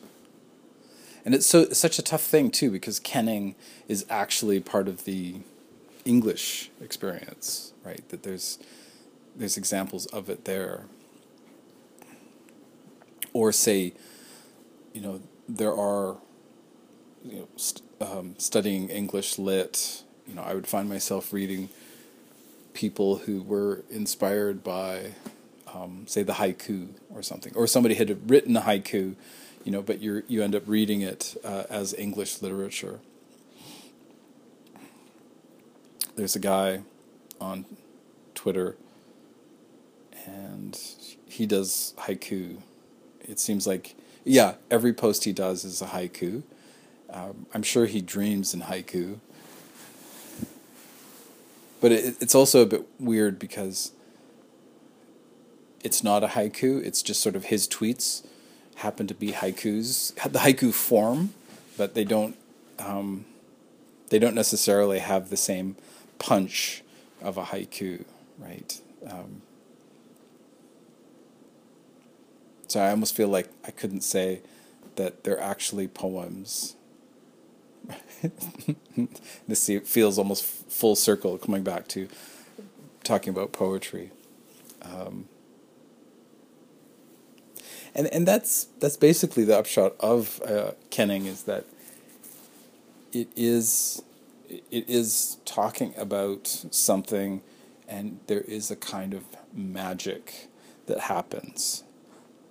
And 1.24 1.34
it's 1.34 1.46
so 1.46 1.70
such 1.70 1.98
a 1.98 2.02
tough 2.02 2.22
thing 2.22 2.50
too 2.50 2.70
because 2.70 2.98
kenning 2.98 3.54
is 3.88 4.04
actually 4.10 4.60
part 4.60 4.88
of 4.88 5.04
the 5.04 5.36
English 6.04 6.70
experience, 6.80 7.72
right? 7.84 8.06
That 8.08 8.22
there's 8.22 8.58
there's 9.36 9.56
examples 9.56 10.06
of 10.06 10.28
it 10.28 10.44
there. 10.44 10.84
Or 13.34 13.50
say, 13.50 13.94
you 14.92 15.00
know, 15.00 15.22
there 15.48 15.74
are, 15.74 16.16
you 17.24 17.40
know, 17.40 17.48
st- 17.56 17.82
um, 18.00 18.34
studying 18.38 18.88
English 18.88 19.38
lit. 19.38 20.02
You 20.26 20.34
know, 20.34 20.42
I 20.42 20.54
would 20.54 20.66
find 20.66 20.88
myself 20.88 21.32
reading 21.32 21.68
people 22.74 23.18
who 23.18 23.42
were 23.42 23.82
inspired 23.90 24.64
by, 24.64 25.12
um, 25.74 26.04
say, 26.06 26.22
the 26.22 26.34
haiku 26.34 26.88
or 27.14 27.22
something, 27.22 27.52
or 27.54 27.66
somebody 27.66 27.94
had 27.96 28.30
written 28.30 28.56
a 28.56 28.62
haiku, 28.62 29.14
you 29.64 29.72
know, 29.72 29.82
but 29.82 30.00
you 30.00 30.22
you 30.26 30.42
end 30.42 30.54
up 30.54 30.62
reading 30.66 31.02
it 31.02 31.36
uh, 31.44 31.64
as 31.70 31.94
English 31.94 32.42
literature. 32.42 33.00
There's 36.16 36.36
a 36.36 36.40
guy 36.40 36.82
on 37.40 37.64
Twitter, 38.34 38.76
and 40.26 40.78
he 41.26 41.46
does 41.46 41.94
haiku. 41.98 42.58
It 43.20 43.38
seems 43.38 43.66
like 43.66 43.94
yeah, 44.24 44.54
every 44.70 44.92
post 44.92 45.24
he 45.24 45.32
does 45.32 45.64
is 45.64 45.82
a 45.82 45.86
haiku. 45.86 46.42
Um, 47.10 47.46
I'm 47.52 47.62
sure 47.62 47.86
he 47.86 48.00
dreams 48.00 48.54
in 48.54 48.62
haiku. 48.62 49.18
But 51.80 51.92
it, 51.92 52.16
it's 52.20 52.34
also 52.34 52.62
a 52.62 52.66
bit 52.66 52.86
weird 52.98 53.38
because 53.38 53.92
it's 55.82 56.04
not 56.04 56.22
a 56.22 56.28
haiku, 56.28 56.82
it's 56.84 57.02
just 57.02 57.20
sort 57.20 57.34
of 57.34 57.46
his 57.46 57.66
tweets 57.66 58.24
happen 58.76 59.06
to 59.06 59.14
be 59.14 59.32
haikus, 59.32 60.14
the 60.30 60.38
haiku 60.38 60.72
form, 60.72 61.34
but 61.76 61.94
they 61.94 62.04
don't 62.04 62.36
um, 62.78 63.24
they 64.10 64.18
don't 64.18 64.34
necessarily 64.34 64.98
have 64.98 65.30
the 65.30 65.36
same 65.36 65.76
punch 66.18 66.82
of 67.20 67.36
a 67.36 67.44
haiku, 67.44 68.04
right? 68.38 68.80
Um, 69.06 69.42
So 72.72 72.80
I 72.80 72.88
almost 72.88 73.14
feel 73.14 73.28
like 73.28 73.50
I 73.66 73.70
couldn't 73.70 74.00
say 74.00 74.40
that 74.96 75.24
they're 75.24 75.38
actually 75.38 75.88
poems. 75.88 76.74
this 79.46 79.70
feels 79.84 80.16
almost 80.16 80.42
full 80.42 80.96
circle 80.96 81.36
coming 81.36 81.62
back 81.62 81.86
to 81.88 82.08
talking 83.04 83.28
about 83.28 83.52
poetry. 83.52 84.10
Um, 84.80 85.28
and 87.94 88.06
and 88.06 88.26
that's 88.26 88.68
that's 88.80 88.96
basically 88.96 89.44
the 89.44 89.58
upshot 89.58 89.94
of 90.00 90.40
uh, 90.40 90.70
kenning 90.88 91.26
is 91.26 91.42
that 91.42 91.66
it 93.12 93.28
is 93.36 94.02
it 94.48 94.88
is 94.88 95.36
talking 95.44 95.92
about 95.98 96.46
something, 96.70 97.42
and 97.86 98.20
there 98.28 98.40
is 98.40 98.70
a 98.70 98.76
kind 98.76 99.12
of 99.12 99.24
magic 99.52 100.48
that 100.86 101.00
happens. 101.00 101.84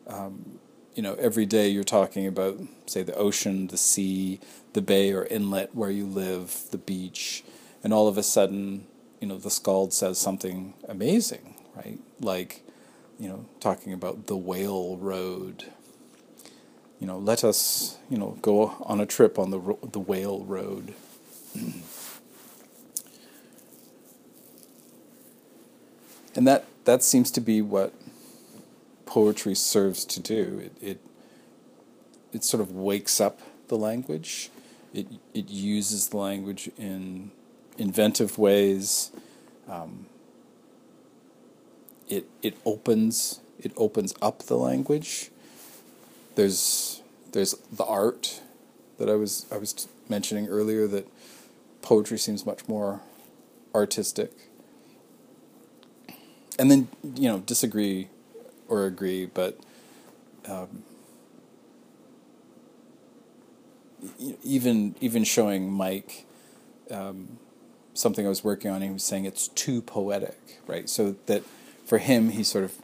Um, 0.07 0.59
you 0.95 1.01
know, 1.03 1.13
every 1.15 1.45
day 1.45 1.69
you're 1.69 1.83
talking 1.83 2.27
about, 2.27 2.59
say, 2.85 3.03
the 3.03 3.15
ocean, 3.15 3.67
the 3.67 3.77
sea, 3.77 4.39
the 4.73 4.81
bay 4.81 5.13
or 5.13 5.25
inlet 5.25 5.73
where 5.73 5.89
you 5.89 6.05
live, 6.05 6.65
the 6.71 6.77
beach, 6.77 7.43
and 7.83 7.93
all 7.93 8.07
of 8.07 8.17
a 8.17 8.23
sudden, 8.23 8.85
you 9.19 9.27
know, 9.27 9.37
the 9.37 9.49
skald 9.49 9.93
says 9.93 10.17
something 10.17 10.73
amazing, 10.87 11.55
right? 11.75 11.99
Like, 12.19 12.63
you 13.19 13.29
know, 13.29 13.45
talking 13.59 13.93
about 13.93 14.27
the 14.27 14.35
whale 14.35 14.97
road. 14.97 15.65
You 16.99 17.07
know, 17.07 17.17
let 17.17 17.43
us, 17.43 17.97
you 18.09 18.17
know, 18.17 18.37
go 18.41 18.75
on 18.81 18.99
a 18.99 19.05
trip 19.05 19.39
on 19.39 19.51
the 19.51 19.77
the 19.91 19.99
whale 19.99 20.43
road. 20.43 20.93
and 26.35 26.47
that 26.47 26.65
that 26.85 27.03
seems 27.03 27.31
to 27.31 27.41
be 27.41 27.61
what 27.61 27.93
poetry 29.11 29.53
serves 29.53 30.05
to 30.05 30.21
do. 30.21 30.61
It 30.63 30.71
it 30.81 30.99
it 32.31 32.43
sort 32.45 32.61
of 32.61 32.71
wakes 32.71 33.19
up 33.19 33.41
the 33.67 33.75
language. 33.75 34.49
It 34.93 35.07
it 35.33 35.49
uses 35.49 36.09
the 36.09 36.17
language 36.17 36.71
in 36.77 37.31
inventive 37.77 38.37
ways. 38.37 39.11
Um, 39.69 40.05
it 42.07 42.25
it 42.41 42.55
opens 42.65 43.41
it 43.59 43.73
opens 43.75 44.13
up 44.21 44.43
the 44.43 44.57
language. 44.57 45.29
There's 46.35 47.01
there's 47.33 47.55
the 47.69 47.83
art 47.83 48.39
that 48.97 49.09
I 49.09 49.15
was 49.15 49.45
I 49.51 49.57
was 49.57 49.89
mentioning 50.07 50.47
earlier 50.47 50.87
that 50.87 51.05
poetry 51.81 52.17
seems 52.17 52.45
much 52.45 52.65
more 52.69 53.01
artistic. 53.75 54.31
And 56.57 56.71
then 56.71 56.87
you 57.03 57.27
know 57.27 57.39
disagree 57.39 58.07
or 58.71 58.85
agree, 58.85 59.25
but 59.25 59.59
um, 60.47 60.83
even 64.43 64.95
even 65.01 65.25
showing 65.25 65.69
Mike 65.69 66.25
um, 66.89 67.37
something 67.93 68.25
I 68.25 68.29
was 68.29 68.45
working 68.45 68.71
on, 68.71 68.81
he 68.81 68.89
was 68.89 69.03
saying 69.03 69.25
it's 69.25 69.49
too 69.49 69.81
poetic, 69.81 70.61
right? 70.65 70.89
So 70.89 71.17
that 71.25 71.43
for 71.85 71.97
him, 71.97 72.29
he 72.29 72.43
sort 72.43 72.63
of 72.63 72.75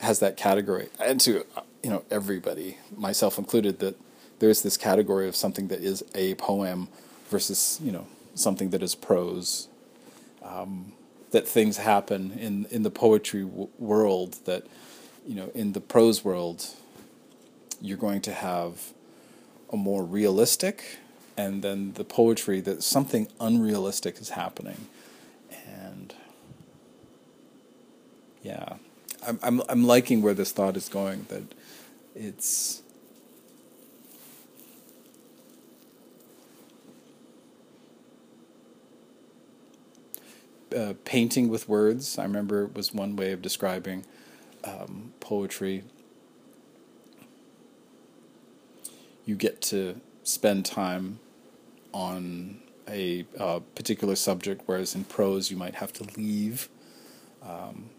has 0.00 0.18
that 0.20 0.38
category, 0.38 0.88
and 0.98 1.20
to 1.20 1.44
you 1.82 1.90
know 1.90 2.02
everybody, 2.10 2.78
myself 2.96 3.36
included, 3.36 3.78
that 3.80 3.96
there's 4.38 4.62
this 4.62 4.78
category 4.78 5.28
of 5.28 5.36
something 5.36 5.68
that 5.68 5.80
is 5.80 6.02
a 6.14 6.34
poem 6.36 6.88
versus 7.28 7.78
you 7.82 7.92
know 7.92 8.06
something 8.34 8.70
that 8.70 8.82
is 8.82 8.94
prose. 8.94 9.68
Um, 10.42 10.92
that 11.32 11.46
things 11.46 11.76
happen 11.76 12.32
in 12.38 12.66
in 12.70 12.84
the 12.84 12.90
poetry 12.90 13.42
w- 13.42 13.68
world 13.78 14.38
that 14.46 14.64
you 15.26 15.34
know, 15.34 15.50
in 15.54 15.72
the 15.72 15.80
prose 15.80 16.24
world, 16.24 16.66
you're 17.80 17.98
going 17.98 18.20
to 18.22 18.32
have 18.32 18.92
a 19.72 19.76
more 19.76 20.04
realistic, 20.04 20.98
and 21.36 21.62
then 21.62 21.92
the 21.94 22.04
poetry 22.04 22.60
that 22.60 22.82
something 22.82 23.28
unrealistic 23.40 24.20
is 24.20 24.30
happening, 24.30 24.86
and 25.66 26.14
yeah, 28.42 28.74
I'm 29.26 29.38
I'm 29.42 29.62
I'm 29.68 29.84
liking 29.84 30.22
where 30.22 30.34
this 30.34 30.52
thought 30.52 30.76
is 30.76 30.88
going. 30.88 31.26
That 31.28 31.42
it's. 32.14 32.82
Uh, 40.76 40.92
painting 41.04 41.48
with 41.48 41.68
words, 41.68 42.18
I 42.18 42.24
remember 42.24 42.66
was 42.66 42.92
one 42.92 43.16
way 43.16 43.32
of 43.32 43.40
describing 43.40 44.04
um, 44.66 45.12
poetry, 45.20 45.84
you 49.24 49.34
get 49.34 49.60
to 49.60 50.00
spend 50.22 50.64
time 50.64 51.18
on 51.92 52.60
a 52.88 53.26
uh, 53.38 53.60
particular 53.74 54.14
subject, 54.14 54.62
whereas 54.66 54.94
in 54.94 55.04
prose 55.04 55.50
you 55.50 55.56
might 55.56 55.76
have 55.76 55.92
to 55.94 56.04
leave. 56.16 56.68
Um, 57.42 57.90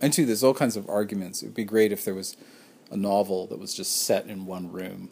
and 0.00 0.12
two, 0.12 0.26
there's 0.26 0.44
all 0.44 0.54
kinds 0.54 0.76
of 0.76 0.88
arguments. 0.88 1.42
It 1.42 1.46
would 1.46 1.54
be 1.54 1.64
great 1.64 1.92
if 1.92 2.04
there 2.04 2.14
was 2.14 2.36
a 2.90 2.96
novel 2.96 3.46
that 3.48 3.58
was 3.58 3.74
just 3.74 4.02
set 4.02 4.26
in 4.26 4.46
one 4.46 4.70
room, 4.70 5.10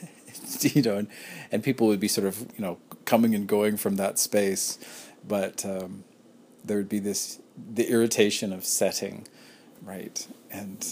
you 0.60 0.82
know, 0.82 0.96
and, 0.96 1.08
and 1.50 1.62
people 1.62 1.86
would 1.88 2.00
be 2.00 2.08
sort 2.08 2.26
of 2.26 2.40
you 2.56 2.60
know 2.60 2.78
coming 3.04 3.34
and 3.34 3.46
going 3.46 3.76
from 3.76 3.96
that 3.96 4.18
space, 4.18 4.78
but 5.26 5.64
um, 5.64 6.04
there 6.64 6.76
would 6.76 6.88
be 6.88 6.98
this 6.98 7.40
the 7.56 7.90
irritation 7.90 8.52
of 8.52 8.64
setting 8.64 9.26
right? 9.82 10.26
And 10.50 10.86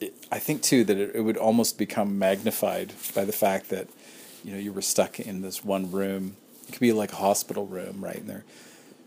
it, 0.00 0.14
I 0.30 0.38
think 0.38 0.62
too 0.62 0.84
that 0.84 0.96
it, 0.96 1.14
it 1.14 1.20
would 1.20 1.36
almost 1.36 1.78
become 1.78 2.18
magnified 2.18 2.92
by 3.14 3.24
the 3.24 3.32
fact 3.32 3.68
that 3.70 3.88
you 4.44 4.52
know 4.52 4.58
you 4.58 4.72
were 4.72 4.82
stuck 4.82 5.18
in 5.20 5.42
this 5.42 5.64
one 5.64 5.90
room. 5.90 6.36
It 6.68 6.72
could 6.72 6.80
be 6.80 6.92
like 6.92 7.12
a 7.12 7.16
hospital 7.16 7.66
room, 7.66 8.04
right? 8.04 8.16
And 8.16 8.28
they're 8.28 8.44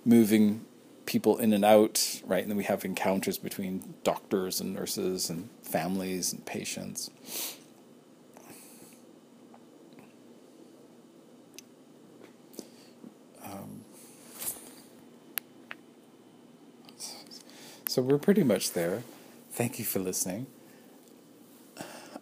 moving 0.03 0.65
people 1.05 1.37
in 1.37 1.53
and 1.53 1.65
out, 1.65 2.21
right? 2.25 2.41
And 2.41 2.49
then 2.49 2.57
we 2.57 2.63
have 2.63 2.85
encounters 2.85 3.37
between 3.37 3.95
doctors 4.03 4.59
and 4.59 4.73
nurses 4.73 5.29
and 5.29 5.49
families 5.63 6.33
and 6.33 6.45
patients. 6.45 7.09
So 17.91 18.01
we're 18.01 18.19
pretty 18.19 18.43
much 18.43 18.71
there. 18.71 19.03
Thank 19.51 19.77
you 19.77 19.83
for 19.83 19.99
listening. 19.99 20.47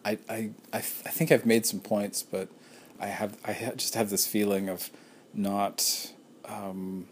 I, 0.03 0.17
I, 0.27 0.49
I, 0.73 0.77
I 0.77 0.79
think 0.81 1.31
I've 1.31 1.45
made 1.45 1.67
some 1.67 1.79
points, 1.79 2.23
but 2.23 2.49
I 2.99 3.05
have 3.05 3.37
I 3.45 3.53
just 3.75 3.93
have 3.93 4.09
this 4.09 4.25
feeling 4.25 4.67
of 4.67 4.89
not 5.31 6.11
um, 6.45 7.05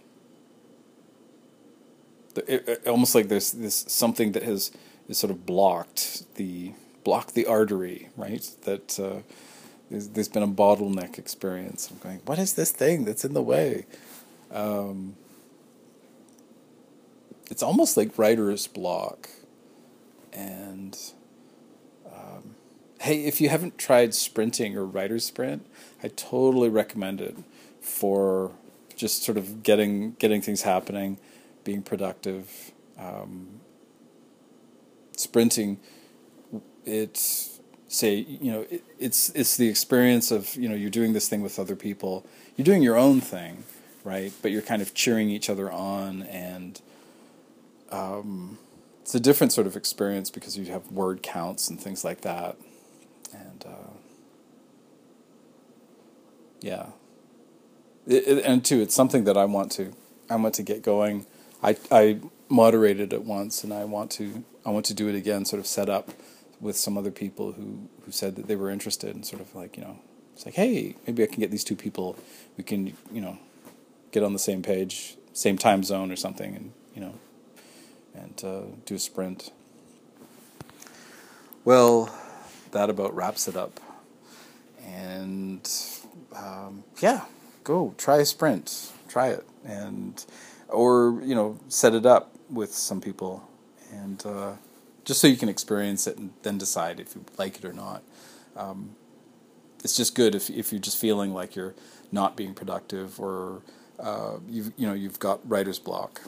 it, 2.35 2.67
it, 2.67 2.87
almost 2.87 3.13
like 3.13 3.27
there's 3.27 3.51
this 3.51 3.85
something 3.89 4.31
that 4.31 4.41
has 4.41 4.71
is 5.07 5.19
sort 5.19 5.29
of 5.29 5.45
blocked 5.45 6.23
the 6.37 6.73
blocked 7.03 7.35
the 7.35 7.45
artery, 7.45 8.09
right? 8.17 8.49
That 8.63 8.99
uh, 8.99 9.21
there's, 9.91 10.07
there's 10.07 10.29
been 10.29 10.41
a 10.41 10.47
bottleneck 10.47 11.19
experience. 11.19 11.91
I'm 11.91 11.99
going, 11.99 12.21
what 12.25 12.39
is 12.39 12.53
this 12.53 12.71
thing 12.71 13.05
that's 13.05 13.23
in 13.23 13.35
the 13.35 13.43
way? 13.43 13.85
Um, 14.49 15.15
it's 17.49 17.63
almost 17.63 17.97
like 17.97 18.17
writer's 18.17 18.67
block. 18.67 19.29
And 20.33 20.97
um, 22.05 22.55
hey, 23.01 23.25
if 23.25 23.41
you 23.41 23.49
haven't 23.49 23.77
tried 23.77 24.13
sprinting 24.13 24.77
or 24.77 24.85
writer's 24.85 25.25
sprint, 25.25 25.65
I 26.03 26.09
totally 26.09 26.69
recommend 26.69 27.21
it 27.21 27.37
for 27.81 28.51
just 28.95 29.23
sort 29.23 29.37
of 29.37 29.63
getting 29.63 30.13
getting 30.13 30.41
things 30.41 30.63
happening, 30.63 31.17
being 31.63 31.81
productive. 31.81 32.71
Um, 32.97 33.61
sprinting, 35.15 35.79
it's 36.85 37.59
say 37.87 38.15
you 38.15 38.51
know 38.51 38.65
it, 38.69 38.83
it's 38.99 39.29
it's 39.29 39.55
the 39.55 39.69
experience 39.69 40.31
of 40.31 40.55
you 40.55 40.67
know 40.67 40.75
you're 40.75 40.89
doing 40.89 41.13
this 41.13 41.29
thing 41.29 41.41
with 41.41 41.57
other 41.57 41.75
people, 41.75 42.25
you're 42.55 42.65
doing 42.65 42.83
your 42.83 42.97
own 42.97 43.21
thing, 43.21 43.63
right? 44.03 44.33
But 44.41 44.51
you're 44.51 44.61
kind 44.61 44.81
of 44.81 44.93
cheering 44.93 45.29
each 45.29 45.49
other 45.49 45.71
on 45.71 46.23
and 46.23 46.81
um, 47.91 48.57
it's 49.01 49.15
a 49.15 49.19
different 49.19 49.53
sort 49.53 49.67
of 49.67 49.75
experience 49.75 50.29
because 50.29 50.57
you 50.57 50.65
have 50.65 50.91
word 50.91 51.23
counts 51.23 51.69
and 51.69 51.79
things 51.79 52.03
like 52.03 52.21
that, 52.21 52.57
and 53.33 53.65
uh, 53.65 53.91
yeah, 56.61 56.87
it, 58.05 58.27
it, 58.27 58.45
and 58.45 58.63
too, 58.63 58.81
it's 58.81 58.95
something 58.95 59.23
that 59.25 59.37
I 59.37 59.45
want 59.45 59.71
to 59.73 59.93
I 60.29 60.35
want 60.35 60.55
to 60.55 60.63
get 60.63 60.81
going. 60.81 61.25
I 61.63 61.77
I 61.91 62.19
moderated 62.49 63.13
it 63.13 63.23
once, 63.23 63.63
and 63.63 63.73
I 63.73 63.85
want 63.85 64.11
to 64.11 64.43
I 64.65 64.71
want 64.71 64.85
to 64.87 64.93
do 64.93 65.07
it 65.07 65.15
again. 65.15 65.45
Sort 65.45 65.59
of 65.59 65.67
set 65.67 65.89
up 65.89 66.11
with 66.59 66.75
some 66.75 66.97
other 66.97 67.11
people 67.11 67.53
who 67.53 67.89
who 68.05 68.11
said 68.11 68.35
that 68.35 68.47
they 68.47 68.55
were 68.55 68.69
interested, 68.69 69.15
and 69.15 69.25
sort 69.25 69.41
of 69.41 69.53
like 69.55 69.77
you 69.77 69.83
know, 69.83 69.99
it's 70.33 70.45
like 70.45 70.55
hey, 70.55 70.95
maybe 71.05 71.23
I 71.23 71.27
can 71.27 71.39
get 71.39 71.51
these 71.51 71.63
two 71.63 71.75
people. 71.75 72.17
We 72.57 72.63
can 72.63 72.87
you 73.11 73.21
know, 73.21 73.37
get 74.11 74.23
on 74.23 74.33
the 74.33 74.39
same 74.39 74.61
page, 74.61 75.17
same 75.33 75.57
time 75.57 75.83
zone 75.83 76.11
or 76.11 76.15
something, 76.15 76.55
and 76.55 76.73
you 76.95 77.01
know, 77.01 77.13
and 78.17 78.43
uh, 78.43 78.61
do 78.85 78.95
a 78.95 78.99
sprint. 78.99 79.51
Well, 81.63 82.13
that 82.71 82.89
about 82.89 83.15
wraps 83.15 83.47
it 83.47 83.55
up. 83.55 83.79
And 84.85 85.69
um, 86.35 86.83
yeah, 86.99 87.25
go 87.63 87.93
try 87.97 88.17
a 88.17 88.25
sprint, 88.25 88.91
try 89.07 89.29
it. 89.29 89.45
And 89.65 90.25
or 90.69 91.21
you 91.23 91.35
know 91.35 91.59
set 91.67 91.93
it 91.93 92.05
up 92.05 92.33
with 92.49 92.73
some 92.73 93.01
people 93.01 93.47
and 93.91 94.25
uh, 94.25 94.53
just 95.05 95.21
so 95.21 95.27
you 95.27 95.37
can 95.37 95.49
experience 95.49 96.07
it 96.07 96.17
and 96.17 96.31
then 96.43 96.57
decide 96.57 96.99
if 96.99 97.15
you 97.15 97.23
like 97.37 97.57
it 97.57 97.65
or 97.65 97.73
not. 97.73 98.03
Um, 98.55 98.95
it's 99.83 99.95
just 99.95 100.15
good 100.15 100.35
if 100.35 100.49
if 100.49 100.71
you're 100.71 100.81
just 100.81 100.99
feeling 100.99 101.33
like 101.33 101.55
you're 101.55 101.75
not 102.11 102.35
being 102.35 102.53
productive 102.53 103.19
or 103.19 103.61
uh, 103.99 104.37
you've 104.47 104.71
you 104.77 104.87
know 104.87 104.93
you've 104.93 105.19
got 105.19 105.39
writer's 105.47 105.79
block. 105.79 106.21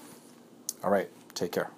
All 0.83 0.91
right, 0.91 1.09
take 1.33 1.51
care. 1.51 1.71